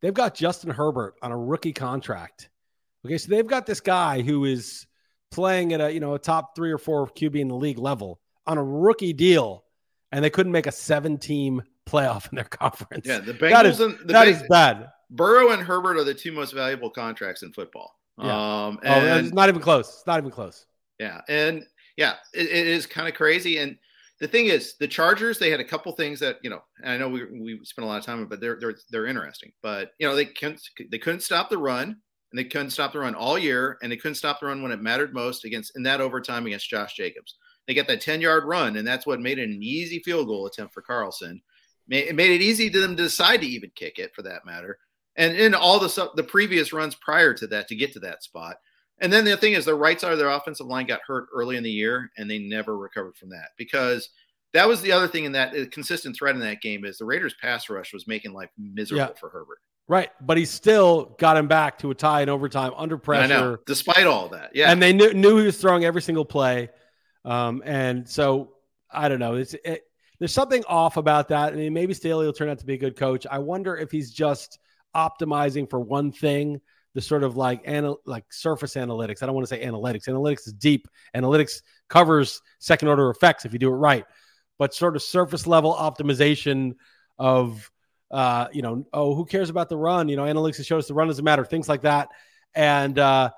they've 0.00 0.14
got 0.14 0.34
Justin 0.34 0.70
Herbert 0.70 1.14
on 1.22 1.30
a 1.30 1.38
rookie 1.38 1.72
contract. 1.72 2.48
Okay, 3.04 3.18
so 3.18 3.30
they've 3.30 3.46
got 3.46 3.66
this 3.66 3.80
guy 3.80 4.20
who 4.22 4.44
is 4.44 4.86
playing 5.30 5.72
at 5.72 5.80
a 5.80 5.92
you 5.92 6.00
know 6.00 6.14
a 6.14 6.18
top 6.18 6.54
three 6.56 6.70
or 6.70 6.78
four 6.78 7.06
QB 7.06 7.36
in 7.36 7.48
the 7.48 7.56
league 7.56 7.78
level 7.78 8.20
on 8.46 8.58
a 8.58 8.64
rookie 8.64 9.12
deal, 9.12 9.64
and 10.12 10.24
they 10.24 10.30
couldn't 10.30 10.52
make 10.52 10.66
a 10.66 10.72
seven 10.72 11.18
team 11.18 11.62
playoff 11.86 12.28
in 12.32 12.36
their 12.36 12.44
conference. 12.44 13.06
Yeah, 13.06 13.18
the 13.18 13.34
Bengals 13.34 13.50
that 13.50 13.66
is, 13.66 13.80
and 13.80 13.98
the 14.00 14.12
that 14.12 14.28
is 14.28 14.42
bad. 14.48 14.88
Burrow 15.10 15.50
and 15.50 15.62
Herbert 15.62 15.96
are 15.96 16.04
the 16.04 16.14
two 16.14 16.32
most 16.32 16.52
valuable 16.52 16.90
contracts 16.90 17.42
in 17.42 17.52
football. 17.52 17.96
Yeah. 18.18 18.66
Um, 18.66 18.78
and, 18.84 19.08
oh, 19.08 19.16
it's 19.18 19.32
not 19.32 19.48
even 19.48 19.60
close. 19.60 19.88
It's 19.88 20.06
not 20.06 20.18
even 20.18 20.30
close. 20.30 20.66
Yeah, 20.98 21.20
and 21.28 21.64
yeah, 21.96 22.14
it, 22.34 22.46
it 22.46 22.66
is 22.66 22.86
kind 22.86 23.08
of 23.08 23.14
crazy. 23.14 23.58
And 23.58 23.76
the 24.20 24.28
thing 24.28 24.46
is, 24.46 24.74
the 24.78 24.86
Chargers 24.86 25.38
they 25.38 25.50
had 25.50 25.60
a 25.60 25.64
couple 25.64 25.92
things 25.92 26.20
that 26.20 26.36
you 26.42 26.50
know. 26.50 26.62
I 26.84 26.98
know 26.98 27.08
we 27.08 27.24
we 27.24 27.60
spent 27.64 27.84
a 27.84 27.88
lot 27.88 27.98
of 27.98 28.04
time, 28.04 28.24
but 28.26 28.40
they're 28.40 28.58
they're 28.60 28.76
they're 28.90 29.06
interesting. 29.06 29.52
But 29.62 29.92
you 29.98 30.06
know 30.06 30.14
they 30.14 30.26
couldn't 30.26 30.60
they 30.90 30.98
couldn't 30.98 31.20
stop 31.20 31.50
the 31.50 31.58
run, 31.58 31.96
and 32.30 32.38
they 32.38 32.44
couldn't 32.44 32.70
stop 32.70 32.92
the 32.92 32.98
run 32.98 33.14
all 33.14 33.38
year, 33.38 33.78
and 33.82 33.90
they 33.90 33.96
couldn't 33.96 34.14
stop 34.16 34.40
the 34.40 34.46
run 34.46 34.62
when 34.62 34.72
it 34.72 34.82
mattered 34.82 35.12
most 35.14 35.44
against 35.44 35.76
in 35.76 35.82
that 35.84 36.00
overtime 36.00 36.46
against 36.46 36.70
Josh 36.70 36.94
Jacobs. 36.94 37.36
They 37.66 37.74
got 37.74 37.88
that 37.88 38.00
ten 38.00 38.20
yard 38.20 38.44
run, 38.44 38.76
and 38.76 38.86
that's 38.86 39.06
what 39.06 39.20
made 39.20 39.38
it 39.38 39.48
an 39.48 39.62
easy 39.62 40.00
field 40.00 40.26
goal 40.26 40.46
attempt 40.46 40.74
for 40.74 40.82
Carlson. 40.82 41.42
It 41.88 42.14
made 42.14 42.30
it 42.30 42.42
easy 42.42 42.70
to 42.70 42.80
them 42.80 42.96
to 42.96 43.02
decide 43.02 43.40
to 43.40 43.46
even 43.48 43.70
kick 43.74 43.98
it, 43.98 44.14
for 44.14 44.22
that 44.22 44.46
matter 44.46 44.78
and 45.16 45.36
in 45.36 45.54
all 45.54 45.78
the 45.78 46.10
the 46.16 46.22
previous 46.22 46.72
runs 46.72 46.94
prior 46.94 47.34
to 47.34 47.46
that 47.48 47.68
to 47.68 47.76
get 47.76 47.92
to 47.92 48.00
that 48.00 48.22
spot. 48.22 48.56
And 49.02 49.12
then 49.12 49.24
the 49.24 49.36
thing 49.36 49.54
is, 49.54 49.64
the 49.64 49.74
right 49.74 49.98
side 49.98 50.12
of 50.12 50.18
their 50.18 50.28
offensive 50.28 50.66
line 50.66 50.86
got 50.86 51.00
hurt 51.06 51.28
early 51.34 51.56
in 51.56 51.62
the 51.62 51.70
year, 51.70 52.10
and 52.18 52.30
they 52.30 52.38
never 52.38 52.76
recovered 52.76 53.16
from 53.16 53.30
that 53.30 53.48
because 53.56 54.10
that 54.52 54.68
was 54.68 54.82
the 54.82 54.92
other 54.92 55.08
thing 55.08 55.24
in 55.24 55.32
that 55.32 55.56
uh, 55.56 55.64
consistent 55.70 56.16
threat 56.16 56.34
in 56.34 56.40
that 56.40 56.60
game 56.60 56.84
is 56.84 56.98
the 56.98 57.04
Raiders' 57.04 57.34
pass 57.40 57.70
rush 57.70 57.92
was 57.92 58.06
making 58.06 58.32
life 58.32 58.50
miserable 58.58 59.12
yeah. 59.14 59.18
for 59.18 59.30
Herbert. 59.30 59.58
Right, 59.90 60.08
but 60.20 60.36
he 60.36 60.44
still 60.44 61.16
got 61.18 61.36
him 61.36 61.48
back 61.48 61.78
to 61.80 61.90
a 61.90 61.96
tie 61.96 62.22
in 62.22 62.28
overtime 62.28 62.70
under 62.76 62.96
pressure, 62.96 63.26
know, 63.26 63.56
despite 63.66 64.06
all 64.06 64.28
that. 64.28 64.54
Yeah, 64.54 64.70
and 64.70 64.80
they 64.80 64.92
knew, 64.92 65.12
knew 65.12 65.38
he 65.38 65.46
was 65.46 65.60
throwing 65.60 65.84
every 65.84 66.00
single 66.00 66.24
play, 66.24 66.68
um, 67.24 67.60
and 67.66 68.08
so 68.08 68.52
I 68.88 69.08
don't 69.08 69.18
know. 69.18 69.34
It's 69.34 69.54
it, 69.64 69.82
there's 70.20 70.32
something 70.32 70.62
off 70.68 70.96
about 70.96 71.26
that. 71.30 71.54
I 71.54 71.56
mean, 71.56 71.72
maybe 71.72 71.92
Staley 71.92 72.24
will 72.24 72.32
turn 72.32 72.48
out 72.48 72.60
to 72.60 72.66
be 72.66 72.74
a 72.74 72.78
good 72.78 72.94
coach. 72.94 73.26
I 73.28 73.38
wonder 73.40 73.76
if 73.76 73.90
he's 73.90 74.12
just 74.12 74.60
optimizing 74.94 75.68
for 75.68 75.80
one 75.80 76.12
thing 76.12 76.60
the 76.94 77.00
sort 77.00 77.24
of 77.24 77.36
like 77.36 77.62
anal- 77.64 78.00
like 78.06 78.32
surface 78.32 78.74
analytics. 78.74 79.24
I 79.24 79.26
don't 79.26 79.34
want 79.34 79.48
to 79.48 79.52
say 79.52 79.66
analytics. 79.66 80.06
Analytics 80.06 80.46
is 80.46 80.52
deep. 80.52 80.86
Analytics 81.16 81.62
covers 81.88 82.40
second 82.60 82.86
order 82.86 83.10
effects 83.10 83.44
if 83.44 83.52
you 83.52 83.58
do 83.58 83.70
it 83.70 83.76
right, 83.76 84.04
but 84.56 84.72
sort 84.72 84.94
of 84.94 85.02
surface 85.02 85.48
level 85.48 85.74
optimization 85.74 86.76
of 87.18 87.68
uh, 88.10 88.48
you 88.52 88.62
know, 88.62 88.86
oh, 88.92 89.14
who 89.14 89.24
cares 89.24 89.50
about 89.50 89.68
the 89.68 89.76
run? 89.76 90.08
You 90.08 90.16
know, 90.16 90.24
analytics 90.24 90.64
show 90.64 90.78
us 90.78 90.88
the 90.88 90.94
run 90.94 91.08
doesn't 91.08 91.24
matter, 91.24 91.44
things 91.44 91.68
like 91.68 91.82
that, 91.82 92.08
and 92.54 92.98
uh, 92.98 93.30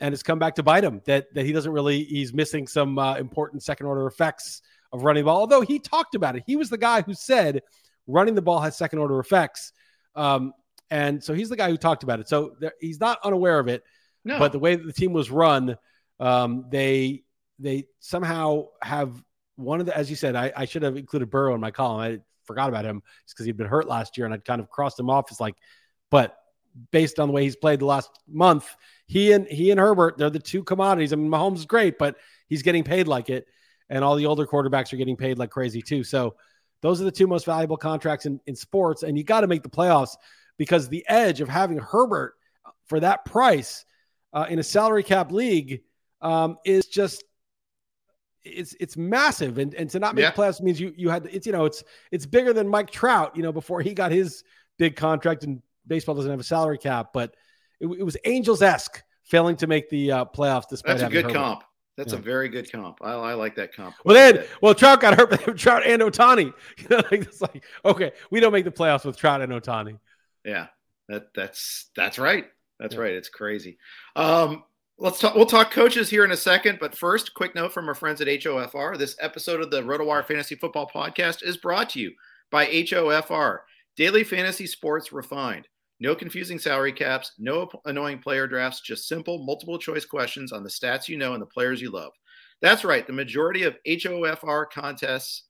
and 0.00 0.12
it's 0.12 0.22
come 0.22 0.38
back 0.38 0.56
to 0.56 0.62
bite 0.62 0.84
him 0.84 1.00
that 1.06 1.32
that 1.34 1.46
he 1.46 1.52
doesn't 1.52 1.72
really 1.72 2.04
he's 2.04 2.32
missing 2.32 2.66
some 2.66 2.98
uh, 2.98 3.16
important 3.16 3.62
second 3.62 3.86
order 3.86 4.06
effects 4.06 4.62
of 4.92 5.04
running 5.04 5.22
the 5.22 5.26
ball. 5.26 5.40
Although 5.40 5.62
he 5.62 5.78
talked 5.78 6.14
about 6.14 6.36
it, 6.36 6.42
he 6.46 6.56
was 6.56 6.70
the 6.70 6.78
guy 6.78 7.02
who 7.02 7.14
said 7.14 7.62
running 8.06 8.34
the 8.34 8.42
ball 8.42 8.60
has 8.60 8.76
second 8.76 8.98
order 8.98 9.18
effects. 9.20 9.72
Um, 10.14 10.52
and 10.90 11.22
so 11.22 11.34
he's 11.34 11.48
the 11.48 11.56
guy 11.56 11.70
who 11.70 11.76
talked 11.76 12.02
about 12.02 12.20
it. 12.20 12.28
So 12.28 12.56
there, 12.60 12.72
he's 12.80 12.98
not 12.98 13.18
unaware 13.22 13.58
of 13.58 13.68
it. 13.68 13.84
No. 14.24 14.38
But 14.38 14.52
the 14.52 14.58
way 14.58 14.74
that 14.74 14.84
the 14.84 14.92
team 14.92 15.12
was 15.12 15.30
run, 15.30 15.76
um, 16.18 16.66
they 16.70 17.22
they 17.58 17.86
somehow 18.00 18.66
have 18.82 19.22
one 19.56 19.80
of 19.80 19.86
the, 19.86 19.96
as 19.96 20.10
you 20.10 20.16
said, 20.16 20.34
I, 20.34 20.52
I 20.56 20.64
should 20.64 20.82
have 20.82 20.96
included 20.96 21.30
Burrow 21.30 21.54
in 21.54 21.60
my 21.60 21.70
column. 21.70 22.00
I 22.00 22.20
forgot 22.50 22.68
about 22.68 22.84
him 22.84 23.02
because 23.28 23.46
he'd 23.46 23.56
been 23.56 23.68
hurt 23.68 23.86
last 23.86 24.16
year, 24.16 24.24
and 24.24 24.34
I'd 24.34 24.44
kind 24.44 24.60
of 24.60 24.68
crossed 24.68 24.98
him 24.98 25.08
off 25.08 25.30
as 25.30 25.40
like, 25.40 25.54
but 26.10 26.36
based 26.90 27.20
on 27.20 27.28
the 27.28 27.32
way 27.32 27.44
he's 27.44 27.56
played 27.56 27.78
the 27.80 27.86
last 27.86 28.10
month, 28.28 28.68
he 29.06 29.32
and 29.32 29.46
he 29.46 29.70
and 29.70 29.78
Herbert, 29.78 30.18
they're 30.18 30.30
the 30.30 30.40
two 30.40 30.64
commodities. 30.64 31.12
I 31.12 31.16
mean, 31.16 31.30
Mahomes 31.30 31.58
is 31.58 31.66
great, 31.66 31.96
but 31.98 32.16
he's 32.48 32.62
getting 32.62 32.82
paid 32.82 33.06
like 33.06 33.30
it, 33.30 33.46
and 33.88 34.02
all 34.02 34.16
the 34.16 34.26
older 34.26 34.46
quarterbacks 34.46 34.92
are 34.92 34.96
getting 34.96 35.16
paid 35.16 35.38
like 35.38 35.50
crazy 35.50 35.82
too. 35.82 36.02
So 36.02 36.34
those 36.82 37.00
are 37.00 37.04
the 37.04 37.12
two 37.12 37.26
most 37.26 37.44
valuable 37.44 37.76
contracts 37.76 38.26
in, 38.26 38.40
in 38.46 38.56
sports, 38.56 39.04
and 39.04 39.16
you 39.16 39.22
got 39.22 39.42
to 39.42 39.46
make 39.46 39.62
the 39.62 39.68
playoffs 39.68 40.16
because 40.58 40.88
the 40.88 41.04
edge 41.08 41.40
of 41.40 41.48
having 41.48 41.78
Herbert 41.78 42.34
for 42.86 42.98
that 43.00 43.24
price 43.24 43.84
uh, 44.32 44.46
in 44.48 44.58
a 44.58 44.62
salary 44.62 45.02
cap 45.02 45.30
league 45.30 45.82
um, 46.20 46.58
is 46.64 46.86
just 46.86 47.24
it's 48.44 48.74
it's 48.80 48.96
massive 48.96 49.58
and, 49.58 49.74
and 49.74 49.90
to 49.90 49.98
not 49.98 50.14
make 50.14 50.22
yeah. 50.22 50.32
playoffs 50.32 50.60
means 50.60 50.80
you 50.80 50.92
you 50.96 51.08
had 51.08 51.26
it's 51.30 51.46
you 51.46 51.52
know 51.52 51.64
it's 51.64 51.84
it's 52.10 52.26
bigger 52.26 52.52
than 52.52 52.68
Mike 52.68 52.90
Trout 52.90 53.36
you 53.36 53.42
know 53.42 53.52
before 53.52 53.80
he 53.82 53.92
got 53.94 54.12
his 54.12 54.44
big 54.78 54.96
contract 54.96 55.44
and 55.44 55.62
baseball 55.86 56.14
doesn't 56.14 56.30
have 56.30 56.40
a 56.40 56.44
salary 56.44 56.78
cap 56.78 57.10
but 57.12 57.34
it, 57.80 57.86
it 57.86 58.02
was 58.02 58.16
Angels 58.24 58.62
esque 58.62 59.02
failing 59.24 59.56
to 59.56 59.66
make 59.66 59.90
the 59.90 60.12
uh, 60.12 60.24
playoffs 60.24 60.68
despite 60.68 60.98
that's 60.98 61.08
a 61.08 61.12
good 61.12 61.24
Herbert. 61.24 61.38
comp 61.38 61.64
that's 62.00 62.14
yeah. 62.14 62.18
a 62.18 62.22
very 62.22 62.48
good 62.48 62.72
comp. 62.72 62.98
I, 63.02 63.12
I 63.12 63.34
like 63.34 63.56
that 63.56 63.74
comp. 63.74 63.94
Well, 64.06 64.14
then, 64.14 64.46
well, 64.62 64.74
Trout 64.74 65.02
got 65.02 65.18
hurt. 65.18 65.30
By 65.30 65.36
trout 65.52 65.82
and 65.84 66.00
Ohtani 66.00 66.50
You 66.78 66.86
know, 66.88 66.96
like 66.96 67.12
it's 67.12 67.42
like 67.42 67.62
okay, 67.84 68.12
we 68.30 68.40
don't 68.40 68.52
make 68.52 68.64
the 68.64 68.70
playoffs 68.70 69.04
with 69.04 69.18
Trout 69.18 69.42
and 69.42 69.52
Ohtani 69.52 69.98
Yeah, 70.42 70.68
that 71.08 71.34
that's 71.34 71.90
that's 71.94 72.18
right. 72.18 72.46
That's 72.78 72.94
yeah. 72.94 73.00
right. 73.02 73.12
It's 73.12 73.28
crazy. 73.28 73.76
Um, 74.16 74.64
let's 75.00 75.18
talk. 75.18 75.34
We'll 75.34 75.46
talk 75.46 75.70
coaches 75.70 76.10
here 76.10 76.24
in 76.24 76.30
a 76.30 76.36
second, 76.36 76.78
but 76.78 76.96
first, 76.96 77.34
quick 77.34 77.54
note 77.54 77.72
from 77.72 77.88
our 77.88 77.94
friends 77.94 78.20
at 78.20 78.28
HOFR. 78.28 78.98
This 78.98 79.16
episode 79.18 79.60
of 79.60 79.70
the 79.70 79.82
RotoWire 79.82 80.26
Fantasy 80.26 80.54
Football 80.54 80.90
Podcast 80.94 81.42
is 81.42 81.56
brought 81.56 81.90
to 81.90 82.00
you 82.00 82.12
by 82.50 82.66
HOFR, 82.66 83.60
daily 83.96 84.22
fantasy 84.24 84.66
sports 84.66 85.10
refined. 85.10 85.66
No 86.00 86.14
confusing 86.14 86.58
salary 86.58 86.92
caps, 86.92 87.32
no 87.38 87.68
annoying 87.86 88.18
player 88.18 88.46
drafts, 88.46 88.80
just 88.80 89.08
simple 89.08 89.44
multiple 89.44 89.78
choice 89.78 90.04
questions 90.04 90.52
on 90.52 90.62
the 90.62 90.70
stats 90.70 91.08
you 91.08 91.16
know 91.16 91.32
and 91.32 91.42
the 91.42 91.46
players 91.46 91.80
you 91.80 91.90
love. 91.90 92.12
That's 92.60 92.84
right. 92.84 93.06
The 93.06 93.12
majority 93.12 93.62
of 93.62 93.78
HOFR 93.86 94.66
contests, 94.70 95.44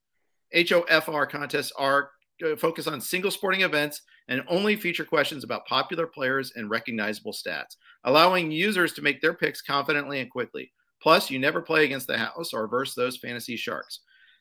HOFR 0.54 1.28
contests 1.28 1.72
are 1.76 2.10
Uh, 2.44 2.56
focus 2.56 2.86
on 2.86 3.00
single 3.00 3.30
sporting 3.30 3.62
events 3.62 4.02
and 4.28 4.42
only 4.48 4.76
feature 4.76 5.04
questions 5.04 5.44
about 5.44 5.66
popular 5.66 6.06
players 6.06 6.52
and 6.56 6.70
recognizable 6.70 7.32
stats, 7.32 7.76
allowing 8.04 8.50
users 8.50 8.92
to 8.92 9.02
make 9.02 9.20
their 9.20 9.34
picks 9.34 9.60
confidently 9.60 10.20
and 10.20 10.30
quickly. 10.30 10.72
Plus, 11.02 11.30
you 11.30 11.38
never 11.38 11.60
play 11.60 11.84
against 11.84 12.06
the 12.06 12.18
house 12.18 12.52
or 12.52 12.68
versus 12.68 12.94
those 12.94 13.16
fantasy 13.16 13.56
sharks. 13.56 14.00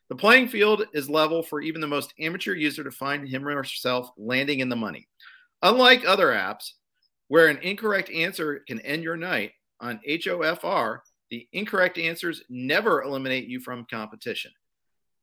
The 0.10 0.16
playing 0.16 0.48
field 0.48 0.86
is 0.94 1.10
level 1.10 1.44
for 1.44 1.62
even 1.62 1.82
the 1.82 1.88
most 1.88 2.14
amateur 2.20 2.54
user 2.54 2.84
to 2.84 2.92
find 2.92 3.28
him 3.28 3.48
or 3.48 3.56
herself 3.56 4.10
landing 4.18 4.60
in 4.60 4.70
the 4.70 4.76
money. 4.76 5.08
Unlike 5.62 6.06
other 6.06 6.28
apps, 6.28 6.72
where 7.28 7.48
an 7.48 7.60
incorrect 7.60 8.10
answer 8.10 8.64
can 8.68 8.80
end 8.82 9.04
your 9.04 9.18
night, 9.18 9.52
on 9.82 10.00
HOFR, 10.08 11.00
the 11.30 11.48
incorrect 11.54 11.98
answers 11.98 12.44
never 12.50 13.02
eliminate 13.04 13.48
you 13.48 13.60
from 13.60 13.86
competition. 13.90 14.52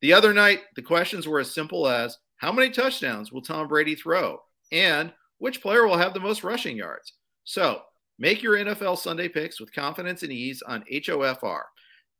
The 0.02 0.12
other 0.12 0.32
night, 0.32 0.60
the 0.76 0.82
questions 0.82 1.26
were 1.26 1.40
as 1.40 1.52
simple 1.52 1.88
as 1.88 2.16
how 2.38 2.52
many 2.52 2.70
touchdowns 2.70 3.32
will 3.32 3.42
Tom 3.42 3.68
Brady 3.68 3.94
throw? 3.94 4.38
And 4.72 5.12
which 5.38 5.62
player 5.62 5.86
will 5.86 5.96
have 5.96 6.14
the 6.14 6.20
most 6.20 6.44
rushing 6.44 6.76
yards? 6.76 7.12
So 7.44 7.82
make 8.18 8.42
your 8.42 8.56
NFL 8.56 8.98
Sunday 8.98 9.28
picks 9.28 9.60
with 9.60 9.72
confidence 9.72 10.22
and 10.22 10.32
ease 10.32 10.62
on 10.62 10.84
HOFR. 10.92 11.62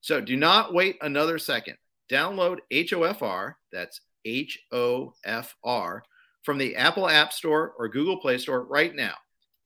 So 0.01 0.21
do 0.21 0.37
not 0.37 0.73
wait 0.75 0.97
another 1.01 1.39
second. 1.39 1.77
Download 2.11 2.59
HOFR, 2.73 3.55
that's 3.73 4.01
H 4.25 4.59
O 4.73 5.13
F 5.25 5.55
R, 5.65 6.03
from 6.45 6.59
the 6.59 6.77
Apple 6.77 7.09
App 7.09 7.33
Store 7.33 7.75
or 7.79 7.89
Google 7.89 8.19
Play 8.19 8.39
Store 8.39 8.65
right 8.65 8.95
now. 8.95 9.15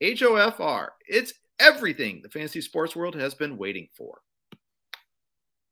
HOFR, 0.01 0.87
it's 1.07 1.33
everything 1.59 2.21
the 2.23 2.29
fantasy 2.29 2.61
sports 2.61 2.95
world 2.95 3.15
has 3.15 3.35
been 3.35 3.57
waiting 3.57 3.87
for. 3.95 4.19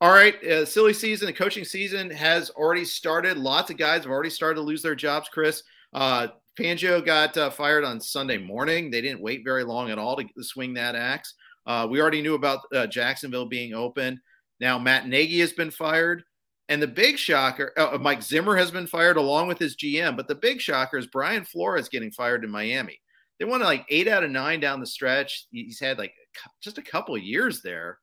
All 0.02 0.12
right, 0.12 0.42
uh, 0.46 0.64
silly 0.64 0.94
season, 0.94 1.26
the 1.26 1.32
coaching 1.34 1.64
season 1.64 2.08
has 2.08 2.48
already 2.48 2.86
started. 2.86 3.36
Lots 3.36 3.70
of 3.70 3.76
guys 3.76 4.04
have 4.04 4.10
already 4.10 4.30
started 4.30 4.54
to 4.54 4.62
lose 4.62 4.80
their 4.80 4.94
jobs. 4.94 5.28
Chris 5.28 5.62
uh, 5.92 6.28
got 6.56 7.36
uh, 7.36 7.50
fired 7.50 7.84
on 7.84 8.00
Sunday 8.00 8.38
morning. 8.38 8.90
They 8.90 9.02
didn't 9.02 9.20
wait 9.20 9.44
very 9.44 9.62
long 9.62 9.90
at 9.90 9.98
all 9.98 10.16
to 10.16 10.24
swing 10.40 10.72
that 10.74 10.94
axe. 10.94 11.34
Uh, 11.66 11.86
we 11.90 12.00
already 12.00 12.22
knew 12.22 12.34
about 12.34 12.60
uh, 12.74 12.86
Jacksonville 12.86 13.44
being 13.44 13.74
open. 13.74 14.18
Now 14.58 14.78
Matt 14.78 15.06
Nagy 15.06 15.38
has 15.40 15.52
been 15.52 15.70
fired, 15.70 16.22
and 16.70 16.80
the 16.80 16.86
big 16.86 17.18
shocker, 17.18 17.74
uh, 17.76 17.98
Mike 18.00 18.22
Zimmer 18.22 18.56
has 18.56 18.70
been 18.70 18.86
fired 18.86 19.18
along 19.18 19.48
with 19.48 19.58
his 19.58 19.76
GM. 19.76 20.16
But 20.16 20.28
the 20.28 20.34
big 20.34 20.62
shocker 20.62 20.96
is 20.96 21.08
Brian 21.08 21.44
Flores 21.44 21.90
getting 21.90 22.10
fired 22.10 22.42
in 22.42 22.50
Miami. 22.50 22.98
They 23.38 23.44
won 23.44 23.60
like 23.60 23.84
eight 23.90 24.08
out 24.08 24.24
of 24.24 24.30
nine 24.30 24.60
down 24.60 24.80
the 24.80 24.86
stretch. 24.86 25.46
He's 25.50 25.78
had 25.78 25.98
like 25.98 26.14
just 26.62 26.78
a 26.78 26.82
couple 26.82 27.18
years 27.18 27.60
there, 27.60 27.98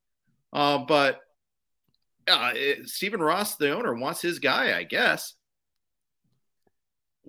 but 0.51 1.21
uh, 2.27 2.53
Stephen 2.85 3.21
Ross, 3.21 3.55
the 3.55 3.75
owner, 3.75 3.93
wants 3.93 4.21
his 4.21 4.39
guy, 4.39 4.77
I 4.77 4.83
guess. 4.83 5.33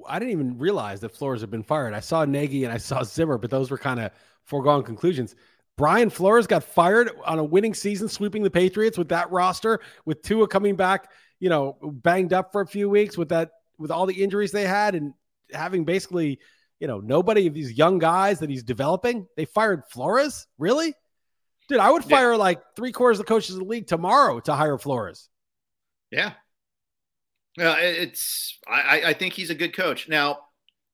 I 0.06 0.18
didn't 0.18 0.32
even 0.32 0.58
realize 0.58 1.00
that 1.00 1.10
Flores 1.10 1.40
had 1.40 1.50
been 1.50 1.62
fired. 1.62 1.94
I 1.94 2.00
saw 2.00 2.24
Nagy 2.24 2.64
and 2.64 2.72
I 2.72 2.78
saw 2.78 3.02
Zimmer, 3.02 3.38
but 3.38 3.50
those 3.50 3.70
were 3.70 3.78
kind 3.78 4.00
of 4.00 4.12
foregone 4.44 4.82
conclusions. 4.82 5.34
Brian 5.76 6.10
Flores 6.10 6.46
got 6.46 6.64
fired 6.64 7.10
on 7.24 7.38
a 7.38 7.44
winning 7.44 7.74
season, 7.74 8.08
sweeping 8.08 8.42
the 8.42 8.50
Patriots 8.50 8.98
with 8.98 9.08
that 9.10 9.30
roster, 9.30 9.80
with 10.04 10.22
Tua 10.22 10.48
coming 10.48 10.74
back, 10.74 11.10
you 11.38 11.48
know, 11.48 11.76
banged 11.82 12.32
up 12.32 12.50
for 12.50 12.60
a 12.60 12.66
few 12.66 12.88
weeks 12.88 13.16
with 13.16 13.28
that, 13.28 13.50
with 13.78 13.90
all 13.90 14.06
the 14.06 14.22
injuries 14.22 14.50
they 14.50 14.66
had, 14.66 14.96
and 14.96 15.14
having 15.52 15.84
basically, 15.84 16.40
you 16.80 16.88
know, 16.88 16.98
nobody 16.98 17.46
of 17.46 17.54
these 17.54 17.72
young 17.72 17.98
guys 17.98 18.40
that 18.40 18.50
he's 18.50 18.64
developing. 18.64 19.28
They 19.36 19.44
fired 19.44 19.84
Flores, 19.88 20.48
really? 20.58 20.94
Dude, 21.68 21.78
I 21.78 21.90
would 21.90 22.04
fire 22.04 22.32
yeah. 22.32 22.38
like 22.38 22.62
three 22.76 22.92
quarters 22.92 23.20
of 23.20 23.26
the 23.26 23.28
coaches 23.28 23.54
of 23.54 23.60
the 23.60 23.66
league 23.66 23.86
tomorrow 23.86 24.40
to 24.40 24.54
hire 24.54 24.78
Flores. 24.78 25.28
Yeah. 26.10 26.32
Uh, 27.60 27.76
it's 27.78 28.58
I, 28.66 29.02
I 29.06 29.12
think 29.12 29.34
he's 29.34 29.50
a 29.50 29.54
good 29.54 29.76
coach. 29.76 30.08
Now, 30.08 30.38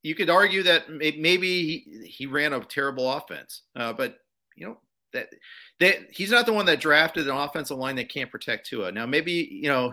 you 0.03 0.15
could 0.15 0.31
argue 0.31 0.63
that 0.65 0.91
maybe 0.91 1.63
he, 1.63 2.07
he 2.07 2.27
ran 2.27 2.53
a 2.53 2.61
terrible 2.61 3.11
offense, 3.11 3.63
uh, 3.77 3.93
but 3.93 4.17
you 4.57 4.67
know 4.67 4.79
that 5.13 5.29
that 5.81 5.97
he's 6.11 6.31
not 6.31 6.47
the 6.47 6.53
one 6.53 6.67
that 6.67 6.81
drafted 6.81 7.29
an 7.29 7.37
offensive 7.37 7.79
line 7.79 7.97
that 7.97 8.09
can't 8.09 8.31
protect 8.31 8.67
Tua. 8.67 8.93
Now, 8.93 9.07
maybe 9.07 9.33
you 9.33 9.69
know 9.69 9.93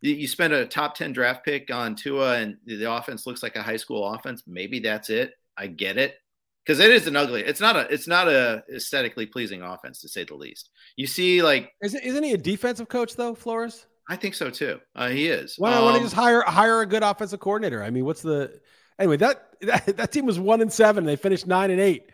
you, 0.00 0.14
you 0.14 0.28
spend 0.28 0.52
a 0.52 0.66
top 0.66 0.94
ten 0.94 1.12
draft 1.12 1.44
pick 1.44 1.72
on 1.72 1.96
Tua, 1.96 2.38
and 2.38 2.58
the 2.64 2.90
offense 2.90 3.26
looks 3.26 3.42
like 3.42 3.56
a 3.56 3.62
high 3.62 3.76
school 3.76 4.06
offense. 4.06 4.44
Maybe 4.46 4.80
that's 4.80 5.10
it. 5.10 5.34
I 5.56 5.66
get 5.66 5.98
it 5.98 6.16
because 6.64 6.80
it 6.80 6.90
is 6.90 7.06
an 7.06 7.16
ugly. 7.16 7.42
It's 7.42 7.60
not 7.60 7.76
a. 7.76 7.92
It's 7.92 8.08
not 8.08 8.28
a 8.28 8.64
aesthetically 8.74 9.26
pleasing 9.26 9.62
offense 9.62 10.00
to 10.00 10.08
say 10.08 10.24
the 10.24 10.34
least. 10.34 10.70
You 10.96 11.06
see, 11.06 11.42
like, 11.42 11.72
isn't 11.82 12.02
isn't 12.02 12.22
he 12.22 12.32
a 12.32 12.38
defensive 12.38 12.88
coach 12.88 13.16
though, 13.16 13.34
Flores? 13.34 13.86
I 14.08 14.16
think 14.16 14.34
so 14.34 14.50
too. 14.50 14.80
Uh, 14.94 15.08
he 15.08 15.28
is. 15.28 15.54
Why 15.58 15.72
don't 15.72 15.94
um, 15.94 16.02
just 16.02 16.14
hire 16.14 16.42
hire 16.42 16.80
a 16.80 16.86
good 16.86 17.02
offensive 17.02 17.40
coordinator? 17.40 17.82
I 17.82 17.90
mean, 17.90 18.04
what's 18.04 18.22
the 18.22 18.60
anyway? 18.98 19.16
That 19.18 19.48
that, 19.62 19.86
that 19.96 20.12
team 20.12 20.26
was 20.26 20.38
one 20.38 20.60
and 20.60 20.72
seven. 20.72 21.04
They 21.04 21.16
finished 21.16 21.46
nine 21.46 21.70
and 21.70 21.80
eight. 21.80 22.10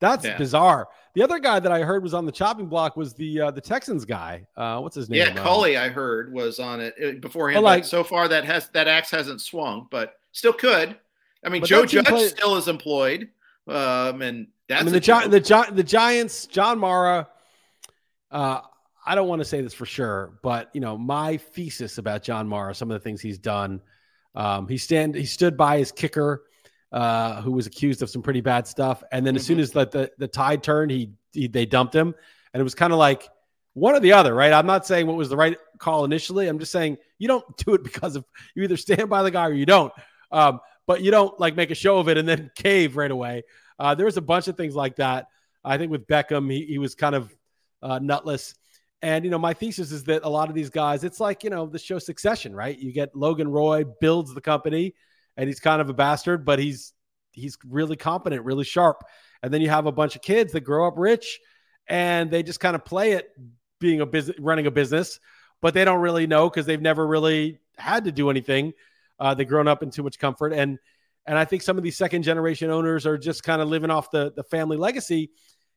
That's 0.00 0.24
yeah. 0.24 0.36
bizarre. 0.36 0.88
The 1.14 1.22
other 1.22 1.38
guy 1.38 1.60
that 1.60 1.70
I 1.70 1.80
heard 1.80 2.02
was 2.02 2.12
on 2.12 2.26
the 2.26 2.32
chopping 2.32 2.66
block 2.66 2.96
was 2.96 3.14
the 3.14 3.42
uh, 3.42 3.50
the 3.52 3.60
Texans 3.60 4.04
guy. 4.04 4.46
Uh, 4.56 4.80
what's 4.80 4.96
his 4.96 5.08
name? 5.08 5.20
Yeah, 5.20 5.34
Culley. 5.34 5.76
I 5.76 5.88
heard 5.88 6.32
was 6.32 6.58
on 6.58 6.80
it 6.80 6.94
uh, 7.02 7.12
beforehand. 7.20 7.62
Like, 7.62 7.84
so 7.84 8.02
far, 8.02 8.26
that 8.28 8.44
has 8.44 8.68
that 8.70 8.88
axe 8.88 9.10
hasn't 9.10 9.40
swung, 9.40 9.86
but 9.90 10.14
still 10.32 10.52
could. 10.52 10.96
I 11.44 11.48
mean, 11.48 11.64
Joe 11.64 11.86
Judge 11.86 12.06
play- 12.06 12.28
still 12.28 12.56
is 12.56 12.68
employed. 12.68 13.28
Um, 13.66 14.22
and 14.22 14.46
that's 14.68 14.82
I 14.82 14.84
mean, 14.84 14.92
the, 14.92 15.00
Gi- 15.00 15.28
the, 15.28 15.40
Gi- 15.40 15.72
the 15.72 15.82
Giants, 15.82 16.46
John 16.46 16.78
Mara. 16.78 17.28
Uh, 18.30 18.60
I 19.06 19.14
don't 19.14 19.28
want 19.28 19.40
to 19.40 19.44
say 19.44 19.60
this 19.60 19.74
for 19.74 19.86
sure, 19.86 20.38
but 20.42 20.70
you 20.72 20.80
know, 20.80 20.96
my 20.96 21.36
thesis 21.36 21.98
about 21.98 22.22
John 22.22 22.48
Mara, 22.48 22.74
some 22.74 22.90
of 22.90 22.94
the 22.94 23.04
things 23.04 23.20
he's 23.20 23.38
done. 23.38 23.80
Um, 24.34 24.66
he 24.66 24.78
stand 24.78 25.14
he 25.14 25.26
stood 25.26 25.56
by 25.56 25.78
his 25.78 25.92
kicker, 25.92 26.44
uh, 26.90 27.42
who 27.42 27.52
was 27.52 27.66
accused 27.66 28.02
of 28.02 28.10
some 28.10 28.22
pretty 28.22 28.40
bad 28.40 28.66
stuff, 28.66 29.02
and 29.12 29.26
then 29.26 29.32
mm-hmm. 29.32 29.40
as 29.40 29.46
soon 29.46 29.60
as 29.60 29.70
the, 29.70 29.86
the, 29.86 30.10
the 30.18 30.28
tide 30.28 30.62
turned, 30.62 30.90
he, 30.90 31.12
he 31.32 31.46
they 31.46 31.66
dumped 31.66 31.94
him, 31.94 32.14
and 32.52 32.60
it 32.60 32.64
was 32.64 32.74
kind 32.74 32.92
of 32.92 32.98
like 32.98 33.28
one 33.74 33.94
or 33.94 34.00
the 34.00 34.12
other, 34.12 34.34
right? 34.34 34.52
I'm 34.52 34.66
not 34.66 34.86
saying 34.86 35.06
what 35.06 35.16
was 35.16 35.28
the 35.28 35.36
right 35.36 35.56
call 35.78 36.04
initially. 36.04 36.48
I'm 36.48 36.58
just 36.58 36.72
saying 36.72 36.96
you 37.18 37.28
don't 37.28 37.56
do 37.64 37.74
it 37.74 37.84
because 37.84 38.16
of 38.16 38.24
you 38.54 38.62
either 38.62 38.76
stand 38.76 39.08
by 39.08 39.22
the 39.22 39.30
guy 39.30 39.46
or 39.46 39.52
you 39.52 39.66
don't. 39.66 39.92
Um, 40.32 40.60
but 40.86 41.02
you 41.02 41.10
don't 41.10 41.38
like 41.40 41.56
make 41.56 41.70
a 41.70 41.74
show 41.74 41.98
of 41.98 42.08
it 42.08 42.16
and 42.16 42.28
then 42.28 42.50
cave 42.56 42.96
right 42.96 43.10
away. 43.10 43.42
Uh, 43.78 43.94
there 43.94 44.06
was 44.06 44.16
a 44.16 44.22
bunch 44.22 44.48
of 44.48 44.56
things 44.56 44.74
like 44.74 44.96
that. 44.96 45.26
I 45.64 45.78
think 45.78 45.90
with 45.90 46.06
Beckham, 46.06 46.50
he, 46.50 46.64
he 46.66 46.78
was 46.78 46.94
kind 46.94 47.14
of 47.14 47.34
uh, 47.82 47.98
nutless. 47.98 48.54
And, 49.02 49.24
you 49.24 49.30
know, 49.30 49.38
my 49.38 49.52
thesis 49.52 49.92
is 49.92 50.04
that 50.04 50.22
a 50.24 50.28
lot 50.28 50.48
of 50.48 50.54
these 50.54 50.70
guys, 50.70 51.04
it's 51.04 51.20
like, 51.20 51.44
you 51.44 51.50
know, 51.50 51.66
the 51.66 51.78
show 51.78 51.98
Succession, 51.98 52.54
right? 52.54 52.78
You 52.78 52.92
get 52.92 53.14
Logan 53.14 53.48
Roy 53.48 53.84
builds 54.00 54.32
the 54.34 54.40
company 54.40 54.94
and 55.36 55.48
he's 55.48 55.60
kind 55.60 55.80
of 55.80 55.88
a 55.88 55.94
bastard, 55.94 56.44
but 56.44 56.58
he's 56.58 56.92
he's 57.32 57.58
really 57.66 57.96
competent, 57.96 58.44
really 58.44 58.64
sharp. 58.64 59.02
And 59.42 59.52
then 59.52 59.60
you 59.60 59.68
have 59.68 59.86
a 59.86 59.92
bunch 59.92 60.16
of 60.16 60.22
kids 60.22 60.52
that 60.52 60.60
grow 60.60 60.86
up 60.86 60.94
rich 60.96 61.40
and 61.88 62.30
they 62.30 62.42
just 62.42 62.60
kind 62.60 62.74
of 62.74 62.84
play 62.84 63.12
it 63.12 63.30
being 63.80 64.00
a 64.00 64.06
business, 64.06 64.38
running 64.38 64.66
a 64.66 64.70
business, 64.70 65.20
but 65.60 65.74
they 65.74 65.84
don't 65.84 66.00
really 66.00 66.26
know 66.26 66.48
because 66.48 66.64
they've 66.64 66.80
never 66.80 67.06
really 67.06 67.58
had 67.76 68.04
to 68.04 68.12
do 68.12 68.30
anything. 68.30 68.72
Uh, 69.18 69.34
they've 69.34 69.48
grown 69.48 69.68
up 69.68 69.82
in 69.82 69.90
too 69.90 70.02
much 70.02 70.18
comfort, 70.18 70.52
and 70.52 70.78
and 71.26 71.38
I 71.38 71.44
think 71.44 71.62
some 71.62 71.78
of 71.78 71.84
these 71.84 71.96
second 71.96 72.22
generation 72.22 72.70
owners 72.70 73.06
are 73.06 73.16
just 73.16 73.42
kind 73.42 73.62
of 73.62 73.68
living 73.68 73.90
off 73.90 74.10
the 74.10 74.32
the 74.34 74.44
family 74.44 74.76
legacy. 74.76 75.30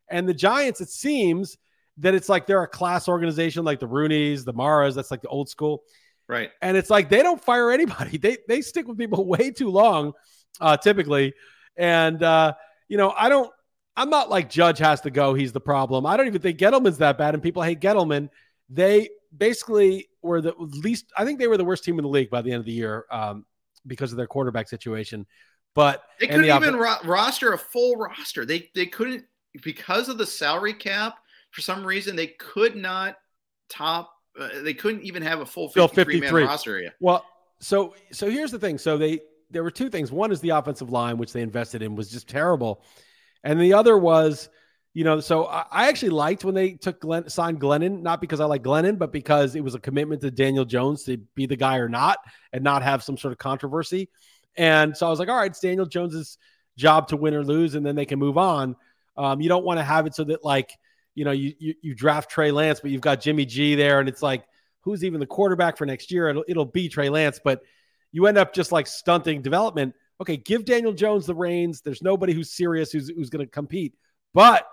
And 0.10 0.28
the 0.28 0.34
Giants, 0.34 0.82
it 0.82 0.90
seems 0.90 1.58
that 1.98 2.14
it's 2.14 2.30
like 2.30 2.48
they're 2.48 2.64
a 2.64 2.68
class 2.68 3.08
organization, 3.08 3.66
like 3.66 3.80
the 3.80 3.88
Rooneys, 3.88 4.46
the 4.46 4.54
Maras. 4.54 4.96
That's 4.96 5.12
like 5.12 5.22
the 5.22 5.28
old 5.28 5.50
school, 5.50 5.84
right? 6.28 6.50
And 6.62 6.78
it's 6.78 6.90
like 6.90 7.10
they 7.10 7.22
don't 7.22 7.42
fire 7.42 7.72
anybody. 7.72 8.18
They 8.18 8.38
they 8.48 8.62
stick 8.62 8.88
with 8.88 8.98
people 8.98 9.26
way 9.26 9.52
too 9.52 9.70
long, 9.70 10.14
uh, 10.62 10.78
typically. 10.78 11.34
And 11.76 12.22
uh, 12.24 12.54
you 12.88 12.98
know, 12.98 13.14
I 13.18 13.30
don't. 13.30 13.52
I'm 13.96 14.12
not 14.12 14.30
like 14.30 14.48
Judge 14.50 14.78
has 14.78 15.02
to 15.02 15.10
go. 15.10 15.34
He's 15.34 15.52
the 15.54 15.60
problem. 15.60 16.06
I 16.06 16.18
don't 16.18 16.28
even 16.28 16.42
think 16.42 16.60
Gettleman's 16.60 17.00
that 17.00 17.18
bad, 17.18 17.34
and 17.34 17.42
people 17.42 17.64
hate 17.64 17.80
Gettleman. 17.80 18.30
They 18.70 19.10
basically 19.36 20.08
were 20.28 20.42
the 20.42 20.54
least. 20.58 21.12
I 21.18 21.26
think 21.26 21.40
they 21.40 21.48
were 21.48 21.58
the 21.58 21.66
worst 21.66 21.84
team 21.84 21.98
in 21.98 22.04
the 22.04 22.10
league 22.10 22.30
by 22.30 22.42
the 22.42 22.52
end 22.52 22.60
of 22.60 22.66
the 22.66 22.72
year 22.72 23.06
um, 23.12 23.46
because 23.86 24.12
of 24.12 24.18
their 24.18 24.28
quarterback 24.28 24.70
situation. 24.70 25.26
But 25.74 26.04
they 26.20 26.28
couldn't 26.28 26.48
the 26.48 26.56
even 26.56 26.76
ro- 26.76 26.98
roster 27.06 27.54
a 27.54 27.58
full 27.58 27.96
roster. 27.96 28.46
They 28.46 28.70
they 28.74 28.88
couldn't 28.88 29.26
because 29.64 30.10
of 30.10 30.18
the 30.18 30.26
salary 30.26 30.74
cap. 30.74 31.18
For 31.52 31.62
some 31.62 31.86
reason, 31.86 32.16
they 32.16 32.28
could 32.28 32.76
not 32.76 33.18
top. 33.70 34.12
Uh, 34.40 34.50
they 34.62 34.74
couldn't 34.74 35.04
even 35.04 35.24
have 35.24 35.40
a 35.40 35.46
full 35.46 35.70
53 35.70 36.20
man 36.20 36.34
roster. 36.34 36.80
Yeah. 36.80 36.90
Well, 37.00 37.26
so 37.60 37.96
so 38.12 38.30
here's 38.30 38.52
the 38.52 38.60
thing. 38.60 38.78
So 38.78 38.98
they 38.98 39.20
there 39.50 39.64
were 39.64 39.72
two 39.72 39.90
things. 39.90 40.12
One 40.12 40.32
is 40.32 40.42
the 40.42 40.50
offensive 40.50 40.90
line, 40.90 41.18
which 41.18 41.34
they 41.34 41.42
invested 41.42 41.82
in, 41.82 41.96
was 41.96 42.10
just 42.10 42.28
terrible, 42.28 42.84
and 43.44 43.60
the 43.60 43.74
other 43.74 43.98
was 43.98 44.50
you 44.98 45.04
know, 45.04 45.20
so 45.20 45.44
I 45.46 45.90
actually 45.90 46.10
liked 46.10 46.44
when 46.44 46.56
they 46.56 46.72
took 46.72 47.00
Glenn, 47.02 47.30
signed 47.30 47.62
Glennon, 47.62 48.02
not 48.02 48.20
because 48.20 48.40
I 48.40 48.46
like 48.46 48.64
Glennon, 48.64 48.98
but 48.98 49.12
because 49.12 49.54
it 49.54 49.64
was 49.64 49.76
a 49.76 49.80
commitment 49.80 50.22
to 50.22 50.32
Daniel 50.32 50.66
Jones 50.66 51.04
to 51.04 51.18
be 51.36 51.46
the 51.46 51.56
guy 51.56 51.78
or 51.78 51.88
not, 51.88 52.18
and 52.52 52.64
not 52.64 52.82
have 52.82 53.04
some 53.04 53.16
sort 53.16 53.32
of 53.32 53.38
controversy. 53.38 54.10
And 54.56 54.98
so 54.98 55.06
I 55.06 55.12
was 55.12 55.20
like, 55.20 55.30
all 55.30 55.38
right, 55.38 55.52
it's 55.52 55.60
Daniel 55.60 55.86
Jones's 55.86 56.40
job 56.78 57.10
to 57.10 57.16
win 57.16 57.36
or 57.36 57.44
lose, 57.44 57.76
and 57.76 57.86
then 57.86 57.96
they 57.96 58.08
can 58.08 58.18
move 58.18 58.40
on. 58.40 58.76
Um, 59.16 59.40
you 59.40 59.50
don't 59.50 59.64
want 59.64 59.80
to 59.80 59.84
have 59.84 60.08
it 60.08 60.16
so 60.16 60.24
that 60.24 60.44
like, 60.44 60.72
you 61.14 61.26
know, 61.26 61.32
you, 61.32 61.54
you, 61.60 61.76
you 61.84 61.94
draft 61.94 62.32
Trey 62.32 62.50
Lance, 62.50 62.80
but 62.80 62.90
you've 62.90 63.00
got 63.00 63.22
Jimmy 63.22 63.46
G 63.46 63.76
there, 63.76 64.00
and 64.00 64.10
it's 64.10 64.24
like, 64.24 64.46
who's 64.82 65.04
even 65.04 65.20
the 65.20 65.28
quarterback 65.28 65.78
for 65.78 65.86
next 65.86 66.12
year? 66.12 66.28
It'll, 66.30 66.46
it'll 66.48 66.66
be 66.66 66.90
Trey 66.90 67.10
Lance, 67.10 67.40
but 67.44 67.62
you 68.12 68.26
end 68.26 68.40
up 68.40 68.52
just 68.52 68.72
like 68.72 68.88
stunting 68.88 69.44
development. 69.44 69.94
Okay, 70.20 70.38
give 70.38 70.66
Daniel 70.66 70.94
Jones 70.94 71.28
the 71.28 71.36
reins. 71.36 71.82
There's 71.82 72.02
nobody 72.02 72.34
who's 72.34 72.52
serious 72.52 72.92
who's 72.92 73.10
who's 73.10 73.30
going 73.30 73.46
to 73.46 73.52
compete, 73.52 73.94
but 74.34 74.68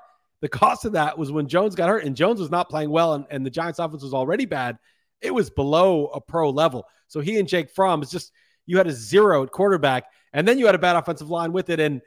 the 0.45 0.49
cost 0.51 0.85
of 0.85 0.93
that 0.93 1.17
was 1.17 1.33
when 1.33 1.49
Jones 1.49 1.75
got 1.75 1.89
hurt 1.89 2.05
and 2.05 2.15
Jones 2.15 2.39
was 2.39 2.51
not 2.51 2.69
playing 2.69 2.91
well 2.91 3.15
and, 3.15 3.25
and 3.31 3.47
the 3.47 3.51
Giants 3.51 3.79
offense 3.79 4.03
was 4.03 4.13
already 4.13 4.45
bad. 4.45 4.77
It 5.23 5.33
was 5.33 5.49
below 5.49 6.09
a 6.09 6.21
pro 6.21 6.51
level. 6.51 6.87
So 7.09 7.21
he 7.21 7.39
and 7.39 7.49
Jake 7.49 7.71
Fromm, 7.71 8.03
is 8.03 8.11
just 8.11 8.31
you 8.67 8.77
had 8.77 8.87
a 8.87 8.93
zero 8.93 9.45
at 9.45 9.53
quarterback 9.53 10.05
and 10.35 10.47
then 10.47 10.59
you 10.59 10.67
had 10.67 10.75
a 10.75 10.79
bad 10.79 10.97
offensive 10.97 11.31
line 11.31 11.51
with 11.53 11.71
it. 11.71 11.81
And 11.81 12.03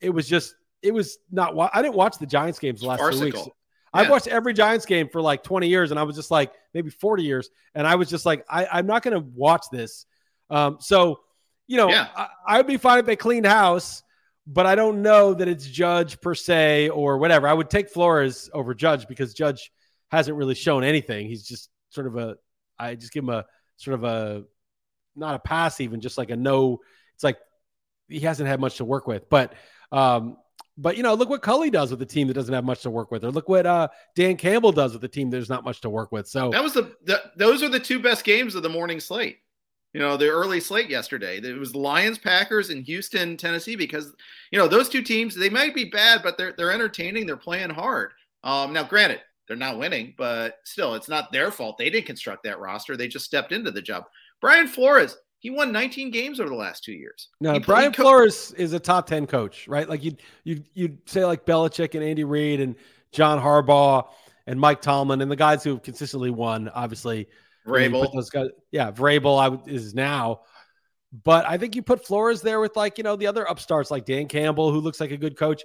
it 0.00 0.08
was 0.08 0.26
just, 0.26 0.54
it 0.80 0.94
was 0.94 1.18
not, 1.30 1.52
I 1.74 1.82
didn't 1.82 1.94
watch 1.94 2.16
the 2.16 2.24
Giants 2.24 2.58
games 2.58 2.80
the 2.80 2.86
last 2.86 3.12
two 3.12 3.24
weeks. 3.24 3.36
Yeah. 3.36 3.52
I've 3.92 4.08
watched 4.08 4.26
every 4.26 4.54
Giants 4.54 4.86
game 4.86 5.10
for 5.10 5.20
like 5.20 5.42
20 5.42 5.68
years 5.68 5.90
and 5.90 6.00
I 6.00 6.04
was 6.04 6.16
just 6.16 6.30
like, 6.30 6.50
maybe 6.72 6.88
40 6.88 7.24
years. 7.24 7.50
And 7.74 7.86
I 7.86 7.96
was 7.96 8.08
just 8.08 8.24
like, 8.24 8.42
I, 8.48 8.78
am 8.78 8.86
not 8.86 9.02
going 9.02 9.20
to 9.20 9.28
watch 9.34 9.66
this. 9.70 10.06
Um, 10.48 10.78
so, 10.80 11.20
you 11.66 11.76
know, 11.76 11.90
yeah. 11.90 12.08
I, 12.16 12.28
I 12.46 12.56
would 12.56 12.66
be 12.66 12.78
fine 12.78 13.00
if 13.00 13.04
they 13.04 13.16
cleaned 13.16 13.44
house 13.44 14.02
but 14.46 14.66
I 14.66 14.74
don't 14.74 15.02
know 15.02 15.34
that 15.34 15.48
it's 15.48 15.66
Judge 15.66 16.20
per 16.20 16.34
se 16.34 16.88
or 16.88 17.18
whatever. 17.18 17.46
I 17.46 17.52
would 17.52 17.70
take 17.70 17.90
Flores 17.90 18.50
over 18.52 18.74
Judge 18.74 19.06
because 19.06 19.34
Judge 19.34 19.70
hasn't 20.10 20.36
really 20.36 20.54
shown 20.54 20.84
anything. 20.84 21.28
He's 21.28 21.46
just 21.46 21.70
sort 21.90 22.06
of 22.06 22.16
a, 22.16 22.36
I 22.78 22.94
just 22.94 23.12
give 23.12 23.24
him 23.24 23.30
a 23.30 23.44
sort 23.76 23.94
of 23.94 24.04
a, 24.04 24.44
not 25.14 25.34
a 25.34 25.38
pass, 25.38 25.80
even 25.80 26.00
just 26.00 26.18
like 26.18 26.30
a 26.30 26.36
no. 26.36 26.80
It's 27.14 27.24
like 27.24 27.38
he 28.08 28.20
hasn't 28.20 28.48
had 28.48 28.60
much 28.60 28.78
to 28.78 28.84
work 28.84 29.06
with. 29.06 29.28
But 29.28 29.54
um, 29.92 30.36
But 30.78 30.96
you 30.96 31.02
know, 31.02 31.14
look 31.14 31.28
what 31.28 31.42
Culley 31.42 31.70
does 31.70 31.90
with 31.90 32.00
a 32.00 32.06
team 32.06 32.28
that 32.28 32.34
doesn't 32.34 32.54
have 32.54 32.64
much 32.64 32.82
to 32.82 32.90
work 32.90 33.10
with, 33.10 33.24
or 33.24 33.30
look 33.30 33.48
what 33.48 33.66
uh, 33.66 33.88
Dan 34.16 34.36
Campbell 34.36 34.72
does 34.72 34.94
with 34.94 35.04
a 35.04 35.08
team 35.08 35.28
there's 35.28 35.50
not 35.50 35.64
much 35.64 35.82
to 35.82 35.90
work 35.90 36.12
with. 36.12 36.26
So 36.26 36.50
that 36.50 36.62
was 36.62 36.72
the, 36.72 36.96
the 37.04 37.22
those 37.36 37.62
are 37.62 37.68
the 37.68 37.78
two 37.78 38.00
best 38.00 38.24
games 38.24 38.54
of 38.54 38.62
the 38.62 38.70
morning 38.70 38.98
slate. 38.98 39.38
You 39.92 40.00
know, 40.00 40.16
the 40.16 40.28
early 40.28 40.60
slate 40.60 40.88
yesterday. 40.88 41.38
It 41.38 41.58
was 41.58 41.72
the 41.72 41.78
Lions, 41.78 42.18
Packers, 42.18 42.70
and 42.70 42.84
Houston, 42.84 43.36
Tennessee, 43.36 43.76
because 43.76 44.14
you 44.50 44.58
know 44.58 44.68
those 44.68 44.88
two 44.88 45.02
teams 45.02 45.34
they 45.34 45.50
might 45.50 45.74
be 45.74 45.84
bad, 45.84 46.22
but 46.22 46.38
they're 46.38 46.54
they're 46.56 46.72
entertaining. 46.72 47.26
They're 47.26 47.36
playing 47.36 47.70
hard. 47.70 48.12
Um, 48.44 48.72
now, 48.72 48.84
granted, 48.84 49.20
they're 49.46 49.56
not 49.56 49.78
winning, 49.78 50.14
but 50.16 50.58
still, 50.64 50.94
it's 50.94 51.08
not 51.08 51.30
their 51.30 51.50
fault. 51.50 51.76
They 51.78 51.90
didn't 51.90 52.06
construct 52.06 52.44
that 52.44 52.58
roster. 52.58 52.96
They 52.96 53.08
just 53.08 53.26
stepped 53.26 53.52
into 53.52 53.70
the 53.70 53.82
job. 53.82 54.04
Brian 54.40 54.66
Flores, 54.66 55.18
he 55.38 55.50
won 55.50 55.72
19 55.72 56.10
games 56.10 56.40
over 56.40 56.48
the 56.48 56.56
last 56.56 56.84
two 56.84 56.92
years. 56.92 57.28
No, 57.40 57.52
he, 57.52 57.58
Brian 57.58 57.92
co- 57.92 58.04
Flores 58.04 58.52
is 58.52 58.72
a 58.72 58.80
top 58.80 59.06
10 59.06 59.26
coach, 59.26 59.68
right? 59.68 59.88
Like 59.88 60.02
you 60.04 60.16
you 60.44 60.62
you'd 60.72 60.98
say 61.08 61.24
like 61.24 61.44
Belichick 61.44 61.94
and 61.94 62.02
Andy 62.02 62.24
Reid 62.24 62.60
and 62.60 62.76
John 63.10 63.38
Harbaugh 63.40 64.08
and 64.46 64.58
Mike 64.58 64.80
Tomlin 64.80 65.20
and 65.20 65.30
the 65.30 65.36
guys 65.36 65.62
who 65.62 65.70
have 65.70 65.82
consistently 65.82 66.30
won, 66.30 66.68
obviously. 66.70 67.28
Vrabel. 67.66 68.12
Those 68.12 68.30
guys, 68.30 68.48
yeah, 68.70 68.90
Vrabel 68.90 69.38
I, 69.38 69.70
is 69.70 69.94
now. 69.94 70.40
But 71.24 71.46
I 71.46 71.58
think 71.58 71.76
you 71.76 71.82
put 71.82 72.06
Flores 72.06 72.40
there 72.40 72.60
with 72.60 72.74
like, 72.74 72.96
you 72.98 73.04
know, 73.04 73.16
the 73.16 73.26
other 73.26 73.44
upstarts 73.44 73.90
like 73.90 74.06
Dan 74.06 74.28
Campbell, 74.28 74.72
who 74.72 74.80
looks 74.80 75.00
like 75.00 75.10
a 75.10 75.16
good 75.16 75.36
coach, 75.36 75.62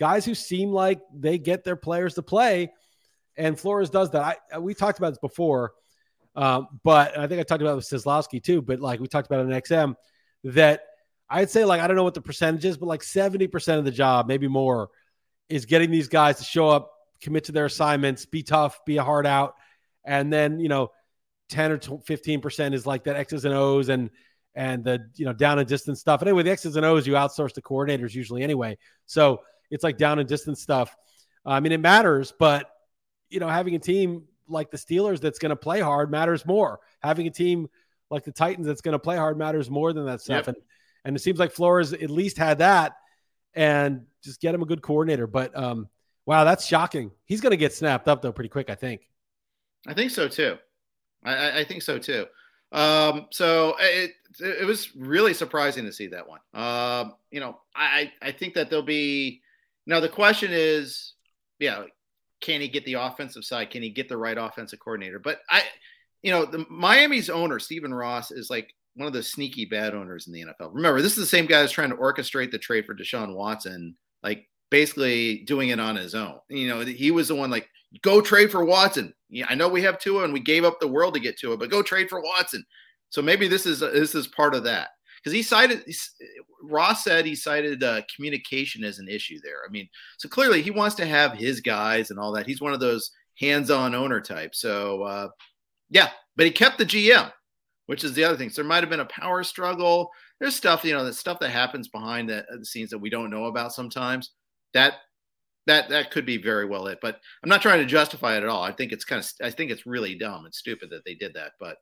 guys 0.00 0.24
who 0.24 0.34
seem 0.34 0.72
like 0.72 1.00
they 1.14 1.38
get 1.38 1.64
their 1.64 1.76
players 1.76 2.14
to 2.14 2.22
play. 2.22 2.72
And 3.36 3.58
Flores 3.58 3.90
does 3.90 4.10
that. 4.10 4.38
I, 4.52 4.58
we 4.58 4.74
talked 4.74 4.98
about 4.98 5.10
this 5.10 5.18
before 5.18 5.72
um, 6.38 6.68
but 6.84 7.18
I 7.18 7.26
think 7.26 7.40
I 7.40 7.42
talked 7.42 7.62
about 7.62 7.72
it 7.72 7.76
with 7.76 7.90
Sislowski 7.90 8.40
too, 8.40 8.62
but 8.62 8.78
like 8.78 9.00
we 9.00 9.08
talked 9.08 9.26
about 9.26 9.40
in 9.40 9.48
XM, 9.48 9.96
that 10.44 10.82
I'd 11.28 11.50
say 11.50 11.64
like 11.64 11.80
I 11.80 11.88
don't 11.88 11.96
know 11.96 12.04
what 12.04 12.14
the 12.14 12.20
percentage 12.20 12.64
is, 12.64 12.76
but 12.76 12.86
like 12.86 13.00
70% 13.00 13.78
of 13.78 13.84
the 13.84 13.90
job, 13.90 14.28
maybe 14.28 14.46
more, 14.46 14.90
is 15.48 15.66
getting 15.66 15.90
these 15.90 16.06
guys 16.06 16.38
to 16.38 16.44
show 16.44 16.68
up, 16.68 16.92
commit 17.20 17.44
to 17.44 17.52
their 17.52 17.64
assignments, 17.64 18.24
be 18.24 18.44
tough, 18.44 18.84
be 18.86 18.98
a 18.98 19.02
hard 19.02 19.26
out. 19.26 19.56
And 20.04 20.32
then, 20.32 20.60
you 20.60 20.68
know, 20.68 20.92
10 21.48 21.72
or 21.72 21.78
15% 21.78 22.74
is 22.74 22.86
like 22.86 23.04
that 23.04 23.16
X's 23.16 23.44
and 23.44 23.54
O's 23.54 23.88
and 23.88 24.10
and 24.54 24.84
the 24.84 25.08
you 25.14 25.24
know 25.24 25.32
down 25.32 25.58
and 25.58 25.68
distance 25.68 26.00
stuff. 26.00 26.20
And 26.20 26.28
anyway, 26.28 26.42
the 26.42 26.50
X's 26.50 26.76
and 26.76 26.84
O's 26.84 27.06
you 27.06 27.14
outsource 27.14 27.52
to 27.54 27.62
coordinators 27.62 28.14
usually 28.14 28.42
anyway. 28.42 28.76
So 29.06 29.42
it's 29.70 29.84
like 29.84 29.98
down 29.98 30.18
and 30.18 30.28
distance 30.28 30.60
stuff. 30.60 30.94
I 31.44 31.60
mean, 31.60 31.72
it 31.72 31.80
matters, 31.80 32.32
but 32.38 32.70
you 33.30 33.40
know, 33.40 33.48
having 33.48 33.74
a 33.74 33.78
team 33.78 34.24
like 34.48 34.70
the 34.70 34.78
Steelers 34.78 35.20
that's 35.20 35.38
going 35.38 35.50
to 35.50 35.56
play 35.56 35.80
hard 35.80 36.10
matters 36.10 36.44
more. 36.46 36.80
Having 37.02 37.26
a 37.28 37.30
team 37.30 37.68
like 38.10 38.24
the 38.24 38.32
Titans 38.32 38.66
that's 38.66 38.80
going 38.80 38.92
to 38.92 38.98
play 38.98 39.16
hard 39.16 39.38
matters 39.38 39.70
more 39.70 39.92
than 39.92 40.06
that 40.06 40.20
stuff. 40.20 40.46
Yep. 40.46 40.48
And 40.48 40.56
and 41.04 41.16
it 41.16 41.20
seems 41.20 41.38
like 41.38 41.52
Flores 41.52 41.92
at 41.92 42.10
least 42.10 42.36
had 42.36 42.58
that, 42.58 42.96
and 43.54 44.06
just 44.22 44.40
get 44.40 44.54
him 44.54 44.62
a 44.62 44.66
good 44.66 44.82
coordinator. 44.82 45.26
But 45.26 45.56
um, 45.56 45.88
wow, 46.26 46.44
that's 46.44 46.66
shocking. 46.66 47.12
He's 47.24 47.40
going 47.40 47.52
to 47.52 47.56
get 47.56 47.72
snapped 47.72 48.08
up 48.08 48.22
though 48.22 48.32
pretty 48.32 48.50
quick, 48.50 48.70
I 48.70 48.74
think. 48.74 49.02
I 49.86 49.94
think 49.94 50.10
so 50.10 50.28
too. 50.28 50.58
I, 51.34 51.58
I 51.60 51.64
think 51.64 51.82
so 51.82 51.98
too. 51.98 52.26
Um, 52.72 53.26
so 53.30 53.76
it 53.80 54.12
it 54.40 54.66
was 54.66 54.94
really 54.94 55.34
surprising 55.34 55.84
to 55.86 55.92
see 55.92 56.08
that 56.08 56.28
one. 56.28 56.40
Um, 56.54 57.14
you 57.30 57.40
know, 57.40 57.58
I 57.74 58.12
I 58.20 58.32
think 58.32 58.54
that 58.54 58.70
there'll 58.70 58.84
be 58.84 59.40
now 59.86 60.00
the 60.00 60.08
question 60.08 60.50
is, 60.52 61.14
yeah, 61.58 61.84
can 62.40 62.60
he 62.60 62.68
get 62.68 62.84
the 62.84 62.94
offensive 62.94 63.44
side? 63.44 63.70
Can 63.70 63.82
he 63.82 63.90
get 63.90 64.08
the 64.08 64.16
right 64.16 64.36
offensive 64.38 64.78
coordinator? 64.78 65.18
But 65.18 65.40
I, 65.50 65.62
you 66.22 66.30
know, 66.30 66.44
the 66.44 66.66
Miami's 66.68 67.30
owner, 67.30 67.58
Stephen 67.58 67.92
Ross, 67.92 68.30
is 68.30 68.50
like 68.50 68.74
one 68.94 69.06
of 69.06 69.12
the 69.12 69.22
sneaky 69.22 69.64
bad 69.64 69.94
owners 69.94 70.26
in 70.26 70.32
the 70.32 70.44
NFL. 70.44 70.74
Remember, 70.74 71.00
this 71.00 71.12
is 71.12 71.18
the 71.18 71.26
same 71.26 71.46
guy 71.46 71.60
that's 71.60 71.72
trying 71.72 71.90
to 71.90 71.96
orchestrate 71.96 72.50
the 72.50 72.58
trade 72.58 72.84
for 72.84 72.94
Deshaun 72.94 73.34
Watson, 73.34 73.96
like 74.22 74.48
basically 74.70 75.38
doing 75.44 75.70
it 75.70 75.80
on 75.80 75.96
his 75.96 76.14
own. 76.14 76.38
You 76.48 76.68
know, 76.68 76.80
he 76.80 77.10
was 77.10 77.28
the 77.28 77.34
one 77.34 77.50
like, 77.50 77.68
go 78.02 78.20
trade 78.20 78.50
for 78.50 78.64
Watson. 78.64 79.14
Yeah, 79.30 79.46
I 79.48 79.54
know 79.54 79.68
we 79.68 79.82
have 79.82 79.98
Tua 79.98 80.24
and 80.24 80.32
we 80.32 80.40
gave 80.40 80.64
up 80.64 80.80
the 80.80 80.88
world 80.88 81.14
to 81.14 81.20
get 81.20 81.42
it, 81.42 81.58
but 81.58 81.70
go 81.70 81.82
trade 81.82 82.08
for 82.08 82.20
Watson. 82.20 82.64
So 83.10 83.22
maybe 83.22 83.48
this 83.48 83.66
is 83.66 83.80
this 83.80 84.14
is 84.14 84.26
part 84.28 84.54
of 84.54 84.64
that 84.64 84.88
because 85.18 85.32
he 85.32 85.42
cited 85.42 85.82
Ross 86.62 87.04
said 87.04 87.24
he 87.24 87.34
cited 87.34 87.82
uh, 87.82 88.02
communication 88.14 88.84
as 88.84 88.98
an 88.98 89.08
issue 89.08 89.38
there. 89.42 89.58
I 89.66 89.70
mean, 89.70 89.88
so 90.18 90.28
clearly 90.28 90.62
he 90.62 90.70
wants 90.70 90.94
to 90.96 91.06
have 91.06 91.32
his 91.32 91.60
guys 91.60 92.10
and 92.10 92.18
all 92.18 92.32
that. 92.32 92.46
He's 92.46 92.60
one 92.60 92.72
of 92.72 92.80
those 92.80 93.10
hands-on 93.38 93.94
owner 93.94 94.20
types. 94.20 94.60
So 94.60 95.02
uh, 95.02 95.28
yeah, 95.90 96.10
but 96.36 96.46
he 96.46 96.52
kept 96.52 96.78
the 96.78 96.86
GM, 96.86 97.30
which 97.86 98.04
is 98.04 98.12
the 98.14 98.24
other 98.24 98.36
thing. 98.36 98.50
So 98.50 98.62
there 98.62 98.68
might 98.68 98.82
have 98.82 98.90
been 98.90 99.00
a 99.00 99.06
power 99.06 99.42
struggle. 99.44 100.10
There's 100.40 100.56
stuff 100.56 100.84
you 100.84 100.94
know, 100.94 101.04
the 101.04 101.12
stuff 101.12 101.38
that 101.40 101.50
happens 101.50 101.88
behind 101.88 102.28
the, 102.28 102.44
the 102.58 102.64
scenes 102.64 102.90
that 102.90 102.98
we 102.98 103.10
don't 103.10 103.30
know 103.30 103.46
about 103.46 103.72
sometimes. 103.72 104.32
That 104.74 104.94
that 105.68 105.90
that 105.90 106.10
could 106.10 106.26
be 106.26 106.38
very 106.38 106.64
well 106.64 106.86
it. 106.86 106.98
But 107.00 107.20
I'm 107.42 107.48
not 107.48 107.62
trying 107.62 107.80
to 107.80 107.86
justify 107.86 108.36
it 108.36 108.42
at 108.42 108.48
all. 108.48 108.62
I 108.62 108.72
think 108.72 108.90
it's 108.90 109.04
kind 109.04 109.22
of 109.22 109.46
I 109.46 109.50
think 109.50 109.70
it's 109.70 109.86
really 109.86 110.14
dumb 110.14 110.46
and 110.46 110.54
stupid 110.54 110.90
that 110.90 111.04
they 111.04 111.14
did 111.14 111.34
that. 111.34 111.52
But 111.60 111.76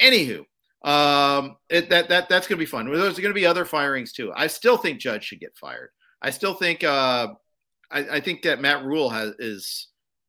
anywho, 0.00 0.44
um, 0.84 1.56
it, 1.70 1.88
that 1.90 2.08
that 2.08 2.28
that's 2.28 2.46
going 2.46 2.58
to 2.58 2.62
be 2.62 2.66
fun. 2.66 2.86
There's 2.92 3.18
going 3.18 3.30
to 3.30 3.32
be 3.32 3.46
other 3.46 3.64
firings 3.64 4.12
too. 4.12 4.32
I 4.34 4.48
still 4.48 4.76
think 4.76 5.00
Judge 5.00 5.24
should 5.24 5.40
get 5.40 5.56
fired. 5.56 5.90
I 6.20 6.30
still 6.30 6.54
think 6.54 6.84
uh, 6.84 7.28
I, 7.90 8.16
I 8.16 8.20
think 8.20 8.42
that 8.42 8.60
Matt 8.60 8.84
Rhule 8.84 9.08
has 9.10 9.34
is 9.38 9.88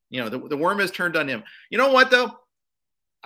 you 0.10 0.22
know 0.22 0.30
the, 0.30 0.40
the 0.48 0.58
worm 0.58 0.80
has 0.80 0.92
turned 0.92 1.18
on 1.18 1.28
him. 1.28 1.44
You 1.72 1.80
know 1.80 1.92
what 1.92 2.12
though? 2.12 2.32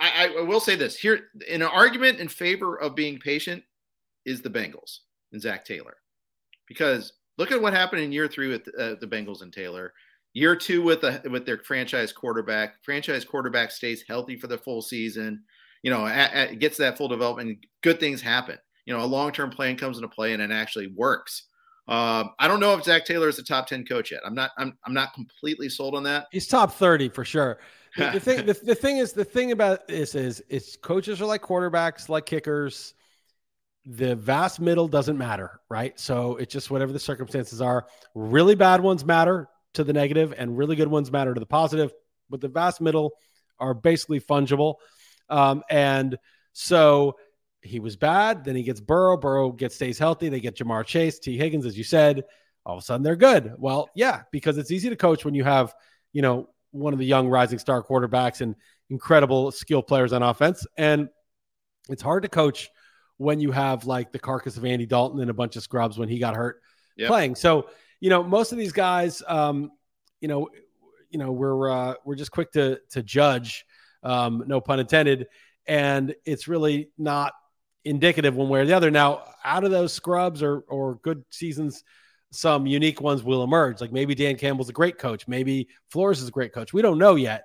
I, 0.00 0.32
I 0.38 0.42
will 0.42 0.60
say 0.60 0.76
this 0.76 0.96
here 0.96 1.28
in 1.48 1.60
an 1.60 1.68
argument 1.68 2.20
in 2.20 2.28
favor 2.28 2.80
of 2.80 2.94
being 2.94 3.18
patient 3.18 3.64
is 4.24 4.40
the 4.40 4.50
Bengals 4.50 5.00
and 5.32 5.42
Zac 5.42 5.64
Taylor, 5.64 5.96
because 6.68 7.12
look 7.38 7.52
at 7.52 7.60
what 7.60 7.72
happened 7.72 8.02
in 8.02 8.12
year 8.12 8.28
three 8.28 8.48
with 8.48 8.68
uh, 8.78 8.96
the 9.00 9.06
Bengals 9.06 9.42
and 9.42 9.52
Taylor. 9.52 9.92
Year 10.34 10.54
two 10.54 10.82
with 10.82 11.00
the 11.00 11.22
with 11.30 11.46
their 11.46 11.58
franchise 11.58 12.12
quarterback. 12.12 12.82
Franchise 12.84 13.24
quarterback 13.24 13.70
stays 13.70 14.04
healthy 14.06 14.36
for 14.36 14.46
the 14.46 14.58
full 14.58 14.82
season 14.82 15.42
you 15.82 15.90
know, 15.90 16.06
at, 16.06 16.32
at, 16.32 16.58
gets 16.58 16.76
that 16.78 16.96
full 16.96 17.08
development, 17.08 17.58
good 17.82 18.00
things 18.00 18.20
happen. 18.20 18.58
You 18.86 18.94
know, 18.96 19.04
a 19.04 19.06
long 19.06 19.32
term 19.32 19.50
plan 19.50 19.76
comes 19.76 19.98
into 19.98 20.08
play 20.08 20.32
and 20.32 20.42
it 20.42 20.50
actually 20.50 20.88
works. 20.88 21.44
Uh, 21.86 22.24
I 22.38 22.48
don't 22.48 22.60
know 22.60 22.74
if 22.74 22.84
Zac 22.84 23.04
Taylor 23.04 23.28
is 23.28 23.38
a 23.38 23.42
top 23.42 23.66
ten 23.66 23.84
coach 23.84 24.10
yet. 24.10 24.20
I'm 24.24 24.34
not. 24.34 24.50
I'm. 24.58 24.76
I'm 24.84 24.92
not 24.92 25.14
completely 25.14 25.68
sold 25.68 25.94
on 25.94 26.02
that. 26.04 26.26
He's 26.30 26.46
top 26.46 26.72
thirty 26.72 27.08
for 27.08 27.24
sure. 27.24 27.58
The, 27.96 28.10
the 28.10 28.20
thing. 28.20 28.46
the, 28.46 28.52
the 28.52 28.74
thing 28.74 28.98
is. 28.98 29.12
The 29.12 29.24
thing 29.24 29.50
about 29.50 29.88
this 29.88 30.14
is, 30.14 30.44
it's 30.50 30.76
coaches 30.76 31.22
are 31.22 31.24
like 31.24 31.40
quarterbacks, 31.40 32.10
like 32.10 32.26
kickers. 32.26 32.94
The 33.90 34.16
vast 34.16 34.60
middle 34.60 34.86
doesn't 34.86 35.16
matter, 35.16 35.60
right? 35.70 35.98
So 35.98 36.36
it's 36.36 36.52
just 36.52 36.70
whatever 36.70 36.92
the 36.92 36.98
circumstances 36.98 37.62
are. 37.62 37.86
Really 38.14 38.54
bad 38.54 38.82
ones 38.82 39.02
matter 39.02 39.48
to 39.74 39.84
the 39.84 39.94
negative, 39.94 40.34
and 40.36 40.58
really 40.58 40.76
good 40.76 40.88
ones 40.88 41.10
matter 41.10 41.32
to 41.32 41.40
the 41.40 41.46
positive. 41.46 41.90
But 42.28 42.42
the 42.42 42.48
vast 42.48 42.82
middle 42.82 43.12
are 43.58 43.72
basically 43.72 44.20
fungible. 44.20 44.74
Um, 45.30 45.62
and 45.70 46.18
so 46.52 47.16
he 47.62 47.80
was 47.80 47.96
bad. 47.96 48.44
Then 48.44 48.56
he 48.56 48.62
gets 48.62 48.80
Burrow. 48.80 49.16
Burrow 49.16 49.52
gets 49.52 49.76
stays 49.76 49.98
healthy. 49.98 50.28
They 50.28 50.40
get 50.40 50.56
Ja'Marr 50.56 50.84
Chase, 50.84 51.18
Tee 51.18 51.38
Higgins, 51.38 51.64
as 51.64 51.78
you 51.78 51.84
said. 51.84 52.24
All 52.66 52.76
of 52.76 52.82
a 52.82 52.84
sudden 52.84 53.02
they're 53.02 53.16
good. 53.16 53.54
Well, 53.56 53.88
yeah, 53.94 54.22
because 54.32 54.58
it's 54.58 54.70
easy 54.70 54.90
to 54.90 54.96
coach 54.96 55.24
when 55.24 55.34
you 55.34 55.44
have, 55.44 55.74
you 56.12 56.20
know, 56.20 56.50
one 56.72 56.92
of 56.92 56.98
the 56.98 57.06
young 57.06 57.28
rising 57.28 57.58
star 57.58 57.82
quarterbacks 57.82 58.42
and 58.42 58.54
incredible 58.90 59.50
skill 59.50 59.82
players 59.82 60.12
on 60.12 60.22
offense. 60.22 60.66
And 60.76 61.08
it's 61.88 62.02
hard 62.02 62.24
to 62.24 62.28
coach 62.28 62.68
when 63.18 63.40
you 63.40 63.52
have 63.52 63.84
like 63.84 64.10
the 64.10 64.18
carcass 64.18 64.56
of 64.56 64.64
Andy 64.64 64.86
Dalton 64.86 65.20
and 65.20 65.30
a 65.30 65.34
bunch 65.34 65.56
of 65.56 65.62
scrubs 65.62 65.98
when 65.98 66.08
he 66.08 66.18
got 66.18 66.34
hurt 66.34 66.62
yep. 66.96 67.08
playing. 67.08 67.34
So, 67.34 67.68
you 68.00 68.10
know, 68.10 68.22
most 68.22 68.52
of 68.52 68.58
these 68.58 68.72
guys, 68.72 69.22
um, 69.26 69.70
you 70.20 70.28
know, 70.28 70.48
you 71.10 71.18
know, 71.18 71.32
we're 71.32 71.70
uh, 71.70 71.94
we're 72.04 72.16
just 72.16 72.30
quick 72.30 72.52
to 72.52 72.80
to 72.90 73.02
judge 73.02 73.64
um, 74.02 74.44
no 74.46 74.60
pun 74.60 74.80
intended. 74.80 75.26
And 75.66 76.14
it's 76.24 76.48
really 76.48 76.90
not 76.96 77.34
indicative 77.84 78.34
one 78.34 78.48
way 78.48 78.60
or 78.60 78.66
the 78.66 78.72
other. 78.72 78.90
Now, 78.90 79.24
out 79.44 79.64
of 79.64 79.70
those 79.70 79.92
scrubs 79.92 80.42
or 80.42 80.60
or 80.68 80.96
good 80.96 81.24
seasons, 81.30 81.84
some 82.30 82.66
unique 82.66 83.00
ones 83.00 83.22
will 83.22 83.42
emerge. 83.42 83.80
Like 83.80 83.92
maybe 83.92 84.14
Dan 84.14 84.36
Campbell's 84.36 84.68
a 84.68 84.74
great 84.74 84.98
coach, 84.98 85.26
maybe 85.28 85.68
Flores 85.90 86.20
is 86.20 86.28
a 86.28 86.32
great 86.32 86.52
coach. 86.52 86.72
We 86.72 86.82
don't 86.82 86.98
know 86.98 87.16
yet, 87.16 87.44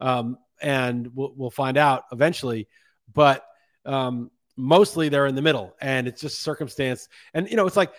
um, 0.00 0.38
and 0.60 1.08
we'll, 1.14 1.32
we'll 1.36 1.50
find 1.50 1.76
out 1.76 2.04
eventually. 2.12 2.68
But 3.12 3.44
um, 3.84 4.30
mostly 4.56 5.08
they're 5.08 5.26
in 5.26 5.34
the 5.34 5.42
middle, 5.42 5.74
and 5.80 6.06
it's 6.06 6.20
just 6.20 6.42
circumstance. 6.42 7.08
And 7.32 7.48
you 7.48 7.56
know, 7.56 7.66
it's 7.66 7.76
like 7.76 7.92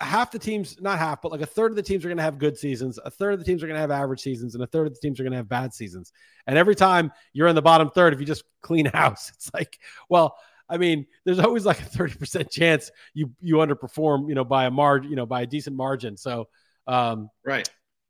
half 0.00 0.30
the 0.30 0.38
teams, 0.38 0.80
not 0.80 0.98
half, 0.98 1.20
but 1.22 1.30
like 1.30 1.40
a 1.40 1.46
third 1.46 1.72
of 1.72 1.76
the 1.76 1.82
teams 1.82 2.04
are 2.04 2.08
going 2.08 2.18
to 2.18 2.22
have 2.22 2.38
good 2.38 2.56
seasons. 2.56 2.98
A 3.04 3.10
third 3.10 3.34
of 3.34 3.38
the 3.38 3.44
teams 3.44 3.62
are 3.62 3.66
going 3.66 3.76
to 3.76 3.80
have 3.80 3.90
average 3.90 4.20
seasons, 4.20 4.54
and 4.54 4.64
a 4.64 4.66
third 4.66 4.86
of 4.86 4.94
the 4.94 5.00
teams 5.00 5.20
are 5.20 5.22
going 5.22 5.32
to 5.32 5.38
have 5.38 5.48
bad 5.48 5.74
seasons. 5.74 6.12
And 6.46 6.56
every 6.56 6.74
time 6.74 7.12
you're 7.32 7.48
in 7.48 7.54
the 7.54 7.62
bottom 7.62 7.90
third, 7.90 8.12
if 8.12 8.20
you 8.20 8.26
just 8.26 8.44
clean 8.62 8.86
house, 8.94 9.30
it's 9.34 9.50
like, 9.52 9.78
well, 10.08 10.36
I 10.68 10.78
mean, 10.78 11.06
there's 11.24 11.40
always 11.40 11.66
like 11.66 11.80
a 11.80 11.84
30% 11.84 12.50
chance 12.50 12.90
you 13.12 13.32
you 13.40 13.56
underperform, 13.56 14.28
you 14.28 14.34
know, 14.34 14.44
by 14.44 14.66
a 14.66 14.70
margin, 14.70 15.10
you 15.10 15.16
know, 15.16 15.26
by 15.26 15.42
a 15.42 15.46
decent 15.46 15.76
margin. 15.76 16.16
So, 16.16 16.48
um, 16.86 17.28
right, 17.44 17.68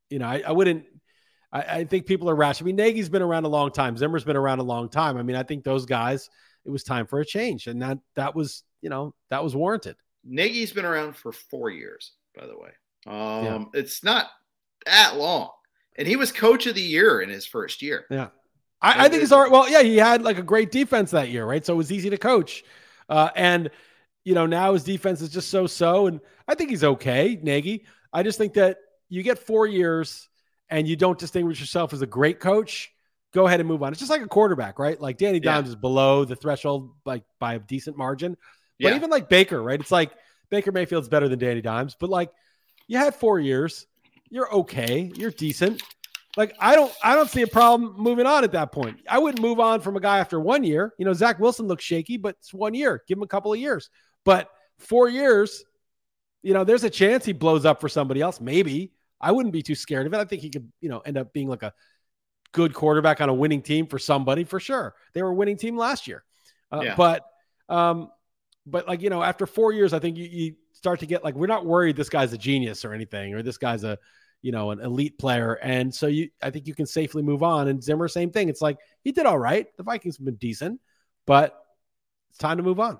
you 0.09 0.19
know, 0.19 0.27
I, 0.27 0.43
I 0.45 0.51
wouldn't. 0.51 0.85
I, 1.51 1.61
I 1.61 1.83
think 1.83 2.05
people 2.05 2.29
are 2.29 2.35
rash. 2.35 2.61
I 2.61 2.65
mean, 2.65 2.77
Nagy's 2.77 3.09
been 3.09 3.21
around 3.21 3.45
a 3.45 3.49
long 3.49 3.71
time. 3.71 3.97
Zimmer's 3.97 4.23
been 4.23 4.37
around 4.37 4.59
a 4.59 4.63
long 4.63 4.89
time. 4.89 5.17
I 5.17 5.23
mean, 5.23 5.35
I 5.35 5.43
think 5.43 5.63
those 5.63 5.85
guys, 5.85 6.29
it 6.65 6.69
was 6.69 6.83
time 6.83 7.07
for 7.07 7.19
a 7.19 7.25
change, 7.25 7.67
and 7.67 7.81
that 7.81 7.97
that 8.15 8.35
was, 8.35 8.63
you 8.81 8.89
know, 8.89 9.13
that 9.29 9.43
was 9.43 9.55
warranted. 9.55 9.95
Nagy's 10.23 10.71
been 10.71 10.85
around 10.85 11.15
for 11.15 11.31
four 11.31 11.69
years, 11.69 12.13
by 12.35 12.45
the 12.45 12.57
way. 12.57 12.69
Um, 13.07 13.45
yeah. 13.73 13.79
It's 13.79 14.03
not 14.03 14.27
that 14.85 15.17
long. 15.17 15.49
And 15.97 16.07
he 16.07 16.15
was 16.15 16.31
coach 16.31 16.67
of 16.67 16.75
the 16.75 16.81
year 16.81 17.21
in 17.21 17.29
his 17.29 17.45
first 17.45 17.81
year. 17.81 18.05
Yeah. 18.09 18.27
I, 18.81 19.05
I 19.05 19.09
think 19.09 19.21
he's 19.21 19.31
all 19.31 19.41
right. 19.41 19.51
Well, 19.51 19.69
yeah, 19.69 19.81
he 19.81 19.97
had 19.97 20.21
like 20.21 20.37
a 20.37 20.43
great 20.43 20.71
defense 20.71 21.11
that 21.11 21.29
year, 21.29 21.45
right? 21.45 21.65
So 21.65 21.73
it 21.73 21.77
was 21.77 21.91
easy 21.91 22.09
to 22.09 22.17
coach. 22.17 22.63
Uh, 23.09 23.29
and, 23.35 23.69
you 24.23 24.33
know, 24.33 24.45
now 24.45 24.73
his 24.73 24.83
defense 24.83 25.21
is 25.21 25.29
just 25.29 25.49
so 25.49 25.67
so. 25.67 26.07
And 26.07 26.19
I 26.47 26.55
think 26.55 26.69
he's 26.69 26.83
okay, 26.83 27.39
Nagy. 27.41 27.85
I 28.13 28.23
just 28.23 28.37
think 28.37 28.53
that 28.53 28.77
you 29.09 29.23
get 29.23 29.39
four 29.39 29.67
years 29.67 30.29
and 30.69 30.87
you 30.87 30.95
don't 30.95 31.19
distinguish 31.19 31.59
yourself 31.59 31.93
as 31.93 32.01
a 32.01 32.07
great 32.07 32.39
coach, 32.39 32.90
go 33.33 33.47
ahead 33.47 33.59
and 33.59 33.67
move 33.67 33.83
on. 33.83 33.91
It's 33.91 33.99
just 33.99 34.11
like 34.11 34.21
a 34.21 34.27
quarterback, 34.27 34.79
right? 34.79 34.99
Like 34.99 35.17
Danny 35.17 35.39
Dimes 35.39 35.67
yeah. 35.67 35.69
is 35.69 35.75
below 35.75 36.25
the 36.25 36.35
threshold 36.35 36.91
like 37.05 37.23
by 37.39 37.55
a 37.55 37.59
decent 37.59 37.97
margin. 37.97 38.35
But 38.79 38.89
yeah. 38.89 38.95
even 38.95 39.09
like 39.09 39.29
Baker, 39.29 39.61
right? 39.61 39.79
It's 39.79 39.91
like 39.91 40.11
Baker 40.49 40.71
Mayfield's 40.71 41.07
better 41.07 41.29
than 41.29 41.39
Danny 41.39 41.61
Dimes, 41.61 41.95
but 41.99 42.09
like 42.09 42.31
you 42.87 42.97
had 42.97 43.15
four 43.15 43.39
years, 43.39 43.87
you're 44.29 44.51
okay, 44.53 45.11
you're 45.15 45.31
decent. 45.31 45.81
Like 46.37 46.55
I 46.59 46.75
don't, 46.75 46.91
I 47.03 47.15
don't 47.15 47.29
see 47.29 47.41
a 47.41 47.47
problem 47.47 47.95
moving 47.97 48.25
on 48.25 48.43
at 48.43 48.53
that 48.53 48.71
point. 48.71 48.99
I 49.09 49.19
wouldn't 49.19 49.41
move 49.41 49.59
on 49.59 49.81
from 49.81 49.97
a 49.97 49.99
guy 49.99 50.19
after 50.19 50.39
one 50.39 50.63
year. 50.63 50.93
You 50.97 51.05
know, 51.05 51.13
Zach 51.13 51.39
Wilson 51.39 51.67
looks 51.67 51.83
shaky, 51.83 52.17
but 52.17 52.35
it's 52.39 52.53
one 52.53 52.73
year. 52.73 53.03
Give 53.07 53.17
him 53.17 53.23
a 53.23 53.27
couple 53.27 53.51
of 53.51 53.59
years. 53.59 53.89
But 54.23 54.49
four 54.79 55.09
years, 55.09 55.63
you 56.41 56.53
know, 56.53 56.63
there's 56.63 56.83
a 56.83 56.89
chance 56.89 57.25
he 57.25 57.33
blows 57.33 57.65
up 57.65 57.81
for 57.81 57.89
somebody 57.89 58.21
else. 58.21 58.39
Maybe 58.39 58.93
I 59.19 59.31
wouldn't 59.31 59.53
be 59.53 59.61
too 59.61 59.75
scared 59.75 60.07
of 60.07 60.13
it. 60.13 60.17
I 60.17 60.25
think 60.25 60.41
he 60.41 60.49
could, 60.49 60.71
you 60.79 60.89
know, 60.89 60.99
end 60.99 61.17
up 61.17 61.33
being 61.33 61.47
like 61.47 61.63
a 61.63 61.73
good 62.51 62.73
quarterback 62.73 63.21
on 63.21 63.29
a 63.29 63.33
winning 63.33 63.61
team 63.61 63.87
for 63.87 63.99
somebody 63.99 64.43
for 64.43 64.59
sure. 64.59 64.95
They 65.13 65.23
were 65.23 65.29
a 65.29 65.33
winning 65.33 65.57
team 65.57 65.77
last 65.77 66.07
year, 66.07 66.23
uh, 66.71 66.81
yeah. 66.83 66.95
but 66.95 67.25
um, 67.69 68.09
but 68.65 68.87
like 68.87 69.01
you 69.01 69.09
know, 69.09 69.23
after 69.23 69.45
four 69.45 69.71
years, 69.71 69.93
I 69.93 69.99
think 69.99 70.17
you, 70.17 70.25
you 70.25 70.55
start 70.73 70.99
to 70.99 71.05
get 71.05 71.23
like 71.23 71.35
we're 71.35 71.47
not 71.47 71.65
worried 71.65 71.95
this 71.95 72.09
guy's 72.09 72.33
a 72.33 72.37
genius 72.37 72.85
or 72.85 72.93
anything, 72.93 73.33
or 73.33 73.41
this 73.41 73.57
guy's 73.57 73.83
a 73.83 73.97
you 74.41 74.51
know 74.51 74.71
an 74.71 74.79
elite 74.79 75.17
player, 75.17 75.53
and 75.61 75.93
so 75.93 76.07
you 76.07 76.29
I 76.41 76.49
think 76.49 76.67
you 76.67 76.75
can 76.75 76.85
safely 76.85 77.23
move 77.23 77.43
on. 77.43 77.67
And 77.67 77.83
Zimmer, 77.83 78.07
same 78.07 78.31
thing. 78.31 78.49
It's 78.49 78.61
like 78.61 78.77
he 79.03 79.11
did 79.11 79.25
all 79.25 79.39
right. 79.39 79.67
The 79.77 79.83
Vikings 79.83 80.17
have 80.17 80.25
been 80.25 80.35
decent, 80.35 80.79
but 81.25 81.57
it's 82.29 82.37
time 82.37 82.57
to 82.57 82.63
move 82.63 82.79
on. 82.79 82.99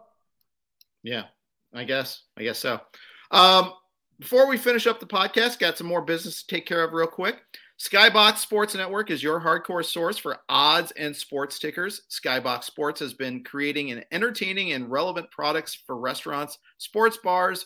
Yeah, 1.04 1.24
I 1.74 1.84
guess. 1.84 2.24
I 2.38 2.44
guess 2.44 2.60
so. 2.60 2.80
Um, 3.32 3.74
before 4.20 4.48
we 4.48 4.58
finish 4.58 4.86
up 4.86 5.00
the 5.00 5.08
podcast, 5.08 5.60
got 5.60 5.78
some 5.78 5.88
more 5.88 6.02
business 6.02 6.44
to 6.44 6.56
take 6.56 6.66
care 6.66 6.84
of 6.84 6.94
real 6.94 7.08
quick. 7.08 7.42
Skybox 7.82 8.38
Sports 8.38 8.76
Network 8.76 9.10
is 9.10 9.24
your 9.24 9.42
hardcore 9.42 9.84
source 9.84 10.16
for 10.16 10.38
odds 10.50 10.92
and 10.92 11.16
sports 11.16 11.58
tickers. 11.58 12.04
Skybox 12.12 12.66
Sports 12.66 13.00
has 13.00 13.16
been 13.16 13.44
creating 13.44 13.90
an 13.90 14.04
entertaining 14.12 14.74
and 14.74 14.92
relevant 14.92 15.32
products 15.32 15.74
for 15.88 15.98
restaurants, 15.98 16.60
sports 16.78 17.18
bars, 17.24 17.66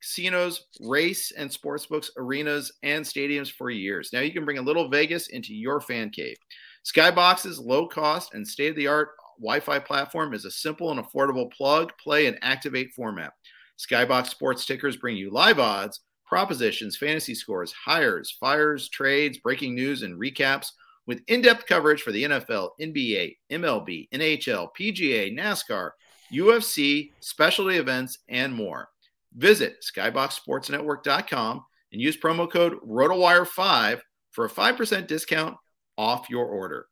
casinos, 0.00 0.68
race 0.80 1.32
and 1.32 1.52
sports 1.52 1.84
books, 1.84 2.10
arenas, 2.16 2.72
and 2.82 3.04
stadiums 3.04 3.52
for 3.52 3.68
years. 3.68 4.08
Now 4.10 4.20
you 4.20 4.32
can 4.32 4.46
bring 4.46 4.56
a 4.56 4.62
little 4.62 4.88
Vegas 4.88 5.28
into 5.28 5.54
your 5.54 5.82
fan 5.82 6.08
cave. 6.08 6.38
Skybox's 6.86 7.58
low 7.58 7.86
cost 7.86 8.32
and 8.32 8.48
state 8.48 8.70
of 8.70 8.76
the 8.76 8.86
art 8.86 9.10
Wi 9.38 9.60
Fi 9.60 9.78
platform 9.78 10.32
is 10.32 10.46
a 10.46 10.50
simple 10.50 10.92
and 10.92 11.04
affordable 11.04 11.52
plug, 11.52 11.92
play, 12.02 12.24
and 12.24 12.38
activate 12.40 12.94
format. 12.94 13.34
Skybox 13.78 14.28
Sports 14.28 14.64
tickers 14.64 14.96
bring 14.96 15.18
you 15.18 15.30
live 15.30 15.58
odds 15.58 16.00
propositions, 16.32 16.96
fantasy 16.96 17.34
scores, 17.34 17.72
hires, 17.72 18.30
fires, 18.40 18.88
trades, 18.88 19.36
breaking 19.36 19.74
news, 19.74 20.00
and 20.00 20.18
recaps 20.18 20.68
with 21.06 21.20
in 21.28 21.42
depth 21.42 21.66
coverage 21.66 22.00
for 22.00 22.10
the 22.10 22.24
NFL, 22.24 22.70
NBA, 22.80 23.36
MLB, 23.52 24.08
NHL, 24.08 24.68
PGA, 24.74 25.38
NASCAR, 25.38 25.90
UFC, 26.32 27.10
specialty 27.20 27.76
events, 27.76 28.20
and 28.30 28.54
more. 28.54 28.88
Visit 29.36 29.84
skyboxsportsnetwork.com 29.94 31.64
and 31.92 32.00
use 32.00 32.16
promo 32.16 32.50
code 32.50 32.78
ROTOWIRE5 32.80 34.00
for 34.30 34.46
a 34.46 34.50
5% 34.50 35.06
discount 35.06 35.58
off 35.98 36.30
your 36.30 36.46
order. 36.46 36.86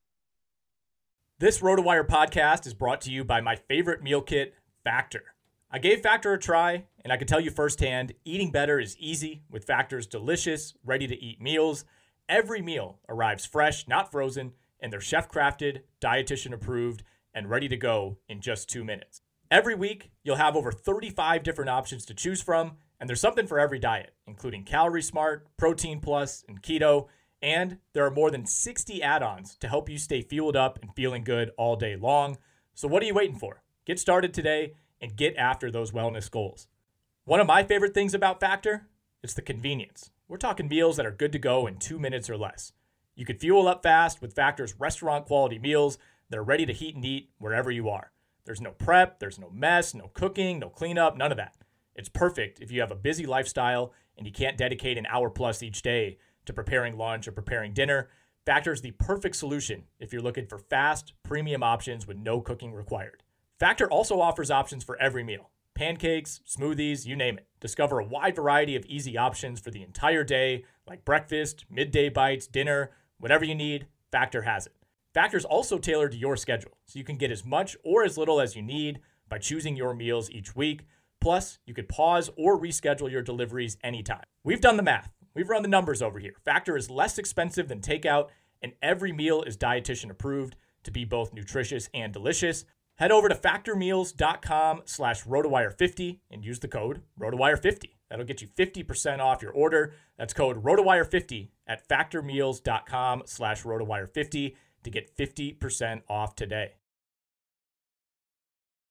This 1.39 1.61
RotoWire 1.61 2.07
podcast 2.07 2.67
is 2.67 2.75
brought 2.75 3.01
to 3.03 3.11
you 3.11 3.25
by 3.25 3.41
my 3.41 3.57
favorite 3.57 4.03
meal 4.03 4.21
kit, 4.21 4.53
Factor. 4.85 5.33
I 5.73 5.79
gave 5.79 6.01
Factor 6.01 6.33
a 6.33 6.39
try, 6.39 6.87
and 7.05 7.13
I 7.13 7.17
can 7.17 7.29
tell 7.29 7.39
you 7.39 7.53
firsthand 7.53 8.13
eating 8.25 8.51
better 8.51 8.81
is 8.81 8.97
easy 8.99 9.45
with 9.49 9.67
Factor's 9.67 10.09
delicious, 10.09 10.75
ready 10.85 11.07
to 11.07 11.15
eat 11.15 11.41
meals. 11.41 11.85
Every 12.29 12.61
meal 12.61 12.99
arrives 13.09 13.47
fresh, 13.47 13.87
not 13.87 14.11
frozen, 14.11 14.55
and 14.81 14.93
they're 14.93 15.01
chef 15.01 15.31
crafted, 15.31 15.83
dietitian 16.01 16.53
approved, 16.53 17.05
and 17.33 17.49
ready 17.49 17.69
to 17.69 17.77
go 17.77 18.19
in 18.29 18.41
just 18.41 18.69
two 18.69 18.83
minutes. 18.83 19.23
Every 19.49 19.77
week, 19.77 20.11
you'll 20.25 20.37
have 20.37 20.57
over 20.57 20.73
35 20.73 21.45
different 21.45 21.71
options 21.71 22.05
to 22.07 22.15
choose 22.15 22.43
from, 22.43 22.73
and 22.99 23.09
there's 23.09 23.21
something 23.21 23.47
for 23.47 23.61
every 23.61 23.79
diet, 23.79 24.13
including 24.27 24.65
Calorie 24.65 25.03
Smart, 25.03 25.47
Protein 25.57 26.01
Plus, 26.01 26.45
and 26.49 26.61
Keto. 26.61 27.07
And 27.41 27.79
there 27.93 28.05
are 28.05 28.11
more 28.11 28.33
than 28.33 28.45
60 28.45 29.05
add 29.05 29.23
ons 29.23 29.57
to 29.61 29.69
help 29.69 29.89
you 29.89 29.99
stay 29.99 30.21
fueled 30.21 30.57
up 30.57 30.81
and 30.83 30.93
feeling 30.97 31.23
good 31.23 31.53
all 31.57 31.77
day 31.77 31.95
long. 31.95 32.39
So, 32.75 32.89
what 32.89 33.05
are 33.05 33.07
you 33.07 33.15
waiting 33.15 33.39
for? 33.39 33.63
Get 33.87 34.01
started 34.01 34.35
today 34.35 34.75
and 35.01 35.17
get 35.17 35.37
after 35.37 35.71
those 35.71 35.93
wellness 35.93 36.31
goals. 36.31 36.67
One 37.25 37.41
of 37.41 37.47
my 37.47 37.63
favorite 37.63 37.95
things 37.95 38.15
about 38.15 38.41
Factor 38.41 38.89
is 39.23 39.35
the 39.35 39.43
convenience. 39.43 40.11
We're 40.29 40.37
talking 40.37 40.69
meals 40.69 40.97
that 40.97 41.07
are 41.07 41.11
good 41.11 41.33
to 41.33 41.39
go 41.39 41.67
in 41.67 41.77
two 41.77 41.99
minutes 41.99 42.31
or 42.31 42.37
less. 42.37 42.73
You 43.15 43.25
can 43.25 43.39
fuel 43.39 43.69
up 43.69 43.83
fast 43.83 44.23
with 44.23 44.35
Factor's 44.35 44.79
restaurant 44.79 45.27
quality 45.27 45.59
meals 45.59 45.99
that 46.29 46.39
are 46.39 46.45
ready 46.45 46.65
to 46.67 46.73
heat 46.73 46.95
and 46.95 47.05
eat 47.05 47.31
wherever 47.39 47.71
you 47.71 47.89
are. 47.89 48.13
There's 48.45 48.61
no 48.61 48.71
prep, 48.71 49.19
there's 49.19 49.39
no 49.39 49.51
mess, 49.51 49.95
no 49.95 50.11
cooking, 50.15 50.59
no 50.59 50.69
cleanup, 50.69 51.17
none 51.17 51.31
of 51.31 51.37
that. 51.37 51.57
It's 51.95 52.09
perfect 52.09 52.61
if 52.61 52.71
you 52.71 52.81
have 52.81 52.91
a 52.91 52.97
busy 52.97 53.27
lifestyle 53.27 53.93
and 54.17 54.27
you 54.27 54.33
can't 54.33 54.57
dedicate 54.57 54.97
an 54.97 55.07
hour 55.07 55.29
plus 55.29 55.63
each 55.63 55.83
day 55.83 56.19
to 56.47 56.53
preparing 56.53 56.97
lunch 56.97 57.29
or 57.29 57.33
preparing 57.33 57.75
dinner. 57.75 58.09
Factor 58.47 58.73
is 58.73 58.81
the 58.81 58.93
perfect 58.93 59.37
solution 59.37 59.85
if 59.99 60.13
you're 60.13 60.23
looking 60.23 60.47
for 60.47 60.59
fast, 60.59 61.13
premium 61.23 61.63
options 61.63 62.07
with 62.07 62.17
no 62.17 62.41
cooking 62.41 62.73
required. 62.73 63.23
Factor 63.61 63.91
also 63.91 64.23
offers 64.23 64.51
options 64.51 64.83
for 64.83 64.97
every 65.01 65.23
meal 65.23 65.51
pancakes, 65.75 66.41
smoothies, 66.47 67.07
you 67.07 67.17
name 67.17 67.39
it. 67.39 67.47
Discover 67.61 68.01
a 68.01 68.05
wide 68.05 68.37
variety 68.37 68.77
of 68.77 68.85
easy 68.85 69.17
options 69.17 69.61
for 69.61 69.71
the 69.71 69.83
entire 69.83 70.25
day, 70.25 70.65
like 70.87 71.07
breakfast, 71.07 71.65
midday 71.71 72.11
bites, 72.11 72.47
dinner, 72.47 72.91
whatever 73.19 73.47
you 73.47 73.55
need, 73.55 73.87
Factor 74.13 74.43
has 74.43 74.67
it. 74.67 74.75
Factor's 75.15 75.47
also 75.47 75.79
tailored 75.79 76.13
to 76.13 76.19
your 76.19 76.37
schedule, 76.37 76.73
so 76.85 76.99
you 76.99 77.05
can 77.05 77.17
get 77.17 77.31
as 77.31 77.47
much 77.47 77.79
or 77.83 78.05
as 78.05 78.19
little 78.19 78.43
as 78.43 78.55
you 78.55 78.61
need 78.61 79.01
by 79.29 79.39
choosing 79.39 79.75
your 79.75 79.95
meals 79.95 80.31
each 80.31 80.55
week. 80.55 80.83
Plus, 81.19 81.59
you 81.65 81.73
could 81.73 81.89
pause 81.89 82.29
or 82.37 82.61
reschedule 82.61 83.11
your 83.11 83.23
deliveries 83.23 83.79
anytime. 83.83 84.25
We've 84.45 84.61
done 84.61 84.77
the 84.77 84.83
math. 84.83 85.13
We've 85.35 85.49
run 85.49 85.63
the 85.63 85.69
numbers 85.69 86.03
over 86.03 86.19
here. 86.19 86.35
Factor 86.45 86.77
is 86.77 86.91
less 86.91 87.17
expensive 87.17 87.69
than 87.69 87.81
takeout, 87.81 88.29
and 88.61 88.73
every 88.83 89.13
meal 89.13 89.43
is 89.43 89.57
dietitian 89.57 90.11
approved 90.11 90.57
to 90.83 90.91
be 90.91 91.05
both 91.07 91.33
nutritious 91.33 91.89
and 91.95 92.13
delicious. 92.13 92.65
Head 93.01 93.13
over 93.13 93.31
to 93.31 93.35
factormeals.com 93.35 94.83
slash 94.85 95.25
rotowire50 95.25 96.19
and 96.31 96.45
use 96.45 96.59
the 96.59 96.69
code 96.69 97.01
rotowire50. 97.19 97.93
That'll 98.11 98.27
get 98.27 98.43
you 98.43 98.49
50% 98.49 99.21
off 99.21 99.41
your 99.41 99.53
order. 99.53 99.95
That's 100.19 100.35
code 100.35 100.63
rotowire50 100.63 101.49
at 101.67 101.89
factormeals.com 101.89 103.23
slash 103.25 103.63
rotowire50 103.63 104.55
to 104.85 104.91
get 104.91 105.17
50% 105.17 106.03
off 106.11 106.37
today. 106.37 106.73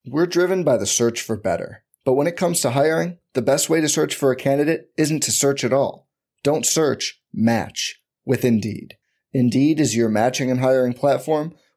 We're 0.08 0.26
driven 0.26 0.64
by 0.64 0.78
the 0.78 0.88
search 0.88 1.22
for 1.22 1.38
better. 1.38 1.84
But 2.04 2.14
when 2.14 2.26
it 2.26 2.36
comes 2.36 2.62
to 2.62 2.72
hiring, 2.72 3.20
the 3.36 3.44
best 3.44 3.70
way 3.70 3.80
to 3.80 3.88
search 3.88 4.16
for 4.16 4.32
a 4.32 4.36
candidate 4.36 4.90
isn't 4.98 5.22
to 5.22 5.32
search 5.32 5.64
at 5.64 5.74
all. 5.74 6.08
Don't 6.44 6.66
search, 6.66 7.22
match 7.32 8.02
with 8.26 8.44
Indeed. 8.44 8.98
Indeed 9.34 9.80
is 9.80 9.96
your 9.96 10.10
matching 10.10 10.50
and 10.50 10.62
hiring 10.62 10.94
platform– 10.94 11.54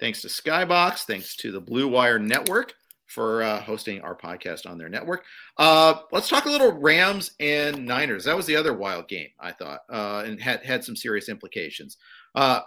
Thanks 0.00 0.22
to 0.22 0.28
Skybox. 0.28 1.00
Thanks 1.00 1.36
to 1.36 1.52
the 1.52 1.60
Blue 1.60 1.88
Wire 1.88 2.18
Network 2.18 2.74
for 3.06 3.42
uh, 3.42 3.60
hosting 3.60 4.00
our 4.02 4.14
podcast 4.14 4.68
on 4.68 4.78
their 4.78 4.88
network. 4.88 5.24
Uh, 5.56 5.94
let's 6.12 6.28
talk 6.28 6.44
a 6.44 6.50
little 6.50 6.72
Rams 6.72 7.32
and 7.40 7.84
Niners. 7.86 8.24
That 8.24 8.36
was 8.36 8.46
the 8.46 8.56
other 8.56 8.74
wild 8.74 9.08
game, 9.08 9.30
I 9.40 9.52
thought, 9.52 9.80
uh, 9.90 10.22
and 10.26 10.40
had 10.40 10.64
had 10.64 10.84
some 10.84 10.94
serious 10.94 11.28
implications. 11.28 11.96
Uh, 12.34 12.60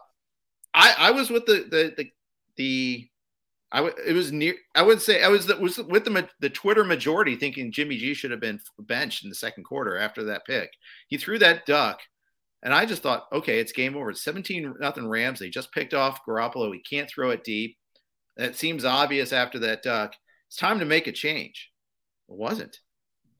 I, 0.74 0.96
I 0.98 1.12
was 1.12 1.30
with 1.30 1.46
the 1.46 1.68
the 1.70 1.94
the, 1.96 2.12
the 2.58 3.08
I 3.72 3.78
w- 3.78 3.96
it 4.06 4.14
was 4.14 4.32
near. 4.32 4.56
I 4.76 4.82
would 4.82 5.02
say 5.02 5.24
I 5.24 5.28
was 5.28 5.46
the, 5.46 5.58
was 5.58 5.78
with 5.78 6.06
the 6.06 6.28
the 6.40 6.50
Twitter 6.50 6.84
majority 6.84 7.36
thinking 7.36 7.72
Jimmy 7.72 7.98
G 7.98 8.14
should 8.14 8.32
have 8.32 8.42
been 8.42 8.60
benched 8.80 9.24
in 9.24 9.30
the 9.30 9.36
second 9.36 9.64
quarter 9.64 9.98
after 9.98 10.24
that 10.26 10.46
pick. 10.46 10.72
He 11.08 11.18
threw 11.18 11.40
that 11.40 11.66
duck 11.66 12.00
and 12.64 12.74
I 12.74 12.86
just 12.86 13.02
thought, 13.02 13.28
okay, 13.32 13.60
it's 13.60 13.72
game 13.72 13.96
over. 13.96 14.12
It's 14.12 14.24
17 14.24 14.76
nothing 14.80 15.08
Rams. 15.08 15.40
They 15.40 15.50
just 15.50 15.72
picked 15.72 15.94
off 15.94 16.26
Garoppolo. 16.28 16.74
He 16.74 16.80
can't 16.80 17.10
throw 17.10 17.32
it 17.32 17.44
deep. 17.44 17.78
That 18.38 18.56
seems 18.56 18.86
obvious 18.86 19.34
after 19.34 19.60
that 19.60 19.84
duck. 19.84 20.14
It's 20.48 20.58
time 20.58 20.80
to 20.80 20.86
make 20.86 21.08
a 21.08 21.12
change. 21.12 21.72
It 22.30 22.36
wasn't. 22.36 22.78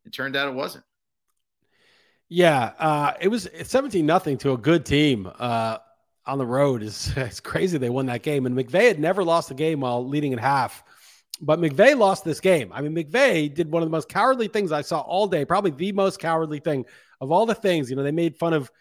It 0.06 0.14
turned 0.14 0.36
out 0.36 0.48
it 0.48 0.56
wasn't. 0.56 0.84
Yeah, 2.30 2.72
uh, 2.80 3.14
it 3.20 3.28
was 3.28 3.50
17 3.64 4.06
nothing 4.06 4.38
to 4.40 4.54
a 4.54 4.58
good 4.58 4.86
team 4.86 5.30
uh, 5.38 5.78
on 6.26 6.38
the 6.38 6.46
road. 6.46 6.82
Is 6.84 7.14
it's 7.16 7.40
crazy 7.40 7.78
they 7.78 7.90
won 7.90 8.08
that 8.08 8.24
game. 8.24 8.46
And 8.46 8.58
McVay 8.58 8.88
had 8.88 9.00
never 9.00 9.24
lost 9.24 9.52
a 9.52 9.54
game 9.54 9.82
while 9.82 10.08
leading 10.08 10.34
at 10.34 10.40
half. 10.40 10.84
But 11.42 11.60
McVay 11.60 11.98
lost 11.98 12.24
this 12.24 12.40
game. 12.40 12.72
I 12.74 12.82
mean, 12.82 12.96
McVay 12.96 13.54
did 13.54 13.72
one 13.72 13.82
of 13.82 13.88
the 13.88 13.92
most 13.92 14.10
cowardly 14.10 14.48
things 14.48 14.72
I 14.72 14.82
saw 14.82 15.00
all 15.02 15.28
day, 15.28 15.44
probably 15.44 15.72
the 15.72 15.92
most 15.92 16.20
cowardly 16.20 16.60
thing 16.60 16.86
of 17.20 17.32
all 17.32 17.46
the 17.46 17.56
things. 17.56 17.90
You 17.90 17.96
know, 17.96 18.04
they 18.04 18.12
made 18.12 18.38
fun 18.38 18.54
of 18.54 18.72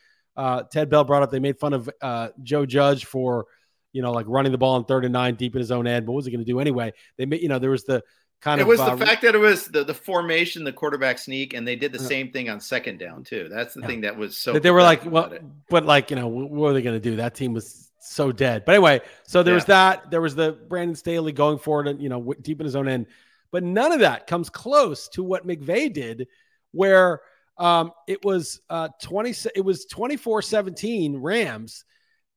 uh, 0.41 0.63
Ted 0.63 0.89
Bell 0.89 1.05
brought 1.05 1.23
up 1.23 1.31
they 1.31 1.39
made 1.39 1.59
fun 1.59 1.75
of 1.75 1.91
uh, 2.01 2.29
Joe 2.43 2.65
Judge 2.65 3.05
for, 3.05 3.45
you 3.93 4.01
know, 4.01 4.11
like 4.11 4.25
running 4.27 4.53
the 4.53 4.59
ball 4.59 4.77
on 4.77 4.87
third 4.87 5.05
and 5.05 5.13
nine 5.13 5.35
deep 5.35 5.55
in 5.55 5.59
his 5.59 5.71
own 5.71 5.87
end. 5.87 6.07
But 6.07 6.13
what 6.13 6.17
was 6.17 6.25
he 6.25 6.33
going 6.33 6.43
to 6.43 6.51
do 6.51 6.61
anyway? 6.61 6.95
They 7.19 7.27
made, 7.27 7.43
you 7.43 7.49
know, 7.49 7.59
there 7.59 7.69
was 7.69 7.85
the 7.85 8.03
kind 8.41 8.59
it 8.59 8.63
of. 8.63 8.69
It 8.69 8.71
was 8.71 8.81
uh, 8.81 8.95
the 8.95 9.05
fact 9.05 9.21
that 9.21 9.35
it 9.35 9.39
was 9.39 9.67
the, 9.67 9.85
the 9.85 9.93
formation, 9.93 10.65
the 10.65 10.73
quarterback 10.73 11.19
sneak, 11.19 11.53
and 11.53 11.69
they 11.69 11.77
did 11.77 11.93
the 11.93 11.99
same 11.99 12.33
thing 12.33 12.49
on 12.49 12.59
second 12.59 12.99
down 12.99 13.23
too. 13.23 13.49
That's 13.51 13.75
the 13.75 13.83
yeah. 13.83 13.87
thing 13.87 14.01
that 14.01 14.17
was 14.17 14.35
so. 14.35 14.55
That 14.55 14.63
they 14.63 14.71
were 14.71 14.83
like, 14.83 15.05
well, 15.05 15.31
it. 15.31 15.43
but 15.69 15.85
like, 15.85 16.09
you 16.09 16.17
know, 16.17 16.29
what 16.29 16.71
are 16.71 16.73
they 16.73 16.83
going 16.83 16.97
to 16.97 17.11
do? 17.11 17.17
That 17.17 17.35
team 17.35 17.53
was 17.53 17.91
so 18.01 18.33
dead. 18.33 18.65
But 18.65 18.77
anyway, 18.77 19.03
so 19.25 19.43
there 19.43 19.53
yeah. 19.53 19.57
was 19.57 19.65
that. 19.67 20.11
There 20.11 20.23
was 20.23 20.35
the 20.35 20.53
Brandon 20.53 20.97
Staley 20.97 21.33
going 21.33 21.59
forward 21.59 21.87
and, 21.87 22.01
you 22.01 22.09
know, 22.09 22.33
deep 22.41 22.61
in 22.61 22.65
his 22.65 22.77
own 22.77 22.89
end. 22.89 23.09
But 23.51 23.63
none 23.63 23.93
of 23.93 24.01
that 24.01 24.27
comes 24.27 24.49
close 24.49 25.09
to 25.11 25.23
what 25.23 25.47
McVay 25.47 25.93
did, 25.93 26.29
where 26.73 27.21
um, 27.61 27.93
it 28.09 28.25
was 28.25 28.61
uh, 28.71 28.89
20 29.03 29.35
it 29.55 29.65
was 29.65 29.87
24-17 29.87 31.17
Rams 31.19 31.85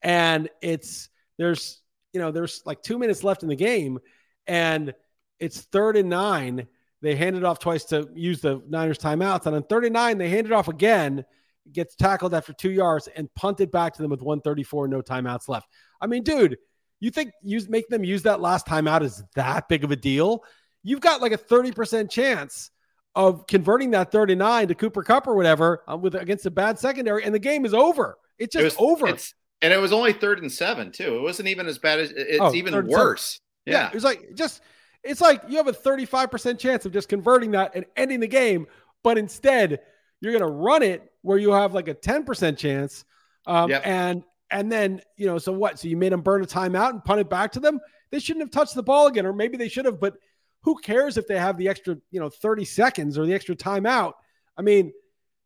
and 0.01 0.49
it's 0.61 1.09
there's 1.38 1.82
you 2.11 2.19
know 2.19 2.30
there's 2.30 2.61
like 2.65 2.84
2 2.84 2.99
minutes 2.99 3.24
left 3.24 3.41
in 3.41 3.49
the 3.49 3.55
game 3.55 3.99
and 4.45 4.93
it's 5.39 5.61
third 5.61 5.95
and 5.95 6.09
9 6.09 6.67
they 7.01 7.15
handed 7.15 7.43
off 7.43 7.57
twice 7.57 7.86
to 7.86 8.09
use 8.13 8.41
the 8.41 8.61
Niners 8.67 8.99
timeouts 8.99 9.45
and 9.45 9.55
on 9.55 9.63
39 9.63 10.17
they 10.17 10.30
handed 10.30 10.51
off 10.51 10.67
again 10.67 11.24
gets 11.71 11.95
tackled 11.95 12.34
after 12.34 12.51
2 12.51 12.71
yards 12.71 13.07
and 13.07 13.34
punted 13.34 13.71
back 13.71 13.93
to 13.93 14.01
them 14.01 14.11
with 14.11 14.21
134 14.21 14.89
no 14.89 15.01
timeouts 15.01 15.47
left. 15.47 15.69
I 16.01 16.07
mean 16.07 16.24
dude, 16.24 16.57
you 16.99 17.11
think 17.11 17.32
use 17.41 17.69
make 17.69 17.88
them 17.88 18.03
use 18.03 18.24
that 18.24 18.41
last 18.41 18.67
timeout 18.67 19.03
is 19.03 19.24
that 19.36 19.69
big 19.69 19.86
of 19.86 19.91
a 19.91 19.95
deal? 19.95 20.43
You've 20.84 20.99
got 20.99 21.21
like 21.21 21.32
a 21.32 21.38
30% 21.38 22.11
chance 22.11 22.71
of 23.16 23.45
converting 23.47 23.91
that 23.91 24.11
39 24.11 24.70
to 24.70 24.76
Cooper 24.76 25.03
Kupp 25.03 25.28
or 25.28 25.36
whatever 25.36 25.84
uh, 25.88 25.97
with 25.97 26.16
against 26.16 26.45
a 26.45 26.51
bad 26.51 26.80
secondary, 26.80 27.24
and 27.24 27.34
the 27.34 27.39
game 27.39 27.66
is 27.66 27.74
over. 27.74 28.18
It's 28.39 28.53
just 28.53 28.61
it 28.61 28.66
was, 28.66 28.76
over. 28.80 29.07
It's, 29.07 29.34
and 29.61 29.72
it 29.72 29.78
was 29.78 29.93
only 29.93 30.14
third 30.14 30.39
and 30.39 30.51
seven 30.51 30.91
too. 30.91 31.18
It 31.18 31.22
wasn't 31.22 31.49
even 31.49 31.68
as 31.68 31.78
bad 31.78 31.99
as 31.99 32.11
it's 32.11 32.39
oh, 32.41 32.53
even 32.53 32.88
worse. 32.88 33.39
Yeah. 33.66 33.74
yeah, 33.74 33.88
it 33.88 33.93
was 33.93 34.03
like 34.03 34.34
just 34.34 34.61
it's 35.03 35.22
like 35.22 35.41
you 35.47 35.57
have 35.57 35.68
a 35.68 35.74
35% 35.74 36.57
chance 36.57 36.86
of 36.86 36.91
just 36.91 37.09
converting 37.09 37.51
that 37.51 37.72
and 37.76 37.86
ending 37.95 38.20
the 38.20 38.28
game, 38.28 38.68
but 39.03 39.18
instead 39.18 39.80
you're 40.22 40.32
going 40.32 40.43
to 40.43 40.57
run 40.57 40.84
it 40.84 41.11
where 41.22 41.38
you 41.38 41.51
have 41.51 41.74
like 41.74 41.88
a 41.88 41.95
10% 41.95 42.57
chance. 42.57 43.03
Um, 43.45 43.70
yep. 43.70 43.86
and 43.86 44.24
and 44.49 44.72
then 44.72 45.01
you 45.18 45.28
know 45.28 45.38
so 45.38 45.51
what? 45.51 45.80
So 45.80 45.88
you 45.88 45.97
made 45.97 46.14
them 46.14 46.22
burn 46.22 46.41
a 46.41 46.45
timeout 46.45 46.91
and 46.91 47.03
punt 47.03 47.20
it 47.20 47.30
back 47.30 47.51
to 47.53 47.59
them. 47.59 47.80
They 48.11 48.20
shouldn't 48.20 48.43
have 48.43 48.51
touched 48.51 48.76
the 48.76 48.84
ball 48.84 49.07
again, 49.07 49.26
or 49.26 49.34
maybe 49.34 49.57
they 49.57 49.68
should 49.68 49.86
have, 49.86 49.99
but 49.99 50.16
who 50.64 50.76
cares 50.76 51.18
if 51.18 51.28
they 51.28 51.38
have 51.38 51.57
the 51.57 51.70
extra, 51.70 51.97
you 52.11 52.20
know, 52.20 52.30
30 52.30 52.66
seconds 52.66 53.18
or 53.18 53.26
the 53.26 53.34
extra 53.34 53.55
timeout? 53.55 54.14
I 54.57 54.61
mean, 54.61 54.93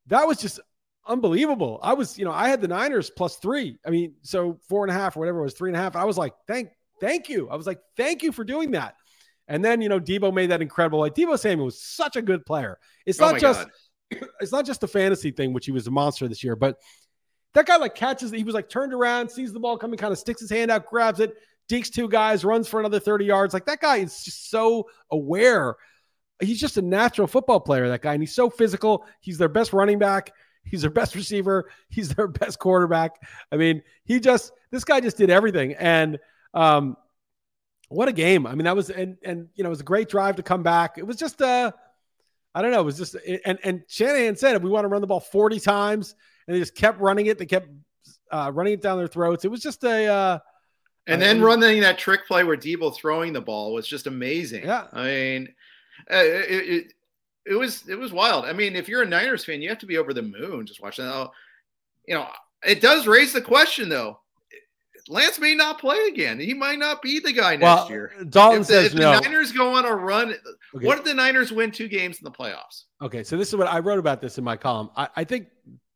that 0.07 0.27
was 0.27 0.37
just 0.37 0.59
unbelievable. 1.05 1.79
I 1.81 1.93
was, 1.93 2.17
you 2.17 2.25
know, 2.25 2.31
I 2.31 2.49
had 2.49 2.61
the 2.61 2.67
Niners 2.67 3.09
plus 3.09 3.37
three. 3.37 3.77
I 3.85 3.89
mean, 3.89 4.15
so 4.21 4.59
four 4.69 4.83
and 4.83 4.91
a 4.91 4.93
half 4.93 5.15
or 5.15 5.21
whatever 5.21 5.39
it 5.39 5.43
was, 5.43 5.53
three 5.53 5.69
and 5.69 5.77
a 5.77 5.79
half. 5.79 5.95
I 5.95 6.05
was 6.05 6.17
like, 6.17 6.33
thank, 6.47 6.69
thank 6.99 7.29
you. 7.29 7.49
I 7.49 7.55
was 7.55 7.65
like, 7.65 7.79
thank 7.95 8.23
you 8.23 8.31
for 8.31 8.43
doing 8.43 8.71
that. 8.71 8.95
And 9.47 9.63
then, 9.63 9.81
you 9.81 9.89
know, 9.89 9.99
Deebo 9.99 10.33
made 10.33 10.51
that 10.51 10.61
incredible. 10.61 10.99
Like 10.99 11.15
Deebo 11.15 11.39
Samuel 11.39 11.65
was 11.65 11.81
such 11.81 12.15
a 12.15 12.21
good 12.21 12.45
player. 12.45 12.77
It's 13.05 13.21
oh 13.21 13.31
not 13.31 13.39
just, 13.39 13.67
God. 14.11 14.29
it's 14.39 14.51
not 14.51 14.65
just 14.65 14.81
the 14.81 14.87
fantasy 14.87 15.31
thing, 15.31 15.53
which 15.53 15.65
he 15.65 15.71
was 15.71 15.87
a 15.87 15.91
monster 15.91 16.27
this 16.27 16.43
year, 16.43 16.55
but 16.55 16.77
that 17.53 17.65
guy 17.65 17.77
like 17.77 17.95
catches, 17.95 18.31
he 18.31 18.43
was 18.43 18.53
like 18.53 18.69
turned 18.69 18.93
around, 18.93 19.29
sees 19.29 19.53
the 19.53 19.59
ball 19.59 19.77
coming, 19.77 19.97
kind 19.97 20.11
of 20.11 20.19
sticks 20.19 20.41
his 20.41 20.49
hand 20.49 20.69
out, 20.69 20.85
grabs 20.85 21.19
it, 21.19 21.33
dekes 21.67 21.91
two 21.91 22.07
guys, 22.07 22.45
runs 22.45 22.67
for 22.67 22.79
another 22.79 22.99
30 22.99 23.25
yards. 23.25 23.53
Like 23.53 23.65
that 23.65 23.81
guy 23.81 23.97
is 23.97 24.23
just 24.23 24.49
so 24.49 24.87
aware. 25.11 25.75
He's 26.39 26.59
just 26.59 26.77
a 26.77 26.81
natural 26.81 27.27
football 27.27 27.59
player, 27.59 27.87
that 27.89 28.01
guy. 28.01 28.13
And 28.13 28.21
he's 28.21 28.35
so 28.35 28.49
physical. 28.49 29.05
He's 29.21 29.37
their 29.37 29.49
best 29.49 29.73
running 29.73 29.99
back. 29.99 30.33
He's 30.63 30.81
their 30.81 30.91
best 30.91 31.15
receiver. 31.15 31.69
He's 31.89 32.09
their 32.09 32.27
best 32.27 32.59
quarterback. 32.59 33.15
I 33.51 33.57
mean, 33.57 33.81
he 34.03 34.19
just, 34.19 34.51
this 34.71 34.83
guy 34.83 34.99
just 34.99 35.17
did 35.17 35.29
everything. 35.29 35.73
And, 35.73 36.19
um, 36.53 36.95
what 37.89 38.09
a 38.09 38.13
game. 38.13 38.45
I 38.45 38.53
mean, 38.53 38.65
that 38.65 38.75
was, 38.75 38.89
and, 38.89 39.17
and, 39.23 39.47
you 39.55 39.63
know, 39.63 39.69
it 39.69 39.71
was 39.71 39.79
a 39.79 39.85
great 39.85 40.09
drive 40.09 40.35
to 40.35 40.43
come 40.43 40.61
back. 40.61 40.97
It 40.97 41.07
was 41.07 41.15
just, 41.15 41.41
uh, 41.41 41.71
I 42.53 42.61
don't 42.61 42.71
know. 42.71 42.81
It 42.81 42.85
was 42.85 42.97
just, 42.97 43.15
and, 43.45 43.57
and 43.63 43.83
Shanahan 43.87 44.35
said, 44.35 44.61
we 44.61 44.69
want 44.69 44.83
to 44.83 44.89
run 44.89 45.01
the 45.01 45.07
ball 45.07 45.21
40 45.21 45.59
times 45.59 46.15
and 46.47 46.55
they 46.55 46.59
just 46.59 46.75
kept 46.75 46.99
running 46.99 47.27
it. 47.27 47.37
They 47.37 47.45
kept 47.45 47.69
uh, 48.29 48.51
running 48.53 48.73
it 48.73 48.81
down 48.81 48.97
their 48.97 49.07
throats. 49.07 49.45
It 49.45 49.51
was 49.51 49.61
just 49.61 49.83
a, 49.85 50.05
uh, 50.07 50.39
and 51.07 51.21
then 51.21 51.41
running 51.41 51.81
that 51.81 51.97
trick 51.97 52.27
play 52.27 52.43
where 52.43 52.57
Deebo 52.57 52.95
throwing 52.95 53.33
the 53.33 53.41
ball 53.41 53.73
was 53.73 53.87
just 53.87 54.07
amazing. 54.07 54.65
Yeah. 54.65 54.87
I 54.91 55.03
mean, 55.05 55.47
uh, 56.11 56.17
it, 56.17 56.69
it, 56.69 56.93
it, 57.45 57.53
was 57.53 57.87
it 57.87 57.97
was 57.97 58.11
wild. 58.11 58.45
I 58.45 58.53
mean, 58.53 58.75
if 58.75 58.87
you're 58.87 59.03
a 59.03 59.07
Niners 59.07 59.45
fan, 59.45 59.61
you 59.61 59.69
have 59.69 59.79
to 59.79 59.85
be 59.85 59.97
over 59.97 60.13
the 60.13 60.21
moon 60.21 60.65
just 60.65 60.81
watching 60.81 61.05
that. 61.05 61.29
You 62.07 62.15
know, 62.15 62.27
it 62.65 62.81
does 62.81 63.07
raise 63.07 63.33
the 63.33 63.41
question 63.41 63.89
though. 63.89 64.19
Lance 65.09 65.39
may 65.39 65.55
not 65.55 65.79
play 65.79 65.97
again. 66.09 66.37
He 66.37 66.53
might 66.53 66.79
not 66.79 67.01
be 67.01 67.19
the 67.19 67.31
guy 67.31 67.55
well, 67.55 67.77
next 67.77 67.89
year. 67.89 68.11
Dalton 68.29 68.61
if 68.61 68.67
the, 68.67 68.73
says 68.73 68.85
if 68.87 68.93
no. 68.95 69.15
the 69.15 69.21
Niners 69.21 69.53
go 69.53 69.73
on 69.73 69.85
a 69.85 69.95
run, 69.95 70.35
okay. 70.75 70.85
what 70.85 70.97
if 70.97 71.05
the 71.05 71.13
Niners 71.13 71.51
win 71.51 71.71
two 71.71 71.87
games 71.87 72.17
in 72.17 72.25
the 72.25 72.31
playoffs? 72.31 72.83
Okay, 73.01 73.23
so 73.23 73.37
this 73.37 73.47
is 73.47 73.55
what 73.55 73.67
I 73.67 73.79
wrote 73.79 73.99
about 73.99 74.19
this 74.19 74.37
in 74.37 74.43
my 74.43 74.57
column. 74.57 74.89
I, 74.97 75.07
I 75.15 75.23
think 75.23 75.47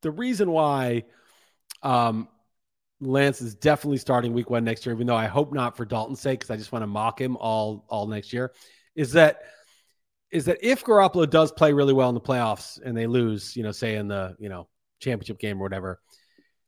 the 0.01 0.11
reason 0.11 0.49
why 0.51 1.03
um, 1.83 2.29
Lance 3.01 3.41
is 3.41 3.55
definitely 3.55 3.97
starting 3.97 4.31
week 4.31 4.49
one 4.49 4.63
next 4.63 4.85
year, 4.85 4.93
even 4.93 5.07
though 5.07 5.15
I 5.15 5.25
hope 5.25 5.51
not 5.51 5.75
for 5.75 5.85
Dalton's 5.85 6.21
sake, 6.21 6.39
because 6.39 6.51
I 6.51 6.57
just 6.57 6.71
want 6.71 6.83
to 6.83 6.87
mock 6.87 7.19
him 7.19 7.35
all 7.37 7.83
all 7.89 8.07
next 8.07 8.31
year. 8.31 8.53
Is 8.95 9.11
that 9.13 9.41
is 10.29 10.45
that 10.45 10.59
if 10.61 10.83
Garoppolo 10.83 11.29
does 11.29 11.51
play 11.51 11.73
really 11.73 11.93
well 11.93 12.09
in 12.09 12.15
the 12.15 12.21
playoffs 12.21 12.79
and 12.81 12.95
they 12.95 13.07
lose, 13.07 13.55
you 13.57 13.63
know, 13.63 13.71
say 13.71 13.95
in 13.95 14.07
the 14.07 14.35
you 14.39 14.49
know 14.49 14.67
championship 14.99 15.39
game 15.39 15.59
or 15.59 15.63
whatever, 15.63 15.99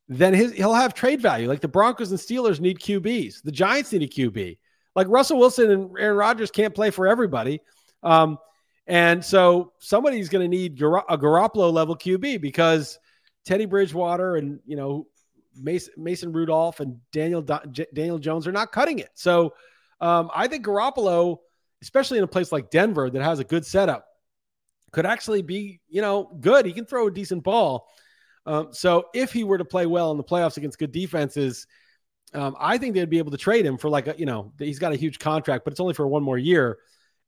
then 0.09 0.33
his 0.33 0.51
he'll 0.53 0.73
have 0.73 0.95
trade 0.95 1.21
value. 1.21 1.47
Like 1.47 1.61
the 1.61 1.67
Broncos 1.67 2.11
and 2.11 2.19
Steelers 2.19 2.59
need 2.59 2.79
QBs, 2.79 3.43
the 3.43 3.51
Giants 3.51 3.93
need 3.93 4.03
a 4.03 4.07
QB. 4.07 4.57
Like 4.95 5.07
Russell 5.07 5.39
Wilson 5.39 5.69
and 5.71 5.91
Aaron 5.99 6.17
Rodgers 6.17 6.51
can't 6.51 6.73
play 6.73 6.89
for 6.89 7.07
everybody. 7.07 7.61
Um, 8.01 8.37
and 8.85 9.23
so 9.23 9.73
somebody's 9.79 10.29
going 10.29 10.43
to 10.43 10.47
need 10.47 10.73
a 10.81 11.17
Garoppolo 11.17 11.71
level 11.71 11.95
QB 11.95 12.41
because 12.41 12.99
Teddy 13.45 13.65
Bridgewater 13.65 14.35
and 14.35 14.59
you 14.65 14.75
know 14.75 15.07
Mason, 15.55 16.31
Rudolph 16.31 16.79
and 16.79 16.97
Daniel 17.11 17.41
Daniel 17.41 18.19
Jones 18.19 18.47
are 18.47 18.51
not 18.51 18.71
cutting 18.71 18.99
it. 18.99 19.09
So 19.13 19.53
um, 20.01 20.29
I 20.33 20.47
think 20.47 20.65
Garoppolo, 20.65 21.37
especially 21.81 22.17
in 22.17 22.23
a 22.23 22.27
place 22.27 22.51
like 22.51 22.69
Denver 22.69 23.09
that 23.09 23.21
has 23.21 23.39
a 23.39 23.43
good 23.43 23.65
setup, 23.65 24.07
could 24.91 25.05
actually 25.05 25.41
be 25.41 25.81
you 25.87 26.01
know 26.01 26.35
good. 26.39 26.65
He 26.65 26.73
can 26.73 26.85
throw 26.85 27.07
a 27.07 27.11
decent 27.11 27.43
ball. 27.43 27.87
Um, 28.45 28.69
so 28.71 29.05
if 29.13 29.31
he 29.31 29.43
were 29.43 29.57
to 29.57 29.65
play 29.65 29.85
well 29.85 30.11
in 30.11 30.17
the 30.17 30.23
playoffs 30.23 30.57
against 30.57 30.77
good 30.77 30.91
defenses, 30.91 31.65
um, 32.33 32.55
I 32.59 32.77
think 32.77 32.93
they'd 32.93 33.09
be 33.09 33.19
able 33.19 33.31
to 33.31 33.37
trade 33.37 33.65
him 33.65 33.77
for 33.77 33.89
like 33.89 34.07
a, 34.07 34.15
you 34.17 34.25
know 34.25 34.53
he's 34.57 34.79
got 34.79 34.93
a 34.93 34.97
huge 34.97 35.19
contract, 35.19 35.63
but 35.63 35.71
it's 35.71 35.79
only 35.79 35.93
for 35.93 36.07
one 36.07 36.23
more 36.23 36.37
year, 36.37 36.79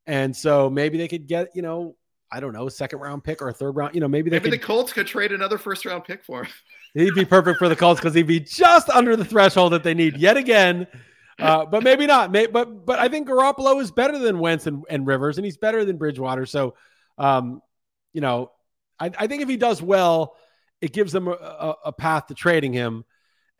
and 0.06 0.36
so 0.36 0.70
maybe 0.70 0.98
they 0.98 1.08
could 1.08 1.28
get 1.28 1.56
you 1.56 1.62
know 1.62 1.96
I 2.32 2.40
don't 2.40 2.54
know 2.54 2.68
second 2.70 3.00
round 3.00 3.24
pick 3.24 3.42
or 3.42 3.50
a 3.50 3.54
third 3.54 3.72
round. 3.72 3.96
You 3.96 4.02
know 4.02 4.08
maybe 4.08 4.30
they 4.30 4.38
maybe 4.38 4.52
could, 4.52 4.62
the 4.62 4.66
Colts 4.66 4.94
could 4.94 5.08
trade 5.08 5.32
another 5.32 5.58
first 5.58 5.86
round 5.86 6.04
pick 6.04 6.24
for 6.24 6.44
him. 6.44 6.52
He'd 6.94 7.14
be 7.14 7.26
perfect 7.26 7.60
for 7.60 7.68
the 7.68 7.76
Colts 7.76 8.00
because 8.00 8.14
he'd 8.14 8.26
be 8.26 8.40
just 8.40 8.90
under 8.90 9.18
the 9.18 9.26
threshold 9.26 9.74
that 9.74 9.84
they 9.84 9.94
need 9.94 10.16
yet 10.16 10.38
again. 10.38 10.88
Uh, 11.38 11.66
but 11.66 11.84
maybe 11.84 12.06
not. 12.06 12.32
May, 12.32 12.46
but 12.46 12.86
but 12.86 13.00
I 13.00 13.10
think 13.10 13.28
Garoppolo 13.28 13.82
is 13.82 13.92
better 13.92 14.18
than 14.18 14.40
Wentz 14.40 14.68
and, 14.68 14.84
and 14.90 15.06
Rivers, 15.06 15.38
and 15.38 15.44
he's 15.44 15.58
better 15.58 15.84
than 15.84 15.98
Bridgewater. 15.98 16.46
So, 16.46 16.76
um, 17.18 17.62
you 18.14 18.22
know, 18.22 18.52
I, 18.98 19.12
I 19.18 19.28
think 19.28 19.42
if 19.42 19.50
he 19.50 19.58
does 19.58 19.82
well, 19.82 20.38
it 20.80 20.94
gives 20.94 21.12
them 21.12 21.28
a, 21.28 21.32
a, 21.32 21.76
a 21.88 21.92
path 21.92 22.28
to 22.28 22.34
trading 22.34 22.72
him, 22.72 23.04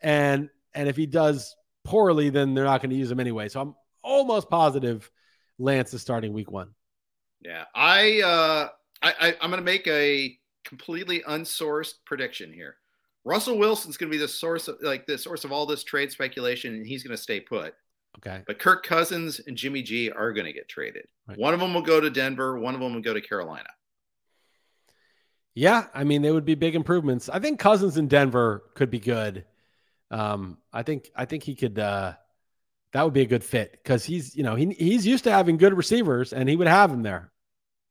and 0.00 0.48
and 0.72 0.88
if 0.88 0.96
he 0.96 1.04
does 1.04 1.54
poorly, 1.84 2.30
then 2.30 2.54
they're 2.54 2.64
not 2.64 2.80
going 2.80 2.90
to 2.90 2.96
use 2.96 3.10
him 3.10 3.20
anyway. 3.20 3.48
So 3.48 3.60
I'm 3.60 3.74
almost 4.02 4.48
positive 4.48 5.10
Lance 5.58 5.92
is 5.94 6.02
starting 6.02 6.32
week 6.32 6.50
one. 6.50 6.70
Yeah, 7.40 7.64
I 7.74 8.20
uh, 8.22 8.68
I, 9.02 9.14
I 9.20 9.36
I'm 9.40 9.50
going 9.50 9.60
to 9.60 9.64
make 9.64 9.86
a 9.86 10.36
completely 10.64 11.22
unsourced 11.28 11.94
prediction 12.04 12.52
here. 12.52 12.76
Russell 13.24 13.58
Wilson's 13.58 13.96
going 13.96 14.10
to 14.10 14.16
be 14.16 14.20
the 14.20 14.28
source 14.28 14.68
of 14.68 14.76
like 14.82 15.06
the 15.06 15.18
source 15.18 15.44
of 15.44 15.52
all 15.52 15.66
this 15.66 15.84
trade 15.84 16.12
speculation, 16.12 16.74
and 16.74 16.86
he's 16.86 17.02
going 17.02 17.16
to 17.16 17.22
stay 17.22 17.40
put. 17.40 17.74
Okay. 18.18 18.42
But 18.46 18.58
Kirk 18.58 18.84
Cousins 18.84 19.40
and 19.46 19.56
Jimmy 19.56 19.82
G 19.82 20.10
are 20.10 20.32
going 20.32 20.46
to 20.46 20.52
get 20.52 20.68
traded. 20.68 21.06
Right. 21.28 21.38
One 21.38 21.52
of 21.52 21.60
them 21.60 21.74
will 21.74 21.82
go 21.82 22.00
to 22.00 22.08
Denver. 22.08 22.58
One 22.58 22.74
of 22.74 22.80
them 22.80 22.94
will 22.94 23.02
go 23.02 23.12
to 23.12 23.20
Carolina. 23.20 23.68
Yeah, 25.54 25.86
I 25.94 26.04
mean 26.04 26.22
they 26.22 26.30
would 26.30 26.44
be 26.44 26.54
big 26.54 26.74
improvements. 26.74 27.28
I 27.28 27.38
think 27.38 27.58
Cousins 27.58 27.96
in 27.96 28.08
Denver 28.08 28.64
could 28.74 28.90
be 28.90 29.00
good. 29.00 29.44
Um, 30.10 30.58
I 30.72 30.82
think 30.82 31.10
I 31.16 31.24
think 31.24 31.42
he 31.42 31.54
could. 31.54 31.78
Uh, 31.78 32.14
that 32.92 33.02
would 33.02 33.14
be 33.14 33.22
a 33.22 33.26
good 33.26 33.44
fit 33.44 33.72
because 33.72 34.04
he's 34.04 34.34
you 34.36 34.42
know 34.42 34.54
he 34.54 34.72
he's 34.72 35.06
used 35.06 35.24
to 35.24 35.30
having 35.30 35.56
good 35.56 35.74
receivers 35.74 36.32
and 36.32 36.48
he 36.48 36.56
would 36.56 36.66
have 36.66 36.90
him 36.90 37.02
there. 37.02 37.32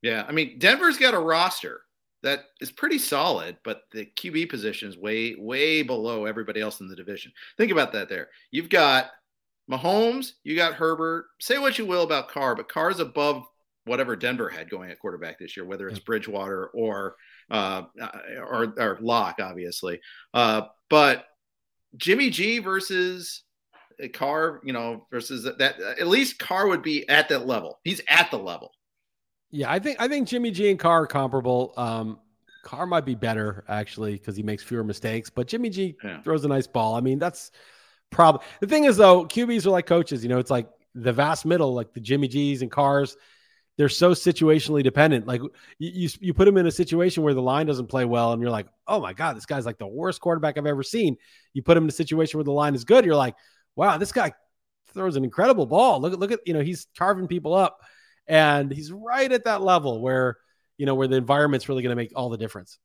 Yeah, 0.02 0.26
I 0.28 0.32
mean 0.32 0.60
Denver's 0.60 0.98
got 0.98 1.14
a 1.14 1.20
roster 1.20 1.82
that 2.24 2.46
is 2.60 2.72
pretty 2.72 2.98
solid, 2.98 3.58
but 3.64 3.84
the 3.92 4.06
QB 4.06 4.50
position 4.50 4.90
is 4.90 4.98
way 4.98 5.36
way 5.38 5.84
below 5.84 6.26
everybody 6.26 6.62
else 6.62 6.80
in 6.80 6.88
the 6.88 6.96
division. 6.96 7.32
Think 7.58 7.72
about 7.72 7.94
that. 7.94 8.10
There, 8.10 8.30
you've 8.52 8.70
got 8.70 9.12
Mahomes, 9.70 10.34
you 10.44 10.56
got 10.56 10.74
Herbert. 10.74 11.26
Say 11.40 11.58
what 11.58 11.78
you 11.78 11.86
will 11.86 12.04
about 12.04 12.30
Carr, 12.30 12.56
but 12.56 12.70
Carr's 12.70 13.00
above 13.00 13.44
whatever 13.86 14.16
Denver 14.16 14.50
had 14.50 14.70
going 14.70 14.90
at 14.90 15.00
quarterback 15.00 15.40
this 15.40 15.56
year, 15.56 15.66
whether 15.66 15.88
it's 15.88 16.00
Bridgewater 16.00 16.68
or 16.68 17.16
uh, 17.50 17.84
or 18.40 18.74
or 18.78 18.98
Lock, 19.02 19.38
obviously. 19.40 20.02
Uh, 20.34 20.64
but 20.90 21.26
Jimmy 21.98 22.30
G 22.30 22.60
versus 22.60 23.44
Carr, 24.14 24.62
you 24.64 24.74
know, 24.74 25.06
versus 25.12 25.44
that, 25.44 25.58
that 25.60 25.80
at 25.80 26.08
least 26.08 26.40
Carr 26.40 26.68
would 26.68 26.82
be 26.82 27.08
at 27.10 27.30
that 27.30 27.46
level. 27.48 27.80
He's 27.84 28.02
at 28.10 28.30
the 28.32 28.38
level. 28.38 28.72
Yeah, 29.52 29.72
I 29.72 29.80
think 29.80 30.02
I 30.02 30.08
think 30.08 30.28
Jimmy 30.28 30.52
G 30.52 30.70
and 30.70 30.80
Carr 30.80 31.04
are 31.04 31.08
comparable. 31.08 31.74
Um, 31.78 32.20
Carr 32.64 32.86
might 32.88 33.06
be 33.06 33.16
better 33.16 33.64
actually 33.68 34.14
because 34.14 34.36
he 34.36 34.44
makes 34.44 34.64
fewer 34.64 34.84
mistakes, 34.84 35.30
but 35.30 35.48
Jimmy 35.48 35.70
G 35.70 35.96
Yeah. 36.04 36.22
throws 36.22 36.44
a 36.46 36.48
nice 36.48 36.68
ball. 36.68 36.96
I 36.96 37.00
mean, 37.02 37.20
that's 37.20 37.52
probably 38.12 38.46
the 38.60 38.68
thing 38.68 38.86
is 38.86 38.98
though, 38.98 39.26
QBs 39.26 39.66
are 39.66 39.70
like 39.72 39.86
coaches. 39.86 40.24
You 40.24 40.30
know, 40.30 40.40
it's 40.40 40.52
like 40.52 40.68
the 40.94 41.14
vast 41.14 41.46
middle, 41.46 41.74
like 41.74 41.94
the 41.94 42.00
Jimmy 42.02 42.28
G's 42.28 42.62
and 42.62 42.72
Carrs. 42.72 43.16
They're 43.78 43.90
so 43.90 44.12
situationally 44.12 44.84
dependent. 44.84 45.28
Like 45.28 45.42
you, 45.80 45.92
you, 45.94 46.10
you 46.22 46.34
put 46.34 46.46
them 46.46 46.56
in 46.58 46.66
a 46.66 46.72
situation 46.72 47.24
where 47.24 47.34
the 47.34 47.42
line 47.42 47.66
doesn't 47.66 47.88
play 47.88 48.06
well, 48.06 48.32
and 48.32 48.42
you're 48.42 48.50
like, 48.52 48.68
oh 48.88 49.00
my 49.02 49.14
god, 49.14 49.36
this 49.36 49.46
guy's 49.46 49.66
like 49.66 49.78
the 49.78 49.88
worst 49.88 50.22
quarterback 50.22 50.58
I've 50.58 50.66
ever 50.66 50.84
seen. 50.84 51.18
You 51.54 51.62
put 51.62 51.76
him 51.78 51.84
in 51.84 51.90
a 51.90 51.94
situation 51.94 52.38
where 52.38 52.46
the 52.46 52.52
line 52.52 52.74
is 52.74 52.84
good, 52.86 53.06
you're 53.06 53.16
like, 53.16 53.36
wow, 53.76 53.98
this 53.98 54.12
guy 54.12 54.34
throws 54.94 55.16
an 55.16 55.24
incredible 55.24 55.66
ball. 55.66 56.02
Look 56.02 56.14
at 56.14 56.20
look 56.20 56.32
at 56.32 56.40
you 56.46 56.54
know 56.54 56.62
he's 56.62 56.88
carving 56.98 57.28
people 57.28 57.54
up, 57.54 57.80
and 58.28 58.72
he's 58.72 58.92
right 58.92 59.32
at 59.32 59.44
that 59.46 59.62
level 59.62 60.02
where 60.02 60.38
you 60.78 60.86
know 60.86 60.96
where 60.96 61.08
the 61.08 61.18
environment's 61.18 61.70
really 61.70 61.84
going 61.84 61.96
to 61.96 62.02
make 62.02 62.14
all 62.16 62.30
the 62.30 62.38
difference. 62.38 62.80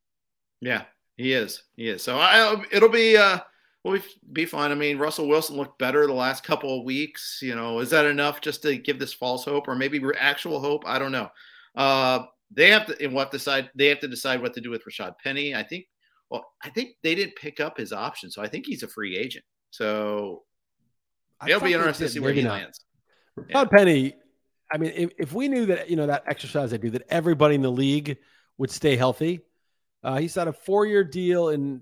Yeah, 0.59 0.83
he 1.17 1.33
is. 1.33 1.63
He 1.75 1.87
is. 1.87 2.03
So 2.03 2.17
I, 2.19 2.63
it'll 2.71 2.89
be 2.89 3.17
uh, 3.17 3.39
will 3.83 3.99
be, 4.31 4.45
fine. 4.45 4.71
I 4.71 4.75
mean, 4.75 4.97
Russell 4.97 5.27
Wilson 5.27 5.57
looked 5.57 5.79
better 5.79 6.05
the 6.05 6.13
last 6.13 6.43
couple 6.43 6.77
of 6.77 6.85
weeks. 6.85 7.39
You 7.41 7.55
know, 7.55 7.79
is 7.79 7.89
that 7.89 8.05
enough 8.05 8.41
just 8.41 8.61
to 8.63 8.77
give 8.77 8.99
this 8.99 9.13
false 9.13 9.45
hope 9.45 9.67
or 9.67 9.75
maybe 9.75 10.01
actual 10.19 10.59
hope? 10.59 10.83
I 10.85 10.99
don't 10.99 11.11
know. 11.11 11.29
Uh, 11.75 12.25
they 12.53 12.69
have 12.69 12.85
to 12.87 13.03
and 13.03 13.13
what 13.13 13.31
decide. 13.31 13.71
They 13.75 13.87
have 13.87 13.99
to 13.99 14.07
decide 14.07 14.41
what 14.41 14.53
to 14.55 14.61
do 14.61 14.69
with 14.69 14.83
Rashad 14.85 15.15
Penny. 15.23 15.55
I 15.55 15.63
think. 15.63 15.85
Well, 16.29 16.45
I 16.63 16.69
think 16.69 16.91
they 17.03 17.13
didn't 17.13 17.35
pick 17.35 17.59
up 17.59 17.77
his 17.77 17.91
option, 17.91 18.31
so 18.31 18.41
I 18.41 18.47
think 18.47 18.65
he's 18.65 18.83
a 18.83 18.87
free 18.87 19.17
agent. 19.17 19.43
So 19.71 20.43
it'll 21.47 21.61
be 21.61 21.69
they 21.69 21.73
interesting 21.73 22.07
to 22.07 22.13
see 22.13 22.19
where 22.19 22.31
maybe 22.31 22.41
he 22.41 22.47
not. 22.47 22.61
lands. 22.61 22.83
Rashad 23.39 23.71
Penny, 23.71 24.13
I 24.71 24.77
mean, 24.77 24.91
if, 24.95 25.09
if 25.17 25.33
we 25.33 25.47
knew 25.47 25.65
that, 25.67 25.89
you 25.89 25.95
know, 25.95 26.07
that 26.07 26.23
exercise 26.27 26.71
they 26.71 26.77
do, 26.77 26.89
that 26.91 27.03
everybody 27.09 27.55
in 27.55 27.61
the 27.61 27.71
league 27.71 28.17
would 28.57 28.71
stay 28.71 28.95
healthy, 28.95 29.41
uh, 30.03 30.17
he's 30.17 30.35
had 30.35 30.47
a 30.47 30.53
four 30.53 30.85
year 30.85 31.03
deal 31.03 31.49
in 31.49 31.81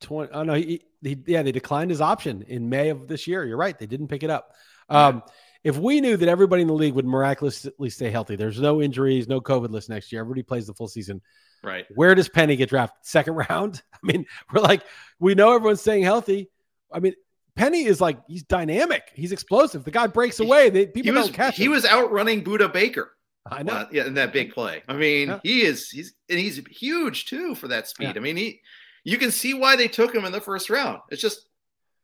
20. 0.00 0.32
Oh, 0.32 0.42
no, 0.42 0.54
he, 0.54 0.82
he, 1.02 1.16
yeah, 1.26 1.42
they 1.42 1.52
declined 1.52 1.90
his 1.90 2.00
option 2.00 2.42
in 2.48 2.68
May 2.68 2.90
of 2.90 3.08
this 3.08 3.26
year. 3.26 3.44
You're 3.44 3.56
right. 3.56 3.78
They 3.78 3.86
didn't 3.86 4.08
pick 4.08 4.22
it 4.22 4.30
up. 4.30 4.52
Um, 4.88 5.22
If 5.64 5.76
we 5.76 6.00
knew 6.00 6.16
that 6.16 6.28
everybody 6.28 6.62
in 6.62 6.68
the 6.68 6.74
league 6.74 6.94
would 6.94 7.06
miraculously 7.06 7.90
stay 7.90 8.08
healthy, 8.10 8.36
there's 8.36 8.60
no 8.60 8.80
injuries, 8.80 9.26
no 9.26 9.40
COVID 9.40 9.70
list 9.70 9.88
next 9.88 10.12
year, 10.12 10.20
everybody 10.20 10.44
plays 10.44 10.68
the 10.68 10.74
full 10.74 10.86
season. 10.86 11.20
Right. 11.64 11.86
Where 11.92 12.14
does 12.14 12.28
Penny 12.28 12.54
get 12.54 12.68
drafted? 12.68 13.04
Second 13.04 13.34
round? 13.50 13.82
I 13.92 13.98
mean, 14.04 14.26
we're 14.52 14.60
like, 14.60 14.82
we 15.18 15.34
know 15.34 15.54
everyone's 15.54 15.80
staying 15.80 16.04
healthy. 16.04 16.50
I 16.92 17.00
mean, 17.00 17.14
Penny 17.56 17.84
is 17.84 18.00
like, 18.00 18.18
he's 18.28 18.42
dynamic. 18.42 19.10
He's 19.14 19.32
explosive. 19.32 19.82
The 19.84 19.90
guy 19.90 20.06
breaks 20.06 20.40
away. 20.40 20.70
They, 20.70 20.86
people 20.86 21.02
he 21.02 21.10
was 21.10 21.26
don't 21.26 21.34
catch 21.34 21.56
he 21.56 21.64
him. 21.64 21.72
was 21.72 21.84
outrunning 21.84 22.44
Budda 22.44 22.72
Baker. 22.72 23.12
I 23.50 23.62
know. 23.62 23.72
Uh, 23.72 23.86
yeah, 23.92 24.06
in 24.06 24.14
that 24.14 24.32
big 24.32 24.52
play. 24.52 24.82
I 24.88 24.94
mean, 24.94 25.28
Yeah. 25.28 25.40
he 25.42 25.62
is 25.62 25.88
he's 25.88 26.14
and 26.28 26.38
he's 26.38 26.58
huge 26.70 27.26
too 27.26 27.54
for 27.54 27.68
that 27.68 27.88
speed. 27.88 28.08
Yeah. 28.08 28.12
I 28.16 28.20
mean, 28.20 28.36
he 28.36 28.60
you 29.04 29.18
can 29.18 29.30
see 29.30 29.54
why 29.54 29.76
they 29.76 29.88
took 29.88 30.14
him 30.14 30.24
in 30.24 30.32
the 30.32 30.40
first 30.40 30.68
round. 30.68 31.00
It's 31.10 31.22
just 31.22 31.48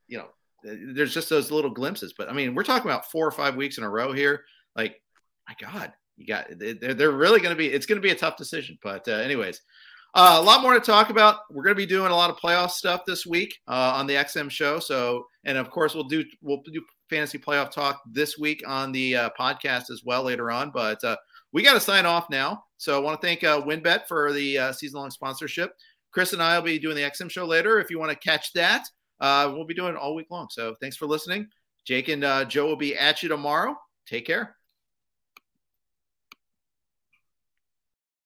you 0.08 0.18
know, 0.18 0.28
there's 0.62 1.12
just 1.12 1.28
those 1.28 1.50
little 1.50 1.70
glimpses. 1.70 2.14
But 2.16 2.28
I 2.30 2.32
mean, 2.32 2.54
we're 2.54 2.62
talking 2.64 2.90
about 2.90 3.10
four 3.10 3.26
or 3.26 3.32
five 3.32 3.56
weeks 3.56 3.76
in 3.78 3.84
a 3.84 3.90
row 3.90 4.12
here. 4.12 4.44
Like, 4.76 5.00
my 5.48 5.54
God, 5.60 5.92
you 6.16 6.26
got 6.26 6.46
they're, 6.56 6.94
they're 6.94 7.10
really 7.10 7.40
going 7.40 7.54
to 7.54 7.58
be. 7.58 7.66
It's 7.66 7.86
going 7.86 8.00
to 8.00 8.06
be 8.06 8.12
a 8.12 8.16
tough 8.16 8.36
decision. 8.36 8.78
But 8.82 9.06
uh, 9.08 9.12
anyways. 9.12 9.60
Uh, 10.14 10.36
a 10.38 10.42
lot 10.42 10.60
more 10.60 10.74
to 10.74 10.80
talk 10.80 11.08
about. 11.08 11.40
We're 11.50 11.62
going 11.62 11.74
to 11.74 11.80
be 11.80 11.86
doing 11.86 12.10
a 12.10 12.16
lot 12.16 12.28
of 12.28 12.36
playoff 12.36 12.70
stuff 12.70 13.02
this 13.06 13.24
week 13.24 13.58
uh, 13.66 13.94
on 13.96 14.06
the 14.06 14.14
XM 14.14 14.50
show. 14.50 14.78
So, 14.78 15.24
and 15.44 15.56
of 15.56 15.70
course, 15.70 15.94
we'll 15.94 16.04
do 16.04 16.22
we'll 16.42 16.62
do 16.70 16.84
fantasy 17.08 17.38
playoff 17.38 17.70
talk 17.70 18.02
this 18.10 18.38
week 18.38 18.62
on 18.66 18.92
the 18.92 19.16
uh, 19.16 19.30
podcast 19.38 19.90
as 19.90 20.02
well 20.04 20.22
later 20.22 20.50
on. 20.50 20.70
But 20.70 21.02
uh, 21.02 21.16
we 21.52 21.62
got 21.62 21.74
to 21.74 21.80
sign 21.80 22.04
off 22.04 22.28
now. 22.30 22.64
So 22.76 22.96
I 22.96 23.00
want 23.00 23.20
to 23.20 23.26
thank 23.26 23.42
uh, 23.42 23.62
WynnBET 23.62 24.06
for 24.06 24.32
the 24.32 24.58
uh, 24.58 24.72
season 24.72 25.00
long 25.00 25.10
sponsorship. 25.10 25.72
Chris 26.12 26.34
and 26.34 26.42
I 26.42 26.58
will 26.58 26.66
be 26.66 26.78
doing 26.78 26.96
the 26.96 27.02
XM 27.02 27.30
show 27.30 27.46
later. 27.46 27.80
If 27.80 27.88
you 27.90 27.98
want 27.98 28.12
to 28.12 28.18
catch 28.18 28.52
that, 28.52 28.84
we'll 29.20 29.64
be 29.64 29.74
doing 29.74 29.94
it 29.94 29.98
all 29.98 30.14
week 30.14 30.30
long. 30.30 30.48
So 30.50 30.74
thanks 30.80 30.96
for 30.96 31.06
listening. 31.06 31.48
Jake 31.86 32.08
and 32.08 32.50
Joe 32.50 32.66
will 32.66 32.76
be 32.76 32.94
at 32.94 33.22
you 33.22 33.30
tomorrow. 33.30 33.74
Take 34.06 34.26
care. 34.26 34.56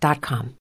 dot 0.00 0.20
com. 0.20 0.54